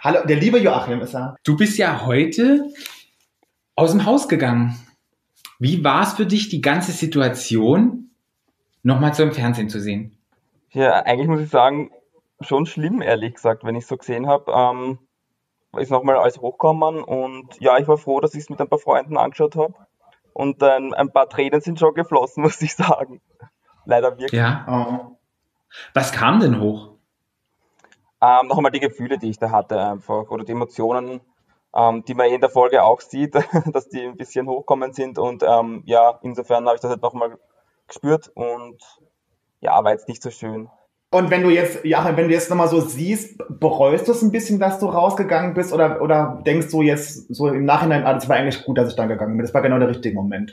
[0.00, 1.36] Hallo, der liebe Joachim ist er.
[1.44, 2.72] Du bist ja heute
[3.74, 4.80] aus dem Haus gegangen.
[5.58, 8.12] Wie war es für dich, die ganze Situation
[8.82, 10.16] nochmal so im Fernsehen zu sehen?
[10.70, 11.90] Ja, eigentlich muss ich sagen,
[12.40, 14.50] schon schlimm, ehrlich gesagt, wenn ich so gesehen habe.
[14.52, 15.00] Ähm,
[15.78, 18.78] ist nochmal alles hochgekommen und ja, ich war froh, dass ich es mit ein paar
[18.78, 19.74] Freunden angeschaut habe.
[20.36, 23.22] Und ähm, ein paar Tränen sind schon geflossen, muss ich sagen.
[23.86, 24.32] Leider wirklich.
[24.32, 24.66] Ja.
[24.68, 25.16] Oh.
[25.94, 26.90] Was kam denn hoch?
[28.20, 31.22] Ähm, noch einmal die Gefühle, die ich da hatte einfach oder die Emotionen,
[31.74, 33.34] ähm, die man eh in der Folge auch sieht,
[33.72, 37.38] dass die ein bisschen hochkommen sind und ähm, ja, insofern habe ich das halt nochmal
[37.86, 38.76] gespürt und
[39.60, 40.68] ja, war jetzt nicht so schön.
[41.10, 44.32] Und wenn du jetzt, Joachim, wenn du jetzt nochmal so siehst, bereust du es ein
[44.32, 48.28] bisschen, dass du rausgegangen bist oder, oder denkst du jetzt so im Nachhinein, ah, das
[48.28, 49.46] war eigentlich gut, dass ich dann gegangen bin.
[49.46, 50.52] Das war genau der richtige Moment.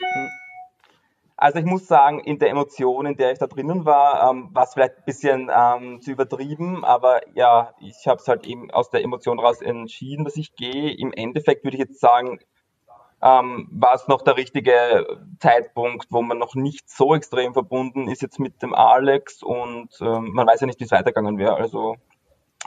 [1.36, 4.64] Also ich muss sagen, in der Emotion, in der ich da drinnen war, ähm, war
[4.64, 8.91] es vielleicht ein bisschen ähm, zu übertrieben, aber ja, ich habe es halt eben aus
[8.91, 10.95] der Emotion raus entschieden, dass ich gehe.
[10.95, 12.39] Im Endeffekt würde ich jetzt sagen,
[13.24, 15.07] ähm, war es noch der richtige
[15.39, 20.32] Zeitpunkt, wo man noch nicht so extrem verbunden ist jetzt mit dem Alex und ähm,
[20.34, 21.55] man weiß ja nicht, wie es weitergegangen wäre.
[21.55, 21.95] Also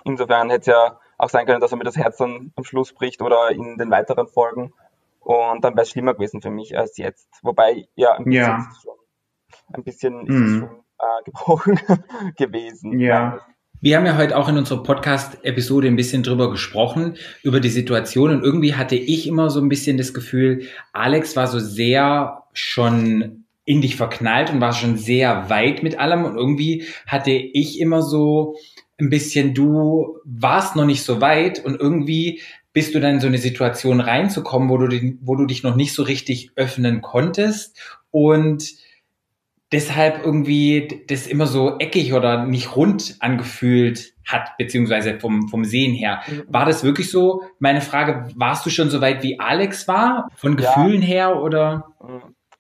[0.05, 2.93] insofern hätte es ja auch sein können, dass er mir das Herz dann am Schluss
[2.95, 4.73] bricht oder in den weiteren Folgen.
[5.21, 7.29] Und dann wäre es schlimmer gewesen für mich als jetzt.
[7.43, 8.59] Wobei, ja, ein bisschen Ja.
[8.59, 8.95] ist es schon,
[9.75, 10.45] ein bisschen ist Mhm.
[10.47, 11.81] es schon äh, gebrochen
[12.37, 12.99] gewesen.
[13.01, 13.41] Ja.
[13.83, 18.31] Wir haben ja heute auch in unserer Podcast-Episode ein bisschen drüber gesprochen, über die Situation.
[18.31, 20.63] Und irgendwie hatte ich immer so ein bisschen das Gefühl,
[20.95, 26.25] Alex war so sehr schon in dich verknallt und war schon sehr weit mit allem.
[26.25, 28.57] Und irgendwie hatte ich immer so
[28.99, 32.41] ein bisschen, du warst noch nicht so weit und irgendwie
[32.73, 35.93] bist du dann in so eine Situation reinzukommen, wo du, wo du dich noch nicht
[35.93, 37.79] so richtig öffnen konntest
[38.11, 38.73] und
[39.73, 45.95] deshalb irgendwie das immer so eckig oder nicht rund angefühlt hat, beziehungsweise vom, vom Sehen
[45.95, 46.21] her.
[46.27, 46.45] Mhm.
[46.49, 47.43] War das wirklich so?
[47.59, 51.09] Meine Frage, warst du schon so weit wie Alex war, von Gefühlen ja.
[51.09, 51.95] her oder?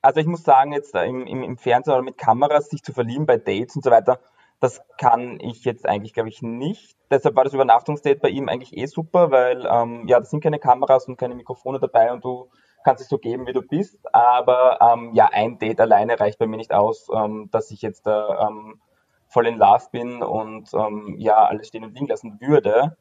[0.02, 3.26] Also ich muss sagen, jetzt im, im, im Fernsehen oder mit Kameras sich zu verlieben
[3.26, 4.20] bei Dates und so weiter,
[4.60, 6.96] das kann ich jetzt eigentlich, glaube ich, nicht.
[7.10, 10.58] Deshalb war das Übernachtungsdate bei ihm eigentlich eh super, weil ähm, ja, da sind keine
[10.58, 12.48] Kameras und keine Mikrofone dabei und du
[12.86, 13.98] kannst dich so geben, wie du bist.
[14.14, 18.06] Aber ähm, ja, ein Date alleine reicht bei mir nicht aus, ähm, dass ich jetzt
[18.06, 18.80] da ähm,
[19.26, 22.96] voll in Love bin und ähm, ja, alles stehen und liegen lassen würde.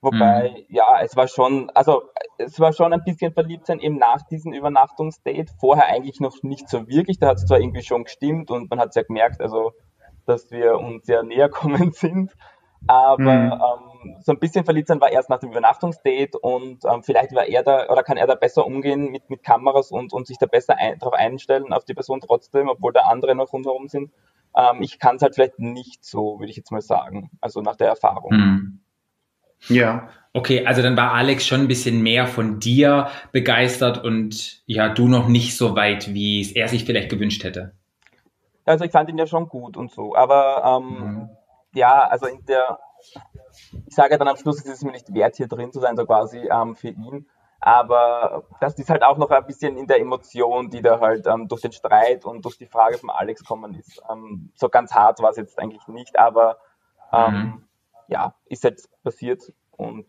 [0.00, 0.74] Wobei, mhm.
[0.74, 2.02] ja, es war schon, also
[2.36, 5.52] es war schon ein bisschen verliebt sein eben nach diesem Übernachtungsdate.
[5.58, 7.18] Vorher eigentlich noch nicht so wirklich.
[7.18, 9.72] Da hat es zwar irgendwie schon gestimmt und man hat es ja gemerkt, also
[10.26, 12.32] dass wir uns ja näher kommen sind.
[12.86, 13.52] Aber mhm.
[13.52, 17.46] ähm, so ein bisschen verliebt sein war erst nach dem Übernachtungsdate und ähm, vielleicht war
[17.46, 20.46] er da oder kann er da besser umgehen mit, mit Kameras und, und sich da
[20.46, 24.12] besser ein, darauf einstellen, auf die Person trotzdem, obwohl da andere noch rundherum sind.
[24.56, 27.76] Ähm, ich kann es halt vielleicht nicht so, würde ich jetzt mal sagen, also nach
[27.76, 28.32] der Erfahrung.
[28.32, 28.80] Mhm.
[29.68, 30.08] Ja.
[30.32, 35.08] Okay, also dann war Alex schon ein bisschen mehr von dir begeistert und ja, du
[35.08, 37.72] noch nicht so weit, wie es er sich vielleicht gewünscht hätte.
[38.66, 41.30] Also ich fand ihn ja schon gut und so, aber ähm, mhm
[41.76, 42.78] ja, also in der,
[43.86, 46.06] ich sage dann am Schluss, es ist mir nicht wert, hier drin zu sein, so
[46.06, 47.28] quasi ähm, für ihn.
[47.60, 51.48] Aber das ist halt auch noch ein bisschen in der Emotion, die da halt ähm,
[51.48, 54.02] durch den Streit und durch die Frage von Alex kommen ist.
[54.10, 56.58] Ähm, so ganz hart war es jetzt eigentlich nicht, aber
[57.12, 57.64] ähm, mhm.
[58.08, 60.06] ja, ist jetzt passiert und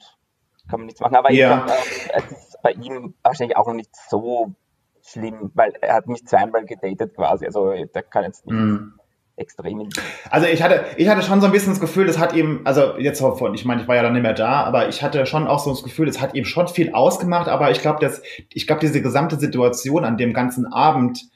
[0.69, 1.15] kann man nichts machen.
[1.15, 1.65] Aber ja.
[1.65, 4.53] glaub, ähm, es ist bei ihm wahrscheinlich auch noch nicht so
[5.01, 7.45] schlimm, weil er hat mich zweimal gedatet quasi.
[7.45, 8.55] Also der kann jetzt nicht.
[8.55, 8.99] Mhm
[9.37, 9.89] extremen.
[10.29, 12.97] Also ich hatte, ich hatte schon so ein bisschen das Gefühl, das hat ihm, also
[12.97, 15.47] jetzt von, ich meine, ich war ja dann nicht mehr da, aber ich hatte schon
[15.47, 18.21] auch so das Gefühl, es hat ihm schon viel ausgemacht, aber ich glaube, dass,
[18.53, 21.29] ich glaube, diese gesamte Situation an dem ganzen Abend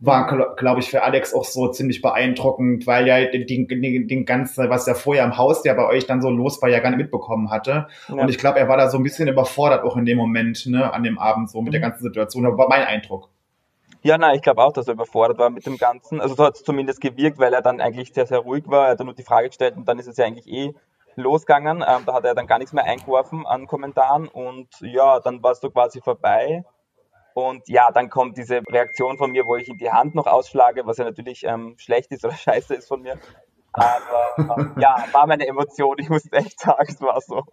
[0.00, 4.70] war, glaube ich, für Alex auch so ziemlich beeindruckend, weil ja den, den, den ganzen,
[4.70, 6.98] was ja vorher im Haus ja bei euch dann so los war, ja gar nicht
[6.98, 7.88] mitbekommen hatte.
[8.08, 8.14] Ja.
[8.14, 10.92] Und ich glaube, er war da so ein bisschen überfordert auch in dem Moment, ne,
[10.92, 11.86] an dem Abend so mit der mhm.
[11.86, 12.44] ganzen Situation.
[12.44, 13.30] Das war mein Eindruck.
[14.02, 16.20] Ja, nein, ich glaube auch, dass er überfordert war mit dem Ganzen.
[16.20, 18.86] Also so hat es zumindest gewirkt, weil er dann eigentlich sehr, sehr ruhig war.
[18.86, 20.74] Er hat dann nur die Frage gestellt und dann ist es ja eigentlich eh
[21.16, 21.84] losgegangen.
[21.86, 25.52] Ähm, da hat er dann gar nichts mehr eingeworfen an Kommentaren und ja, dann war
[25.52, 26.64] es so quasi vorbei.
[27.34, 30.86] Und ja, dann kommt diese Reaktion von mir, wo ich ihm die Hand noch ausschlage,
[30.86, 33.18] was ja natürlich ähm, schlecht ist oder scheiße ist von mir.
[33.72, 35.96] Aber ähm, ja, war meine Emotion.
[35.98, 37.44] Ich muss echt sagen, es war so.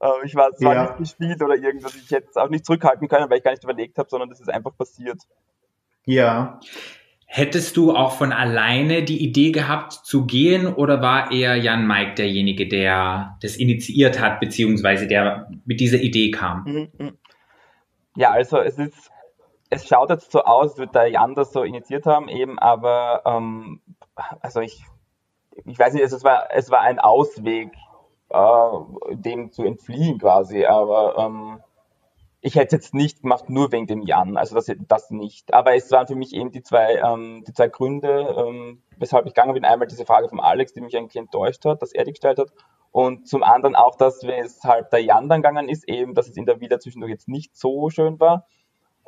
[0.00, 0.82] Äh, ich war zwar ja.
[0.82, 3.64] nicht gespielt oder irgendwas, ich hätte es auch nicht zurückhalten können, weil ich gar nicht
[3.64, 5.20] überlegt habe, sondern das ist einfach passiert.
[6.06, 6.60] Ja.
[7.32, 12.14] Hättest du auch von alleine die Idee gehabt zu gehen oder war eher Jan Mike
[12.14, 16.64] derjenige, der das initiiert hat, beziehungsweise der mit dieser Idee kam?
[16.64, 17.18] Mhm, mhm.
[18.16, 19.12] Ja, also es ist,
[19.70, 23.22] es schaut jetzt so aus, als würde der Jan das so initiiert haben, eben, aber
[23.24, 23.80] ähm,
[24.40, 24.84] also ich,
[25.64, 27.70] ich weiß nicht, es war, es war ein Ausweg,
[28.30, 28.70] äh,
[29.12, 31.60] dem zu entfliehen quasi, aber ähm,
[32.42, 35.52] ich hätte es jetzt nicht gemacht, nur wegen dem Jan, also das, das nicht.
[35.52, 39.34] Aber es waren für mich eben die zwei, ähm, die zwei Gründe, ähm, weshalb ich
[39.34, 39.64] gegangen bin.
[39.64, 42.50] Einmal diese Frage von Alex, die mich eigentlich enttäuscht hat, dass er die gestellt hat.
[42.92, 46.46] Und zum anderen auch, dass weshalb der Jan dann gegangen ist, eben, dass es in
[46.46, 48.46] der Villa zwischendurch jetzt nicht so schön war.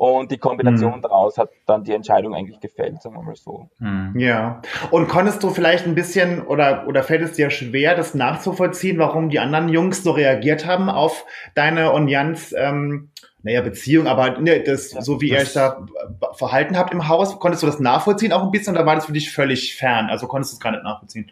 [0.03, 1.03] Und die Kombination mhm.
[1.03, 3.69] daraus hat dann die Entscheidung eigentlich gefällt, sagen wir mal so.
[3.79, 4.19] Mhm.
[4.19, 4.61] Ja.
[4.91, 9.29] Und konntest du vielleicht ein bisschen oder, oder fällt es dir schwer, das nachzuvollziehen, warum
[9.29, 11.25] die anderen Jungs so reagiert haben auf
[11.55, 13.11] deine und Jans ähm,
[13.45, 15.87] naja, Beziehung, aber ne, das, ja, so wie ihr euch da
[16.35, 19.13] verhalten habt im Haus, konntest du das nachvollziehen auch ein bisschen oder war das für
[19.13, 20.11] dich völlig fern?
[20.11, 21.31] Also konntest du es gar nicht nachvollziehen?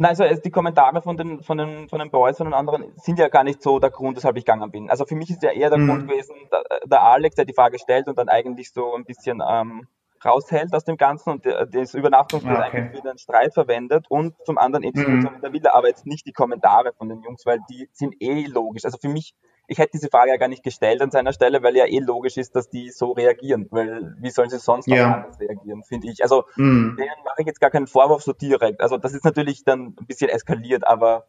[0.00, 3.18] Nein, also die Kommentare von den, von den, von den Boys und den anderen sind
[3.18, 4.88] ja gar nicht so der Grund, weshalb ich gegangen bin.
[4.88, 5.88] Also für mich ist ja eher der mhm.
[5.88, 9.42] Grund gewesen, der, der, Alex, der die Frage stellt und dann eigentlich so ein bisschen
[9.46, 9.88] ähm,
[10.24, 12.78] raushält aus dem Ganzen und das Übernachtungsbild ah, okay.
[12.78, 15.30] eigentlich für einen Streit verwendet und zum anderen eben mhm.
[15.34, 18.46] in der Villa, aber jetzt nicht die Kommentare von den Jungs, weil die sind eh
[18.46, 18.84] logisch.
[18.84, 19.34] Also für mich
[19.68, 22.38] ich hätte diese Frage ja gar nicht gestellt an seiner Stelle, weil ja eh logisch
[22.38, 25.12] ist, dass die so reagieren, weil wie sollen sie sonst ja.
[25.12, 26.22] anders reagieren, finde ich.
[26.22, 26.96] Also mm.
[26.96, 28.80] denen mache ich jetzt gar keinen Vorwurf so direkt.
[28.80, 31.26] Also das ist natürlich dann ein bisschen eskaliert, aber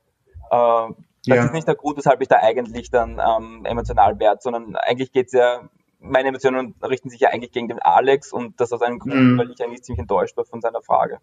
[0.52, 0.88] äh,
[1.28, 1.46] das ja.
[1.46, 5.34] ist nicht der Grund, weshalb ich da eigentlich dann ähm, emotional werde, sondern eigentlich geht's
[5.34, 5.70] ja,
[6.00, 9.38] meine Emotionen richten sich ja eigentlich gegen den Alex und das aus einem Grund, mm.
[9.38, 11.20] weil ich eigentlich ziemlich enttäuscht war von seiner Frage.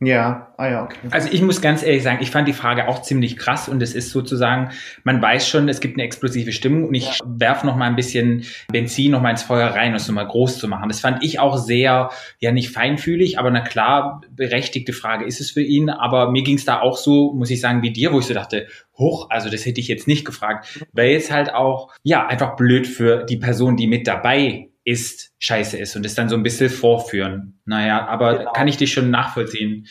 [0.00, 1.08] Ja, ah ja, okay.
[1.10, 3.96] Also ich muss ganz ehrlich sagen, ich fand die Frage auch ziemlich krass und es
[3.96, 4.70] ist sozusagen,
[5.02, 8.44] man weiß schon, es gibt eine explosive Stimmung und ich werf noch mal ein bisschen
[8.70, 10.88] Benzin noch mal ins Feuer rein, um es nochmal groß zu machen.
[10.88, 15.50] Das fand ich auch sehr, ja nicht feinfühlig, aber na klar, berechtigte Frage ist es
[15.50, 18.20] für ihn, aber mir ging es da auch so, muss ich sagen, wie dir, wo
[18.20, 21.92] ich so dachte, hoch, also das hätte ich jetzt nicht gefragt, weil jetzt halt auch,
[22.04, 26.28] ja, einfach blöd für die Person, die mit dabei ist, scheiße ist und es dann
[26.28, 27.60] so ein bisschen vorführen.
[27.64, 28.52] Naja, aber Genau.
[28.52, 29.86] kann ich dich schon nachvollziehen.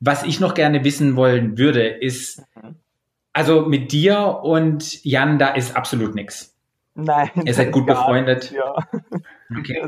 [0.00, 2.76] Was ich noch gerne wissen wollen würde, ist, Mhm.
[3.32, 6.54] also mit dir und Jan, da ist absolut nichts.
[6.94, 7.30] Nein.
[7.46, 8.50] Ihr seid gut befreundet.
[8.50, 8.76] nicht, Ja.
[9.58, 9.82] Okay.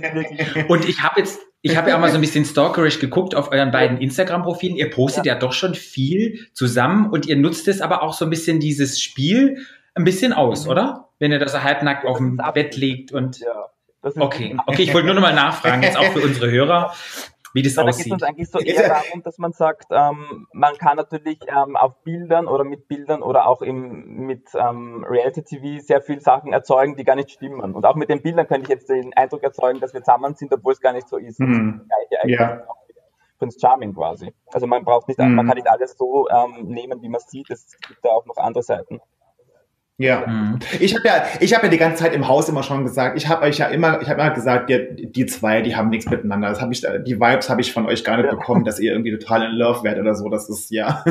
[0.55, 3.35] Das Und ich habe jetzt, ich habe ja auch mal so ein bisschen stalkerisch geguckt
[3.35, 4.77] auf euren beiden Instagram-Profilen.
[4.77, 5.35] Ihr postet ja.
[5.37, 9.65] doch schon viel zusammen und ihr nutzt es aber auch so ein bisschen dieses Spiel
[9.95, 10.71] ein bisschen aus, Mhm.
[10.71, 11.09] oder?
[11.19, 13.71] Wenn ihr da so halbnackt Ja, auf dem das Bett liegt und ja.
[14.05, 16.93] Ist okay, okay, ich wollte nur noch mal nachfragen, jetzt auch für unsere Hörer,
[17.55, 18.13] wie das Ja, da geht es aussieht.
[18.13, 22.03] uns eigentlich so Ist eher darum, dass man sagt, ähm, man kann natürlich ähm, auf
[22.03, 26.97] Bildern oder mit Bildern oder auch im, mit ähm, Reality TV sehr viel Sachen erzeugen,
[26.97, 27.73] die gar nicht stimmen.
[27.75, 30.53] Und auch mit den Bildern könnte ich jetzt den Eindruck erzeugen, dass wir zusammen sind,
[30.53, 31.39] obwohl es gar nicht so ist.
[31.41, 31.89] Mhm.
[32.11, 32.47] Das Ja.
[32.57, 32.63] mit
[33.39, 34.33] Prince Charming quasi.
[34.53, 35.35] Also man braucht nicht, Mhm.
[35.37, 37.51] man kann nicht alles so ähm, nehmen, wie man sieht.
[37.51, 39.01] Es gibt da auch noch andere Seiten.
[39.97, 40.27] Ja.
[40.27, 40.59] Mhm.
[40.81, 43.29] Ich habe ja, ich habe ja die ganze Zeit im Haus immer schon gesagt, ich
[43.29, 46.49] habe euch ja immer, ich habe immer gesagt, die, die zwei, die haben nichts miteinander.
[46.49, 48.33] Das habe ich, die Vibes habe ich von euch gar nicht Ja.
[48.33, 50.29] bekommen, dass ihr irgendwie total in Love werdet oder so.
[50.29, 51.05] Das ist ja.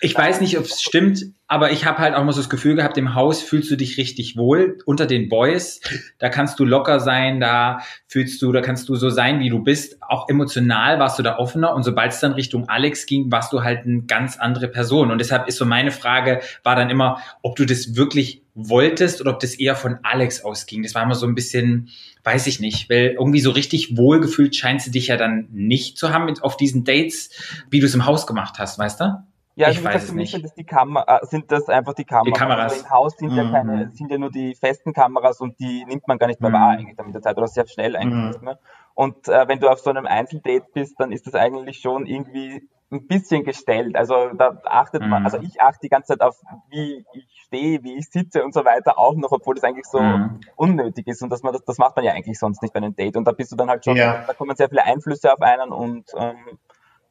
[0.00, 2.76] Ich weiß nicht, ob es stimmt, aber ich habe halt auch mal so das Gefühl
[2.76, 5.80] gehabt, im Haus fühlst du dich richtig wohl unter den Boys.
[6.20, 9.58] Da kannst du locker sein, da fühlst du, da kannst du so sein, wie du
[9.58, 10.00] bist.
[10.00, 13.64] Auch emotional warst du da offener und sobald es dann Richtung Alex ging, warst du
[13.64, 15.10] halt eine ganz andere Person.
[15.10, 19.32] Und deshalb ist so meine Frage, war dann immer, ob du das wirklich wolltest oder
[19.32, 20.84] ob das eher von Alex ausging.
[20.84, 21.88] Das war immer so ein bisschen,
[22.22, 26.10] weiß ich nicht, weil irgendwie so richtig wohlgefühlt scheinst du dich ja dann nicht zu
[26.12, 27.30] haben mit- auf diesen Dates,
[27.70, 29.29] wie du es im Haus gemacht hast, weißt du?
[29.56, 30.32] Ja, Ich also wie weiß es für mich nicht.
[30.32, 32.38] sind das die Kamera, sind das einfach die Kameras.
[32.38, 32.72] Kameras.
[32.72, 33.50] Also im Haus sind ja Mhm.
[33.52, 36.54] keine, sind ja nur die festen Kameras und die nimmt man gar nicht mehr Mhm.
[36.54, 38.28] wahr eigentlich dann mit der Zeit oder sehr schnell eigentlich Mhm.
[38.28, 38.58] nicht mehr.
[38.94, 42.68] Und äh, wenn du auf so einem Einzeldate bist, dann ist das eigentlich schon irgendwie
[42.92, 43.94] ein bisschen gestellt.
[43.96, 45.24] Also da achtet man, Mhm.
[45.26, 46.36] also ich achte die ganze Zeit auf,
[46.70, 50.00] wie ich stehe, wie ich sitze und so weiter auch noch, obwohl das eigentlich so
[50.00, 50.40] Mhm.
[50.56, 52.94] unnötig ist und dass man das, das macht man ja eigentlich sonst nicht bei einem
[52.96, 54.24] Date und da bist du dann halt schon, Ja.
[54.26, 56.58] da kommen sehr viele Einflüsse auf einen und ähm,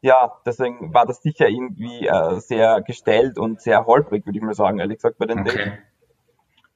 [0.02, 4.54] ja, deswegen war das sicher irgendwie äh, sehr gestellt und sehr holprig, würde ich mal
[4.54, 5.54] sagen, ehrlich gesagt, bei den Dates.
[5.56, 5.72] Okay,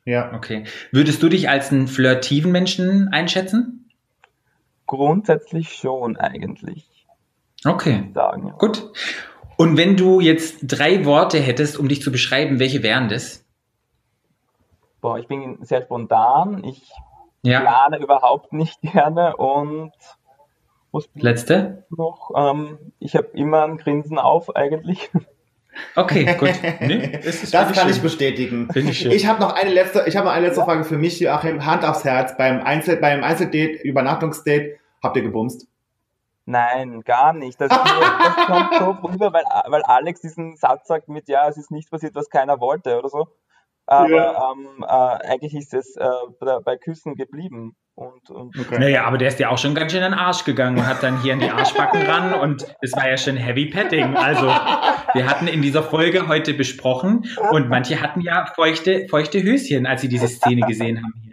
[0.05, 0.34] Ja.
[0.34, 0.65] okay.
[0.91, 3.89] Würdest du dich als einen flirtiven Menschen einschätzen?
[4.86, 7.07] Grundsätzlich schon eigentlich,
[7.65, 8.47] Okay, sagen.
[8.47, 8.53] Ja.
[8.57, 8.91] gut.
[9.55, 13.45] Und wenn du jetzt drei Worte hättest, um dich zu beschreiben, welche wären das?
[14.99, 16.91] Boah, ich bin sehr spontan, ich
[17.43, 19.91] Ja, plane überhaupt nicht gerne und
[20.93, 21.85] was letzte?
[21.91, 22.31] ich noch?
[22.35, 25.09] Ähm, ich habe immer ein Grinsen auf eigentlich.
[25.95, 26.51] Okay, gut.
[26.81, 28.03] Nee, das ist Das finde kann ich schön.
[28.03, 28.69] bestätigen.
[28.71, 29.05] Finde ich.
[29.05, 31.65] Ich habe noch eine letzte, ich habe noch eine letzte Frage für mich, Joachim.
[31.65, 32.37] Hand aufs Herz.
[32.37, 35.67] Beim Einzel, beim Einzeldate, Übernachtungsdate, habt ihr gebumst?
[36.45, 37.59] Nein, gar nicht.
[37.59, 41.71] Das, das kommt so rüber, weil, weil Alex diesen Satz sagt mit, ja, es ist
[41.71, 43.27] nichts passiert, was keiner wollte oder so.
[43.99, 44.51] Aber Ja.
[44.51, 46.07] ähm, äh, eigentlich ist es äh,
[46.65, 47.75] bei, Küssen geblieben.
[47.95, 48.79] Und, und Okay.
[48.79, 51.03] Naja, aber der ist ja auch schon ganz schön in den Arsch gegangen und hat
[51.03, 54.15] dann hier an die Arschbacken ran und es war ja schon Heavy Petting.
[54.15, 54.47] Also,
[55.13, 60.01] wir hatten in dieser Folge heute besprochen und manche hatten ja feuchte, feuchte Höschen, als
[60.01, 61.32] sie diese Szene gesehen haben hier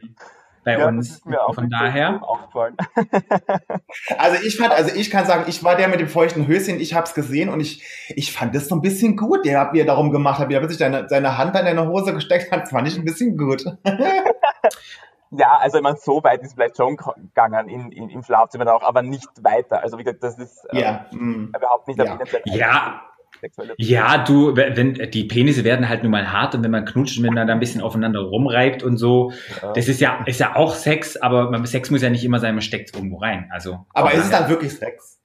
[0.64, 1.10] bei ja, das uns.
[1.10, 2.76] ist mir auch Von daher, aufgefallen.
[4.18, 6.94] Also ich fand, also ich kann sagen, ich war der mit dem feuchten Höschen, ich
[6.94, 7.82] hab's gesehen und ich,
[8.14, 9.40] ich fand das so ein bisschen gut.
[9.48, 12.12] Habt, wie ihr darum gemacht habt, wie er sich deine, seine Hand an deine Hose
[12.14, 13.64] gesteckt hat, fand ich ein bisschen gut.
[15.32, 18.74] Ja, also ich meine, so weit ist vielleicht schon gegangen in, in, im Schlafzimmer dann
[18.74, 19.80] auch, aber nicht weiter.
[19.80, 21.06] Also wie gesagt, das ist äh, Ja.
[21.12, 21.52] mm.
[21.56, 22.06] überhaupt nicht Ja.
[22.06, 22.42] erwähnenswert.
[22.46, 23.00] ja,
[23.40, 27.18] Sexuelle Ja, du, wenn die Penisse werden halt nun mal hart und wenn man knutscht
[27.18, 29.32] und wenn man da ein bisschen aufeinander rumreibt und so,
[29.62, 29.72] Ja.
[29.72, 32.62] das ist ja, ist ja auch Sex, aber Sex muss ja nicht immer sein, man
[32.62, 33.48] steckt irgendwo rein.
[33.50, 35.18] Also, Aber ist es dann wirklich Sex?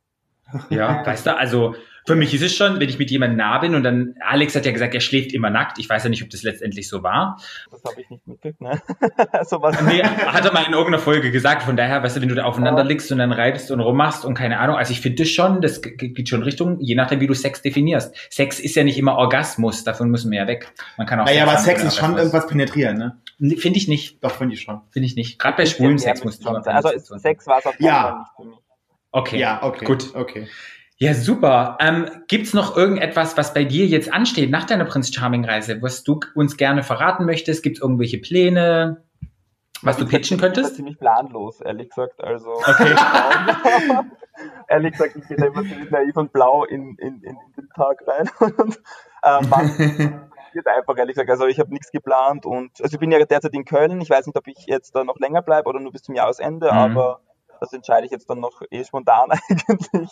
[0.70, 1.76] Ja, weißt du, also
[2.06, 4.66] für mich ist es schon, wenn ich mit jemandem nah bin und dann, Alex hat
[4.66, 5.80] ja gesagt, er schläft immer nackt.
[5.80, 7.41] Ich weiß ja nicht, ob das letztendlich so war.
[7.72, 8.80] Das habe ich nicht mitgekriegt, ne?
[9.45, 9.82] Sowas.
[9.82, 11.64] Nee, hat er mal in irgendeiner Folge gesagt.
[11.64, 12.88] Von daher, weißt du, wenn du da aufeinander Ja.
[12.88, 14.76] liegst und dann reibst und rummachst und keine Ahnung.
[14.76, 17.62] Also ich finde das schon, das ge- geht schon Richtung, je nachdem, wie du Sex
[17.62, 18.16] definierst.
[18.30, 20.72] Sex ist ja nicht immer Orgasmus, davon müssen wir ja weg.
[20.97, 22.20] Man kann auch Naja, aber haben Sex ist schon Orgasmus.
[22.34, 23.18] irgendwas penetrieren, ne?
[23.39, 24.24] Nee, Finde ich nicht.
[24.24, 24.82] Doch, finde ich schon.
[24.91, 25.39] Finde ich nicht.
[25.39, 26.76] Gerade bei schwulen Sex muss schon sein.
[26.76, 28.01] Also Sex war es auf jeden Ja.
[28.03, 28.58] Fall nicht für mich.
[29.12, 29.39] Okay.
[29.39, 29.86] Ja, okay.
[29.86, 30.14] Gut.
[30.14, 30.47] Okay.
[30.97, 31.77] Ja, super.
[31.81, 36.03] Ähm, gibt's noch irgendetwas, was bei dir jetzt ansteht nach deiner Prinz Charming Reise, was
[36.03, 37.63] du uns gerne verraten möchtest?
[37.63, 39.03] Gibt's irgendwelche Pläne?
[39.81, 40.75] Was du pitchen Das ist könntest?
[40.77, 42.23] ziemlich planlos, ehrlich gesagt.
[42.23, 42.95] Also, Okay.
[44.69, 48.01] ehrlich gesagt, ich gehe da immer ziemlich naiv und blau in, in, in, den Tag
[48.07, 48.29] rein.
[48.57, 48.79] Und,
[49.23, 51.29] ähm, was passiert einfach, ehrlich gesagt.
[51.29, 53.99] Also, ich habe nichts geplant und, also, ich bin ja derzeit in Köln.
[54.01, 56.67] Ich weiß nicht, ob ich jetzt da noch länger bleibe oder nur bis zum Jahresende,
[56.71, 56.77] Mhm.
[56.77, 57.19] aber
[57.59, 60.11] das entscheide ich jetzt dann noch eh spontan eigentlich.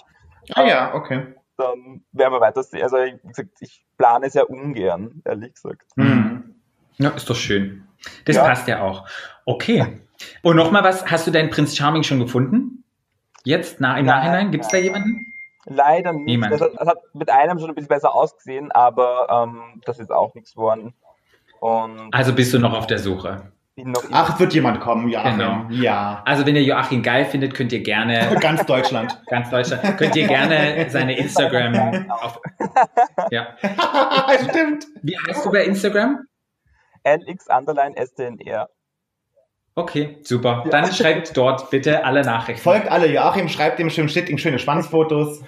[0.54, 1.28] Ah ja, okay.
[1.58, 2.84] Dann werden wir weiter sehen.
[2.84, 5.84] Also, wie gesagt, ich plane sehr ungern, ehrlich gesagt.
[5.96, 6.56] Mhm.
[6.98, 7.88] Ja, ist doch schön.
[8.26, 8.44] Das Ja.
[8.46, 9.08] passt ja auch.
[9.46, 10.00] Okay.
[10.41, 12.84] Und nochmal was, hast du deinen Prinz Charming schon gefunden?
[13.44, 15.26] Jetzt, na, im Nein, Nachhinein, gibt es da jemanden?
[15.66, 16.26] Leider nicht.
[16.26, 16.54] Niemand.
[16.54, 20.12] Das hat, das hat mit einem schon ein bisschen besser ausgesehen, aber ähm, das ist
[20.12, 20.94] auch nichts geworden.
[21.60, 23.52] Und Also bist du noch auf der Suche.
[24.11, 25.32] Ach, es wird jemand kommen, ja.
[25.32, 25.65] Genau.
[25.71, 26.21] Ja.
[26.26, 29.19] Also wenn ihr Joachim geil findet, könnt ihr gerne, Ganz Deutschland.
[29.28, 32.39] ganz Deutschland, könnt ihr gerne seine Instagram auf,
[33.32, 33.47] ja.
[34.49, 34.86] Stimmt.
[35.01, 36.19] Wie heißt du bei Instagram?
[37.03, 38.69] LX Underline STNR.
[39.76, 40.65] Okay, super.
[40.69, 42.61] Dann schreibt dort bitte alle Nachrichten.
[42.61, 45.41] Folgt alle Joachim, schreibt ihm schön, schickt ihm schöne Schwanzfotos.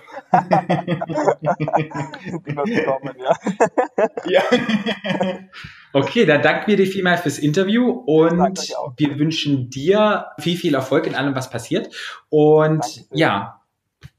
[2.65, 3.37] Ja.
[4.25, 4.41] Ja.
[5.95, 8.59] Okay, dann danken wir dir vielmals fürs Interview und
[8.97, 11.87] wir wünschen dir viel, viel Erfolg in allem, was passiert.
[12.27, 13.05] Und Dankeschön.
[13.13, 13.61] ja,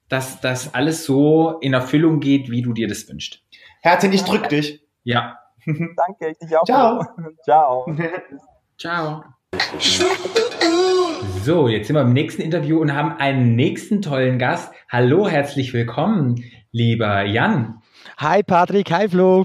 [0.08, 3.42] dass das alles so in Erfüllung geht, wie du dir das wünschst.
[3.82, 4.80] Herzchen, ich drück dich.
[5.04, 5.38] Ja.
[5.66, 6.64] Danke, ich dich auch.
[6.64, 7.04] Ciao.
[7.44, 7.86] Ciao.
[8.78, 9.24] Ciao.
[11.42, 14.72] So, jetzt sind wir im nächsten Interview und haben einen nächsten tollen Gast.
[14.90, 17.82] Hallo, herzlich willkommen, lieber Jan.
[18.16, 19.44] Hi Patrick, hi Flo.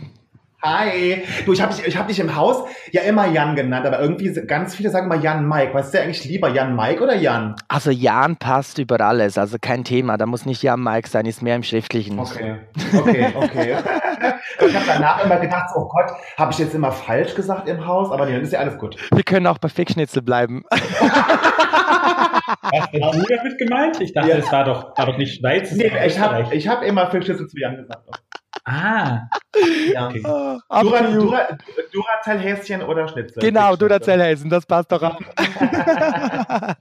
[0.64, 1.24] Hi.
[1.45, 4.32] Du, ich habe dich, ich hab dich im Haus ja immer Jan genannt, aber irgendwie
[4.45, 5.74] ganz viele sagen immer Jan Mike.
[5.74, 7.55] Was ist der eigentlich lieber, Jan Mike oder Jan?
[7.68, 10.18] Also Jan passt über alles, also kein Thema.
[10.18, 12.20] Da muss nicht Jan Mike sein, ist mehr im Schriftlichen.
[12.20, 12.57] Okay,
[12.95, 13.76] okay, okay.
[14.68, 18.12] ich habe danach immer gedacht, oh Gott, habe ich jetzt immer falsch gesagt im Haus?
[18.12, 18.95] Aber nee, dann ist ja alles gut.
[19.12, 20.64] Wir können auch bei Fickschnitzel bleiben.
[22.74, 23.99] Hast du damit gemeint?
[23.99, 24.38] Ich dachte, Ja.
[24.38, 25.72] das war doch, war doch nicht Schweiz.
[25.72, 28.03] Nee, ich habe hab immer Fischschlüssel zu Jan gesagt.
[28.64, 29.22] Ah,
[29.93, 30.07] Ja.
[30.07, 30.24] okay.
[30.24, 31.01] Up Dura.
[31.12, 31.47] Dura,
[31.91, 33.41] Duracell-Häschen oder Schnitzel?
[33.41, 34.18] Genau, du Fischschnitzel.
[34.18, 35.18] Duracell-Häsen, das passt doch an.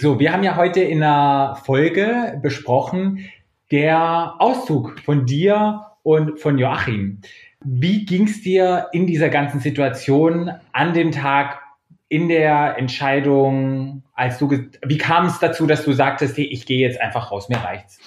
[0.00, 3.26] So, wir haben ja heute in einer Folge besprochen,
[3.70, 7.20] der Auszug von dir und von Joachim.
[7.64, 11.60] Wie ging es dir in dieser ganzen Situation an dem Tag
[12.08, 14.50] in der Entscheidung, als du,
[14.84, 17.98] wie kam es dazu, dass du sagtest, hey, ich gehe jetzt einfach raus, mir reicht's?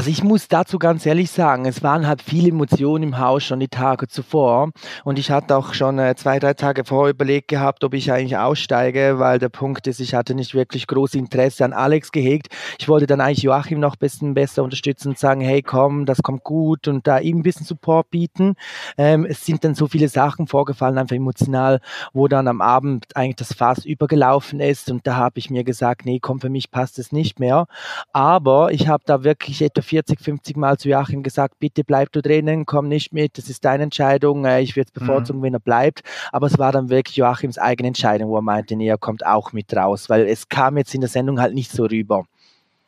[0.00, 3.60] Also ich muss dazu ganz ehrlich sagen, es waren halt viele Emotionen im Haus schon
[3.60, 4.70] die Tage zuvor
[5.04, 8.38] und ich hatte auch schon äh, zwei, drei Tage vorher überlegt gehabt, ob ich eigentlich
[8.38, 12.48] aussteige, weil der Punkt ist, ich hatte nicht wirklich großes Interesse an Alex gehegt.
[12.78, 16.22] Ich wollte dann eigentlich Joachim noch ein bisschen besser unterstützen und sagen, hey komm, das
[16.22, 18.54] kommt gut und da ihm ein bisschen Support bieten.
[18.96, 21.82] Ähm, es sind dann so viele Sachen vorgefallen, einfach emotional,
[22.14, 26.06] wo dann am Abend eigentlich das Fass übergelaufen ist und da habe ich mir gesagt,
[26.06, 27.66] nee, komm, für mich passt es nicht mehr.
[28.14, 32.22] Aber ich habe da wirklich etwa 40, 50 Mal zu Joachim gesagt, bitte bleib du
[32.22, 35.60] drinnen, komm nicht mit, das ist deine Entscheidung, äh, ich würde es bevorzugen, wenn er
[35.60, 36.02] bleibt.
[36.30, 39.52] Aber es war dann wirklich Joachims eigene Entscheidung, wo er meinte, nee, er kommt auch
[39.52, 42.24] mit raus, weil es kam jetzt in der Sendung halt nicht so rüber.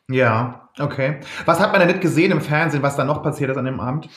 [0.09, 1.21] Ja, okay.
[1.45, 3.79] Was hat man denn nicht gesehen im Fernsehen, was da noch passiert ist an dem
[3.79, 4.09] Abend?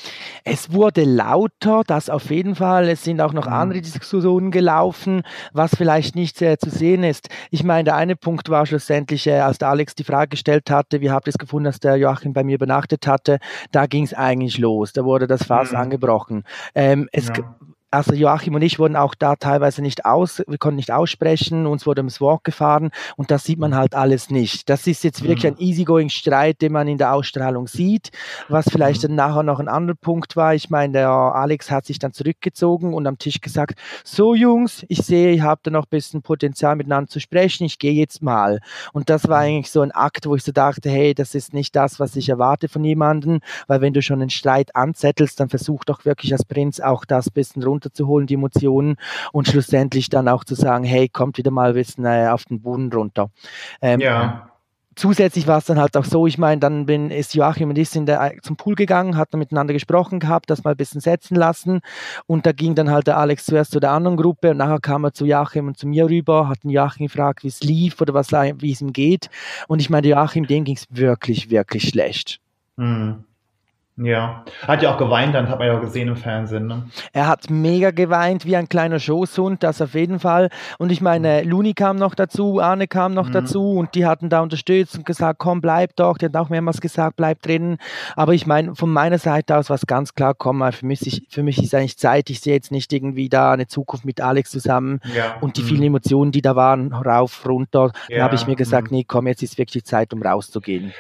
[0.43, 2.89] Es wurde lauter, das auf jeden Fall.
[2.89, 3.53] Es sind auch noch Mhm.
[3.53, 5.23] andere Diskussionen gelaufen,
[5.53, 7.29] was vielleicht nicht sehr zu sehen ist.
[7.53, 11.01] Ich meine, der eine Punkt war schlussendlich, äh, als der Alex die Frage gestellt hatte,
[11.01, 13.39] wie habt ihr es gefunden, dass der Joachim bei mir übernachtet hatte,
[13.71, 14.93] da ging es eigentlich los.
[14.93, 15.77] Da wurde das Fass Mhm.
[15.79, 16.43] angebrochen.
[16.75, 17.57] Ähm, es, Ja.
[17.91, 21.87] Also Joachim und ich wurden auch da teilweise nicht aus, wir konnten nicht aussprechen, uns
[21.87, 24.69] wurde ums Wort gefahren und das sieht man halt alles nicht.
[24.69, 25.57] Das ist jetzt wirklich Mhm.
[25.57, 28.11] ein easygoing Streit, den man in der Ausstrahlung sieht,
[28.49, 29.09] was vielleicht Mhm.
[29.09, 30.55] dann nachher noch ein anderer Punkt war.
[30.55, 34.99] Ich meine, der Alex hat sich dann zurückgezogen und am Tisch gesagt, so Jungs, ich
[34.99, 38.61] sehe, ihr habt da noch ein bisschen Potenzial miteinander zu sprechen, ich gehe jetzt mal.
[38.93, 41.75] Und das war eigentlich so ein Akt, wo ich so dachte, hey, das ist nicht
[41.77, 45.85] das, was ich erwarte von jemandem, weil wenn du schon einen Streit anzettelst, dann versuch
[45.85, 48.97] doch wirklich als Prinz auch das bisschen runterzuholen, die Emotionen
[49.33, 52.61] und schlussendlich dann auch zu sagen, hey, kommt wieder mal ein bisschen äh, auf den
[52.61, 53.31] Boden runter.
[53.81, 54.51] Ähm, Ja.
[54.95, 57.91] zusätzlich war es dann halt auch so, ich meine, dann bin, ist Joachim und ich
[57.91, 61.81] sind da zum Pool gegangen, hatten miteinander gesprochen gehabt, das mal ein bisschen setzen lassen
[62.27, 65.05] und da ging dann halt der Alex zuerst zu der anderen Gruppe und nachher kam
[65.05, 68.15] er zu Joachim und zu mir rüber, hat den Joachim gefragt, wie es lief oder
[68.15, 69.29] was, wie es ihm geht
[69.69, 72.41] und ich meine, Joachim, dem ging es wirklich, wirklich schlecht.
[72.79, 73.25] Hm.
[73.99, 74.45] Ja.
[74.69, 76.67] Hat ja auch geweint, dann hat man ja auch gesehen im Fernsehen.
[76.67, 76.83] Ne?
[77.15, 80.51] Er hat mega geweint, wie ein kleiner Schoßhund, das auf jeden Fall.
[80.79, 83.33] Und ich meine, Luni kam noch dazu, Arne kam noch Mhm.
[83.33, 86.19] dazu und die hatten da unterstützt und gesagt, komm, bleib doch.
[86.19, 87.79] Die hat auch mehrmals gesagt, bleib drin.
[88.17, 91.07] Aber ich meine, von meiner Seite aus war es ganz klar, komm mal, für mich,
[91.07, 92.29] ich- für mich ist eigentlich Zeit.
[92.29, 95.01] Ich sehe jetzt nicht irgendwie da eine Zukunft mit Alex zusammen.
[95.17, 95.37] Ja.
[95.41, 95.67] Und die Mhm.
[95.69, 98.99] vielen Emotionen, die da waren, rauf, runter, da Ja, habe ich mir gesagt, mhm.
[98.99, 100.93] nee, komm, jetzt ist wirklich Zeit, um rauszugehen.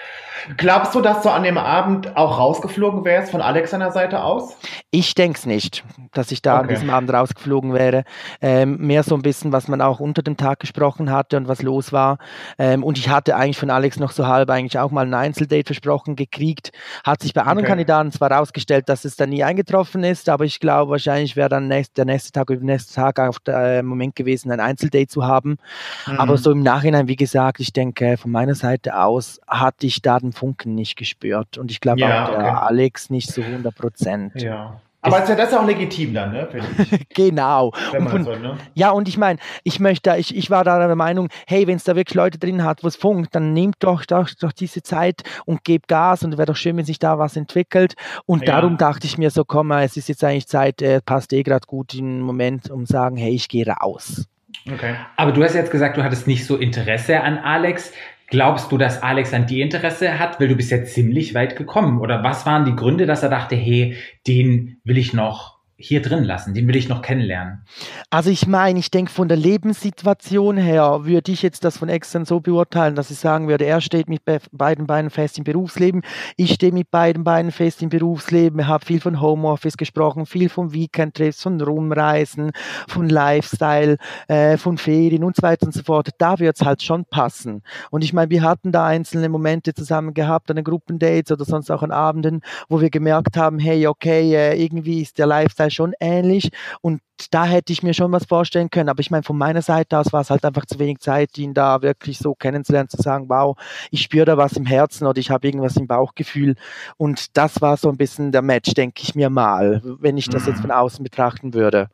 [0.56, 4.56] Glaubst du, dass du an dem Abend auch rausgeflogen wärst von Alex seiner Seite aus?
[4.90, 6.68] Ich denke es nicht, dass ich da an Okay.
[6.68, 8.04] diesem Abend rausgeflogen wäre.
[8.40, 11.62] Ähm, mehr so ein bisschen, was man auch unter dem Tag gesprochen hatte und was
[11.62, 12.18] los war.
[12.58, 15.64] Ähm, und ich hatte eigentlich von Alex noch so halb eigentlich auch mal ein Einzeldate
[15.66, 16.70] versprochen gekriegt.
[17.04, 17.66] Hat sich bei anderen Okay.
[17.66, 21.68] Kandidaten zwar herausgestellt, dass es dann nie eingetroffen ist, aber ich glaube, wahrscheinlich wäre dann
[21.68, 25.08] nächst, der nächste Tag oder der nächste Tag auch der äh, Moment gewesen, ein Einzeldate
[25.08, 25.58] zu haben.
[26.06, 26.18] Mhm.
[26.20, 30.18] Aber so im Nachhinein, wie gesagt, ich denke, von meiner Seite aus hatte ich da
[30.18, 31.58] den Funken nicht gespürt.
[31.58, 32.52] Und ich glaube Ja, auch der okay.
[32.76, 34.42] Alex nicht zu 100 Prozent.
[34.42, 34.80] Ja.
[35.02, 36.48] Aber ist ja das auch legitim dann, ne?
[37.14, 37.72] Genau.
[37.92, 38.58] wenn Und man von, so, ne?
[38.74, 41.84] ja, und ich meine, ich möchte, ich, ich war da der Meinung, hey, wenn es
[41.84, 45.22] da wirklich Leute drin hat, wo es funkt, dann nehmt doch, doch, doch diese Zeit
[45.44, 47.94] und gebt Gas und wäre doch schön, wenn sich da was entwickelt.
[48.26, 48.56] Und Ja.
[48.56, 51.44] darum dachte ich mir so, komm mal, es ist jetzt eigentlich Zeit, äh, passt eh
[51.44, 54.26] gerade gut im Moment, um zu sagen, hey, ich gehe raus.
[54.68, 54.96] Okay.
[55.16, 57.92] Aber du hast jetzt gesagt, du hattest nicht so Interesse an Alex.
[58.28, 60.40] Glaubst du, dass Alex an dir Interesse hat?
[60.40, 62.00] Weil du bist ja ziemlich weit gekommen.
[62.00, 63.96] Oder was waren die Gründe, dass er dachte, hey,
[64.26, 67.62] den will ich noch hier drin lassen, den will ich noch kennenlernen?
[68.08, 72.24] Also ich meine, ich denke von der Lebenssituation her würde ich jetzt das von extern
[72.24, 76.02] so beurteilen, dass ich sagen würde, er steht mit be beiden Beinen fest im Berufsleben,
[76.36, 80.72] ich stehe mit beiden Beinen fest im Berufsleben, habe viel von Homeoffice gesprochen, viel von
[80.72, 82.52] Weekend-Trips, von Rumreisen,
[82.88, 83.98] von Lifestyle,
[84.28, 86.08] äh, von Ferien und so weiter und so fort.
[86.16, 87.62] Da wird es halt schon passen.
[87.90, 91.70] Und ich meine, wir hatten da einzelne Momente zusammen gehabt, an den Gruppendates oder sonst
[91.70, 92.40] auch an Abenden,
[92.70, 97.46] wo wir gemerkt haben, hey, okay, äh, irgendwie ist der Lifestyle schon ähnlich und da
[97.46, 98.88] hätte ich mir schon was vorstellen können.
[98.90, 101.54] Aber ich meine, von meiner Seite aus war es halt einfach zu wenig Zeit, ihn
[101.54, 103.56] da wirklich so kennenzulernen, zu sagen, wow,
[103.90, 106.56] ich spüre da was im Herzen oder ich habe irgendwas im Bauchgefühl.
[106.98, 110.44] Und das war so ein bisschen der Match, denke ich mir mal, wenn ich das
[110.46, 110.62] jetzt Mhm.
[110.62, 111.88] von außen betrachten würde.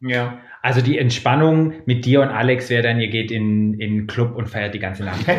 [0.00, 0.38] Ja.
[0.64, 4.34] Also die Entspannung mit dir und Alex wäre dann, ihr geht in in den Club
[4.34, 5.20] und feiert die ganze Nacht.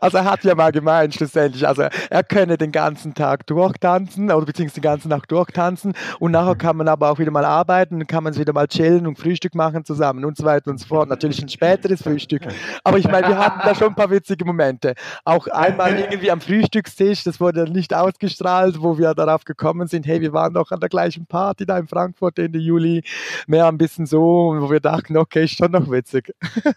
[0.00, 4.44] Also er hat ja mal gemeint, schlussendlich, also er könne den ganzen Tag durchtanzen oder
[4.44, 8.06] beziehungsweise die ganze Nacht durchtanzen und nachher kann man aber auch wieder mal arbeiten, dann
[8.06, 11.08] kann man wieder mal chillen und Frühstück machen zusammen und so weiter und so fort.
[11.08, 12.42] Natürlich ein späteres Frühstück.
[12.82, 14.94] Aber ich meine, wir hatten da schon ein paar witzige Momente.
[15.24, 20.20] Auch einmal irgendwie am Frühstückstisch, das wurde nicht ausgestrahlt, wo wir darauf gekommen sind, hey,
[20.20, 23.02] wir waren doch an der gleichen Party da in Frankfurt Ende Juli.
[23.46, 26.32] Mehr ein bisschen so, wo wir dachten, okay, ist schon noch witzig.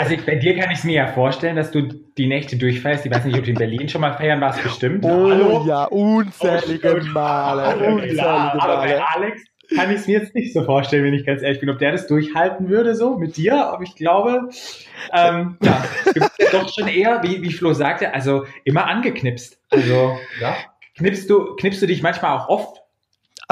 [0.00, 3.06] Also ich, bei dir kann ich es mir ja vorstellen, dass du die Nächte durchfeierst.
[3.06, 5.04] Ich weiß nicht, ob du in Berlin schon mal feiern warst, bestimmt.
[5.04, 5.64] Oh Hallo?
[5.66, 9.04] ja, unzählige Male, unzählige Klar, aber bei Male.
[9.14, 9.42] Alex
[9.74, 11.92] kann ich es mir jetzt nicht so vorstellen, wenn ich ganz ehrlich bin, ob der
[11.92, 13.66] das durchhalten würde, so mit dir.
[13.68, 14.48] Aber ich glaube,
[15.12, 15.84] ähm, ja,
[16.52, 19.58] doch schon eher, wie, wie Flo sagte, also immer angeknipst.
[19.70, 20.54] Also, ja.
[20.96, 22.81] Knippst du, knippst du dich manchmal auch oft,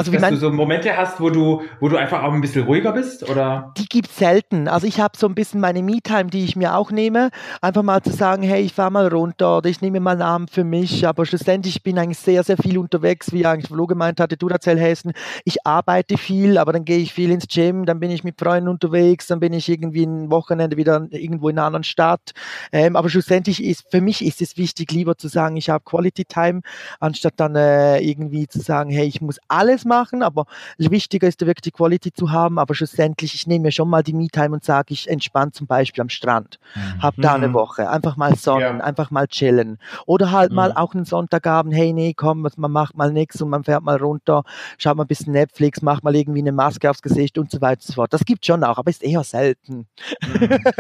[0.01, 2.65] Also wie dass du so Momente hast, wo du, wo du einfach auch ein bisschen
[2.65, 3.29] ruhiger bist?
[3.29, 3.73] Oder?
[3.77, 4.69] die gibt's selten.
[4.69, 7.31] Also ich habe so ein bisschen meine Me-Time, die ich mir auch nehme.
[7.61, 10.51] Einfach mal zu sagen, hey, ich fahr mal runter oder ich nehme mal einen Abend
[10.51, 11.07] für mich.
[11.07, 14.49] Aber schlussendlich bin ich eigentlich sehr, sehr viel unterwegs, wie eigentlich Flo gemeint hatte, du
[14.49, 15.13] erzähl Hessen.
[15.45, 18.69] Ich arbeite viel, aber dann gehe ich viel ins Gym, dann bin ich mit Freunden
[18.69, 22.33] unterwegs, dann bin ich irgendwie ein Wochenende wieder irgendwo in einer anderen Stadt.
[22.73, 26.25] Ähm, aber schlussendlich ist, für mich ist es wichtig, lieber zu sagen, ich habe Quality
[26.25, 26.63] Time,
[26.99, 30.47] anstatt dann äh, irgendwie zu sagen, hey, ich muss alles machen, aber
[30.79, 34.13] wichtiger ist wirklich die Quality zu haben, aber schlussendlich, ich nehme mir schon mal die
[34.13, 36.59] Me-Time und sage, ich entspanne zum Beispiel am Strand,
[37.01, 37.55] hab da eine Mhm.
[37.55, 38.85] Woche, einfach mal sonnen, Ja.
[38.85, 40.77] einfach mal chillen oder halt mal Mhm.
[40.77, 44.45] auch einen Sonntagabend, hey, nee, komm, man macht mal nichts und man fährt mal runter,
[44.79, 47.81] schaut mal ein bisschen Netflix, macht mal irgendwie eine Maske aufs Gesicht und so weiter
[47.81, 48.13] und so fort.
[48.13, 49.87] Das gibt schon auch, aber ist eher selten.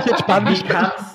[0.00, 0.64] Ich entspanne mich,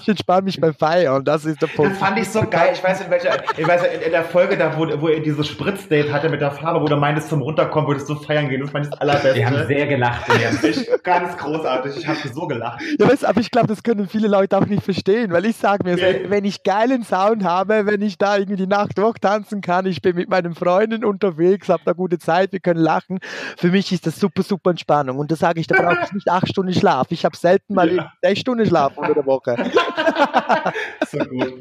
[0.01, 1.91] ich entspanne mich beim Feiern, das ist der Punkt.
[1.91, 2.69] Das fand ich so geil.
[2.73, 5.47] Ich weiß in welcher, ich weiß in, in der Folge da, wo, wo ihr dieses
[5.47, 8.61] Spritzdate hatte mit der Farbe, wo du meintest, zum Runterkommen würdest du feiern gehen.
[8.61, 9.35] Das fand ich das allerbeste.
[9.35, 10.27] Wir haben sehr gelacht.
[10.39, 11.97] Wir haben ich, ganz großartig.
[11.97, 12.81] Ich habe so gelacht.
[12.99, 15.83] Ja, weißt, aber ich glaube, das können viele Leute auch nicht verstehen, weil ich sage
[15.83, 16.25] mir, Nee.
[16.29, 20.15] wenn, ich geilen Sound habe, wenn ich da irgendwie die Nacht durchtanzen kann, ich bin
[20.15, 23.17] mit meinen Freunden unterwegs, habe da gute Zeit, wir können lachen.
[23.57, 25.17] Für mich ist das super, super Entspannung.
[25.17, 27.07] Und da sage ich, da brauche ich nicht acht Stunden Schlaf.
[27.09, 28.11] Ich habe selten mal Ja.
[28.21, 29.55] sechs Stunden Schlaf unter der Woche.
[31.11, 31.53] So gut.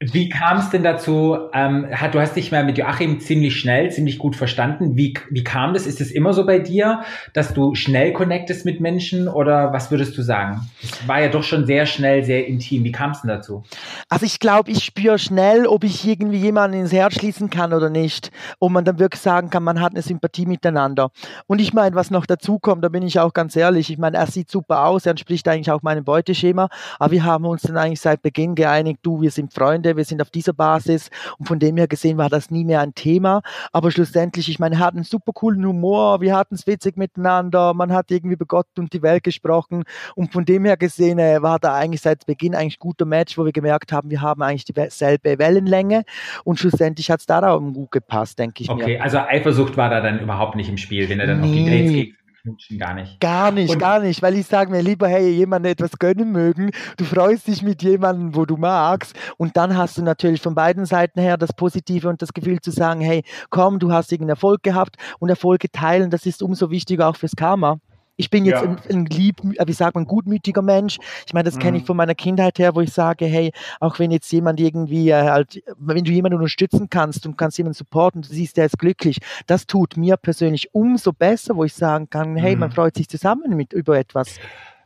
[0.00, 1.36] Wie kam es denn dazu?
[1.52, 4.96] Ähm, hat, du hast dich mal mit Joachim ziemlich schnell, ziemlich gut gut verstanden.
[4.96, 5.86] Wie, wie kam das?
[5.86, 10.18] Ist es immer so bei dir, dass du schnell connectest mit Menschen oder was würdest
[10.18, 10.68] du sagen?
[10.82, 12.82] Es war ja doch schon sehr schnell, sehr intim.
[12.82, 13.62] Wie kam es denn dazu?
[14.08, 17.88] Also ich glaube, ich spüre schnell, ob ich irgendwie jemanden ins Herz schließen kann oder
[17.88, 18.32] nicht.
[18.58, 21.10] Und man dann wirklich sagen kann, man hat eine Sympathie miteinander.
[21.46, 23.92] Und ich meine, was noch dazu kommt, da bin ich auch ganz ehrlich.
[23.92, 26.68] Ich meine, er sieht super aus, er entspricht eigentlich auch meinem Beuteschema.
[26.98, 30.20] Aber wir haben uns dann eigentlich seit Beginn geeinigt, du, wir sind Freunde, wir sind
[30.20, 31.10] auf dieser Basis.
[31.38, 33.42] Und von dem her gesehen war das nie mehr ein Thema.
[33.72, 37.74] Aber schlussendlich, ich meine, er hat einen super coolen Humor, wir hatten es witzig miteinander,
[37.74, 39.84] man hat irgendwie über Gott und die Welt gesprochen.
[40.14, 43.44] Und von dem her gesehen äh, war da eigentlich seit Beginn eigentlich guter Match, wo
[43.44, 46.04] wir gemerkt haben, wir haben eigentlich dieselbe Wellenlänge.
[46.44, 49.02] Und schlussendlich hat es da auch gut gepasst, denke ich Okay, mir.
[49.02, 51.78] also Eifersucht war da dann überhaupt nicht im Spiel, wenn er dann auf die Nee.
[51.78, 52.14] Dates geht.
[52.46, 53.18] Knutschen gar nicht.
[53.18, 56.70] Gar nicht, Und- gar nicht, weil ich sage mir lieber, hey, jemandem etwas gönnen mögen.
[56.96, 59.16] Du freust dich mit jemandem, wo du magst.
[59.36, 62.70] Und dann hast du natürlich von beiden Seiten her das Positive und das Gefühl zu
[62.70, 67.08] sagen, hey, komm, du hast irgendeinen Erfolg gehabt und Erfolge teilen, das ist umso wichtiger
[67.08, 67.80] auch fürs Karma.
[68.16, 68.68] Ich bin jetzt Ja.
[68.68, 70.98] ein, ein lieb, äh, wie sagt man, gutmütiger Mensch.
[71.26, 71.86] Ich meine, das kenne ich Mhm.
[71.86, 75.62] von meiner Kindheit her, wo ich sage, hey, auch wenn jetzt jemand irgendwie äh, halt,
[75.78, 79.66] wenn du jemanden unterstützen kannst und kannst jemanden supporten, du siehst, der ist glücklich, das
[79.66, 82.74] tut mir persönlich umso besser, wo ich sagen kann, hey, man Mhm.
[82.74, 84.38] freut sich zusammen mit über etwas.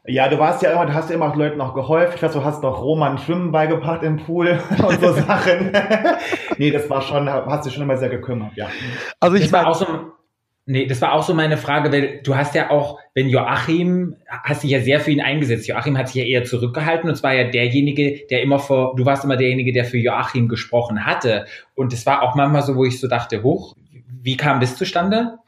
[0.07, 2.15] Ja, du warst ja immer, du hast ja immer auch Leuten noch geholfen.
[2.17, 5.71] Ich weiß, du hast noch Roman Schwimmen beigebracht im Pool und so Sachen.
[6.59, 8.67] nee, das war schon, hast dich schon immer sehr gekümmert, ja.
[9.21, 9.87] Also ich war auch so,
[10.71, 14.63] nee, das war auch so meine Frage, weil du hast ja auch, wenn Joachim, hast
[14.63, 15.67] dich ja sehr für ihn eingesetzt.
[15.67, 19.25] Joachim hat sich ja eher zurückgehalten und zwar ja derjenige, der immer vor, du warst
[19.25, 21.47] immer derjenige, der für Joachim gesprochen hatte.
[21.75, 23.75] Und es war auch manchmal so, wo ich so dachte, hoch,
[24.23, 25.39] wie kam das zustande?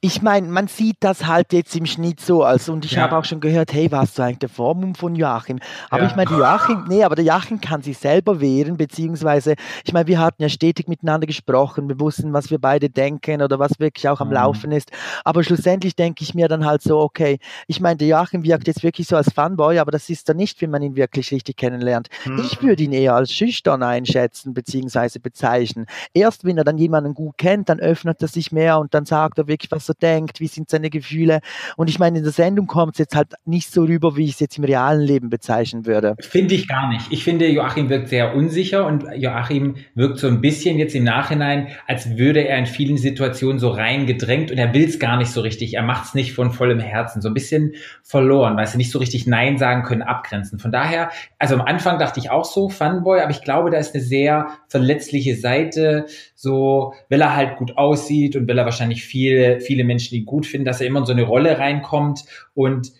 [0.00, 3.02] ich meine, man sieht das halt jetzt im Schnitt so, also und ich Ja.
[3.02, 5.58] habe auch schon gehört, hey, warst du eigentlich der Vormund von Joachim?
[5.90, 6.06] Aber Ja.
[6.08, 10.20] ich meine, Joachim, nee, aber der Joachim kann sich selber wehren, beziehungsweise, ich meine, wir
[10.20, 14.20] hatten ja stetig miteinander gesprochen, wir wussten, was wir beide denken oder was wirklich auch
[14.20, 14.34] am Mhm.
[14.34, 14.90] Laufen ist.
[15.24, 18.82] Aber schlussendlich denke ich mir dann halt so, okay, ich meine, der Joachim wirkt jetzt
[18.84, 22.08] wirklich so als Fanboy, aber das ist er nicht, wenn man ihn wirklich richtig kennenlernt.
[22.22, 22.38] Hm.
[22.38, 25.18] Ich würde ihn eher als schüchtern einschätzen bzw.
[25.18, 25.86] bezeichnen.
[26.14, 29.38] Erst wenn er dann jemanden gut kennt, dann öffnet er sich mehr und dann sagt
[29.38, 31.40] er wirklich, was er denkt, wie sind seine Gefühle.
[31.76, 34.32] Und ich meine, in der Sendung kommt es jetzt halt nicht so rüber, wie ich
[34.32, 36.16] es jetzt im realen Leben bezeichnen würde.
[36.20, 37.06] Finde ich gar nicht.
[37.10, 41.68] Ich finde, Joachim wirkt sehr unsicher und Joachim wirkt so ein bisschen jetzt im Nachhinein,
[41.86, 45.40] als würde er in vielen Situationen so reingedrängt und er will es gar nicht so
[45.40, 45.74] richtig.
[45.74, 47.22] Er macht es nicht von vollem Herzen.
[47.22, 50.58] So ein bisschen verloren, weil sie nicht so richtig Nein sagen können, abgrenzen.
[50.58, 53.94] Von daher, also am Anfang dachte ich auch so, Funboy, aber ich glaube, da ist
[53.94, 56.06] eine sehr verletzliche Seite,
[56.40, 60.46] so, weil er halt gut aussieht und weil er wahrscheinlich viele, viele Menschen ihn gut
[60.46, 62.24] finden, dass er immer in so eine Rolle reinkommt.
[62.54, 62.92] Und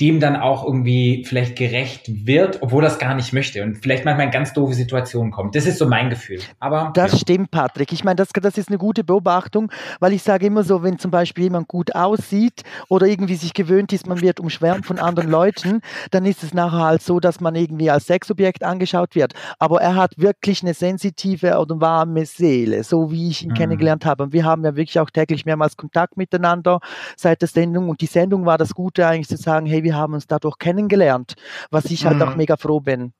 [0.00, 4.04] dem dann auch irgendwie vielleicht gerecht wird, obwohl er es gar nicht möchte und vielleicht
[4.04, 5.54] manchmal in ganz doofe Situationen kommt.
[5.54, 6.40] Das ist so mein Gefühl.
[6.58, 7.18] Aber Das ja.
[7.18, 7.92] stimmt, Patrick.
[7.92, 9.70] Ich meine, das, das ist eine gute Beobachtung,
[10.00, 13.92] weil ich sage immer so, wenn zum Beispiel jemand gut aussieht oder irgendwie sich gewöhnt
[13.92, 17.54] ist, man wird umschwärmt von anderen Leuten, dann ist es nachher halt so, dass man
[17.54, 19.34] irgendwie als Sexobjekt angeschaut wird.
[19.58, 23.54] Aber er hat wirklich eine sensitive oder warme Seele, so wie ich ihn Mhm.
[23.54, 24.24] kennengelernt habe.
[24.24, 26.80] Und wir haben ja wirklich auch täglich mehrmals Kontakt miteinander
[27.16, 27.88] seit der Sendung.
[27.88, 31.34] Und die Sendung war das Gute eigentlich zu sagen, hey, wir haben uns dadurch kennengelernt,
[31.70, 32.22] was ich halt Mhm.
[32.22, 33.12] auch mega froh bin.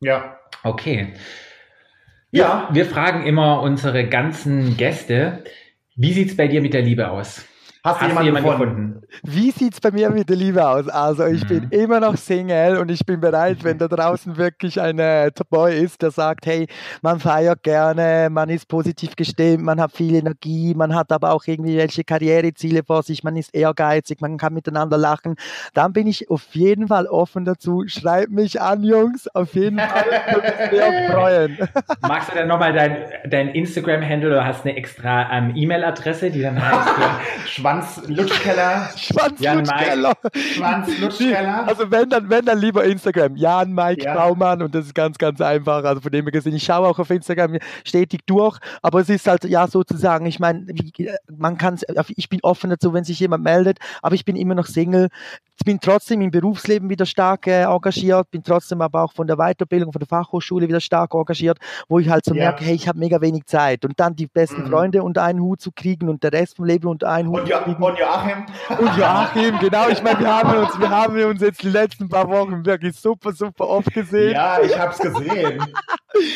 [0.00, 0.38] Ja.
[0.64, 1.14] okay.
[2.30, 2.68] Ja.
[2.72, 5.44] Wir fragen immer unsere ganzen Gäste,
[5.96, 7.44] wie sieht's bei dir mit der Liebe aus?
[7.82, 9.02] Hast, Hast du jemanden gefunden?
[9.24, 10.86] Wie sieht's bei mir mit der Liebe aus?
[10.88, 11.70] Also ich bin Mhm.
[11.70, 16.02] immer noch Single und ich bin bereit, wenn da draußen wirklich ein äh, Boy ist,
[16.02, 16.66] der sagt, hey,
[17.02, 21.42] man feiert gerne, man ist positiv gestimmt, man hat viel Energie, man hat aber auch
[21.46, 25.34] irgendwie welche Karriereziele vor sich, man ist ehrgeizig, man kann miteinander lachen,
[25.74, 27.84] dann bin ich auf jeden Fall offen dazu.
[27.86, 30.04] Schreibt mich an, Jungs, auf jeden Fall.
[30.34, 31.58] Würde mich sehr freuen.
[32.02, 32.96] Magst du dann nochmal dein,
[33.28, 37.20] dein Instagram-Handle oder hast eine extra ähm, E-Mail-Adresse, die dann heißt, ja,
[37.70, 38.88] Schwanz Lutschkeller.
[38.96, 40.12] Schwanzlutschkeller.
[40.54, 41.66] Schwanz Lutschkeller.
[41.68, 43.36] Also wenn dann, wenn dann lieber Instagram.
[43.36, 44.14] Jan Mike Ja.
[44.14, 45.84] Baumann und das ist ganz, ganz einfach.
[45.84, 49.26] Also von dem her gesehen, ich schaue auch auf Instagram stetig durch, aber es ist
[49.26, 51.78] halt ja sozusagen, ich meine, wie- man kann
[52.16, 55.08] ich bin offen dazu, wenn sich jemand meldet, aber ich bin immer noch Single.
[55.62, 59.36] Ich bin trotzdem im Berufsleben wieder stark äh, engagiert, bin trotzdem aber auch von der
[59.36, 62.44] Weiterbildung, von der Fachhochschule wieder stark engagiert, wo ich halt so Ja.
[62.44, 64.68] merke, hey, ich habe mega wenig Zeit und dann die besten Mhm.
[64.68, 67.46] Freunde unter einen Hut zu kriegen und der Rest vom Leben unter einen Hut Und,
[67.46, 67.82] zu jo kriegen.
[67.82, 68.46] und Joachim?
[68.78, 69.88] Und Joachim, genau.
[69.90, 73.32] Ich meine, wir haben uns, wir haben uns jetzt die letzten paar Wochen wirklich super,
[73.34, 74.32] super oft gesehen.
[74.32, 75.60] Ja, ich hab's gesehen.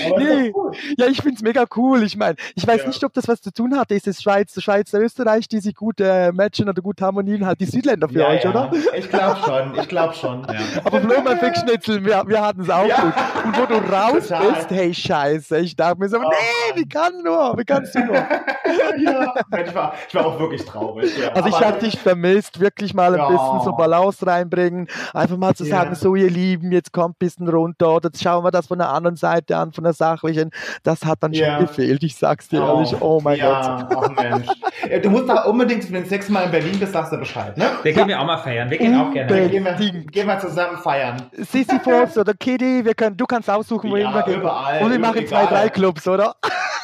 [0.06, 0.52] Aber ist Nee.
[0.98, 2.02] Ja, ich find's mega cool.
[2.04, 2.88] Ich meine, ich weiß Ja.
[2.88, 3.90] nicht, ob das was zu tun hat.
[3.90, 7.64] Ist es Schweiz, Schweiz, Österreich, die sich gut äh, matchen oder gut harmonieren, halt die
[7.66, 8.70] Südländer für ja, euch, oder?
[8.96, 10.46] Ich glaube schon, ich glaube schon.
[10.50, 10.60] Ja.
[10.84, 12.96] Aber mein Fickschnitzel, wir, wir hatten es auch Ja.
[13.00, 13.14] gut.
[13.44, 14.52] Und wo du raus Total.
[14.52, 16.26] bist, hey Scheiße, ich dachte mir so, nee,
[16.74, 18.14] wie kann nur, wie kannst du nur?
[18.98, 19.34] ja.
[19.64, 21.10] Ich, war, ich war auch wirklich traurig.
[21.18, 21.32] Ja.
[21.32, 23.28] Also ich habe dich vermisst, wirklich mal ein Ja.
[23.28, 27.48] bisschen so Balance reinbringen, einfach mal zu sagen, so ihr Lieben, jetzt kommt ein bisschen
[27.48, 30.50] runter oder jetzt schauen wir das von der anderen Seite an, von der sachlichen.
[30.82, 31.58] Das hat dann schon Ja.
[31.58, 33.86] gefehlt, ich sag's dir ehrlich, oh mein Gott.
[33.96, 34.48] Ach Mensch.
[34.90, 37.16] Ja, Du musst da unbedingt, wenn du das nächste Mal in Berlin bist, sagst du
[37.18, 37.66] Bescheid, ne?
[37.82, 38.70] Wir gehen ja auch mal feiern.
[38.70, 39.30] Wir gehen auch gerne.
[39.32, 39.52] Unbedingt.
[39.52, 41.16] Gehen wir, gehen wir zusammen feiern.
[41.32, 44.40] Sisyphos oder Kitty, wir können, du kannst aussuchen, wohin Ja, wir gehen.
[44.40, 45.28] überall, Und wir machen egal.
[45.28, 46.34] zwei, drei Clubs, oder?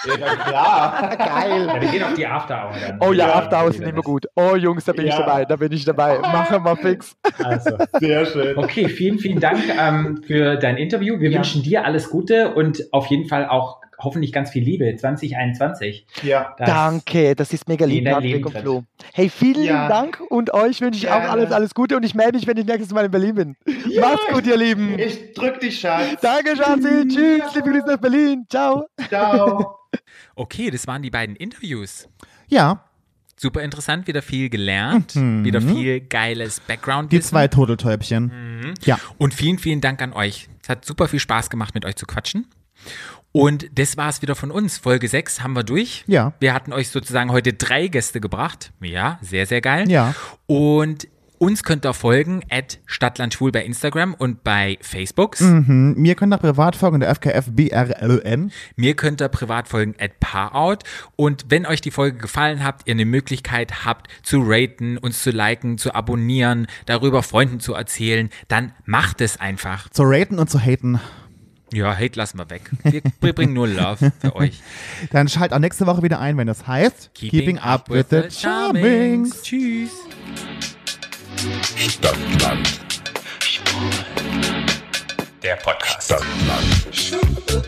[0.06, 1.16] Ja, klar.
[1.18, 1.66] Geil.
[1.66, 2.98] Ja, wir gehen auf die After Hour dann.
[3.00, 4.26] Oh ja, Ja, After Hours sind immer gut.
[4.34, 5.20] Oh Jungs, da bin ich Ja.
[5.20, 6.18] dabei, da bin ich dabei.
[6.20, 7.16] Machen wir fix.
[7.42, 7.76] Also.
[7.98, 8.56] Sehr schön.
[8.56, 11.20] Okay, vielen, vielen Dank ähm, für dein Interview.
[11.20, 11.36] Wir Ja.
[11.38, 16.06] wünschen dir alles Gute und auf jeden Fall auch hoffentlich ganz viel Liebe 2021.
[16.22, 16.54] Ja.
[16.58, 18.58] Das- Danke, das ist mega lieb, Patrick und.
[18.58, 18.84] Flo.
[19.12, 19.74] Hey, vielen Ja.
[19.82, 21.30] lieben Dank und euch wünsche ich auch Gerne.
[21.30, 23.56] alles, alles Gute und ich melde mich, wenn ich nächstes Mal in Berlin bin.
[24.00, 24.98] Macht's gut, ihr Lieben.
[24.98, 26.20] Ich drück dich, Schatz.
[26.20, 27.08] Danke, Schatzi.
[27.08, 28.44] Tschüss, liebe Grüße nach Berlin.
[28.48, 28.86] Ciao.
[29.08, 29.76] Ciao.
[30.36, 32.08] Okay, das waren die beiden Interviews.
[32.48, 32.84] Ja,
[33.36, 35.44] Super interessant, wieder viel gelernt, Mhm.
[35.46, 37.10] wieder viel geiles Background.
[37.10, 38.74] die zwei Turteltäubchen.
[38.84, 38.98] Ja.
[39.16, 40.50] Und vielen, vielen Dank an euch.
[40.62, 42.46] Es hat super viel Spaß gemacht, mit euch zu quatschen.
[43.32, 44.78] Und das war es wieder von uns.
[44.78, 46.04] Folge 6 haben wir durch.
[46.06, 46.32] Ja.
[46.40, 48.72] Wir hatten euch sozusagen heute drei Gäste gebracht.
[48.80, 49.90] Ja, sehr, sehr geil.
[49.90, 50.14] Ja.
[50.46, 51.06] Und
[51.42, 55.40] uns könnt ihr folgen at Stadtlandschwul bei Instagram und bei Facebook.
[55.40, 55.94] Mhm.
[55.96, 58.52] Mir können nach privat folgen der FKF BRLN.
[58.76, 60.80] Mir könnt ihr privat folgen at Parout.
[61.16, 65.30] Und wenn euch die Folge gefallen hat, ihr eine Möglichkeit habt zu raten, uns zu
[65.30, 69.88] liken, zu abonnieren, darüber Freunden zu erzählen, dann macht es einfach.
[69.88, 71.00] Zu raten und zu haten.
[71.72, 72.62] Ja, Hate lassen wir weg.
[72.82, 74.60] Wir, wir bringen nur Love für euch.
[75.12, 79.42] Dann schalt auch nächste Woche wieder ein, wenn das heißt Keeping, Up with the Charmings.
[79.42, 79.90] Tschüss.
[81.88, 82.80] Stadtland.
[85.42, 86.04] Der Podcast.
[86.04, 87.66] Stadtland.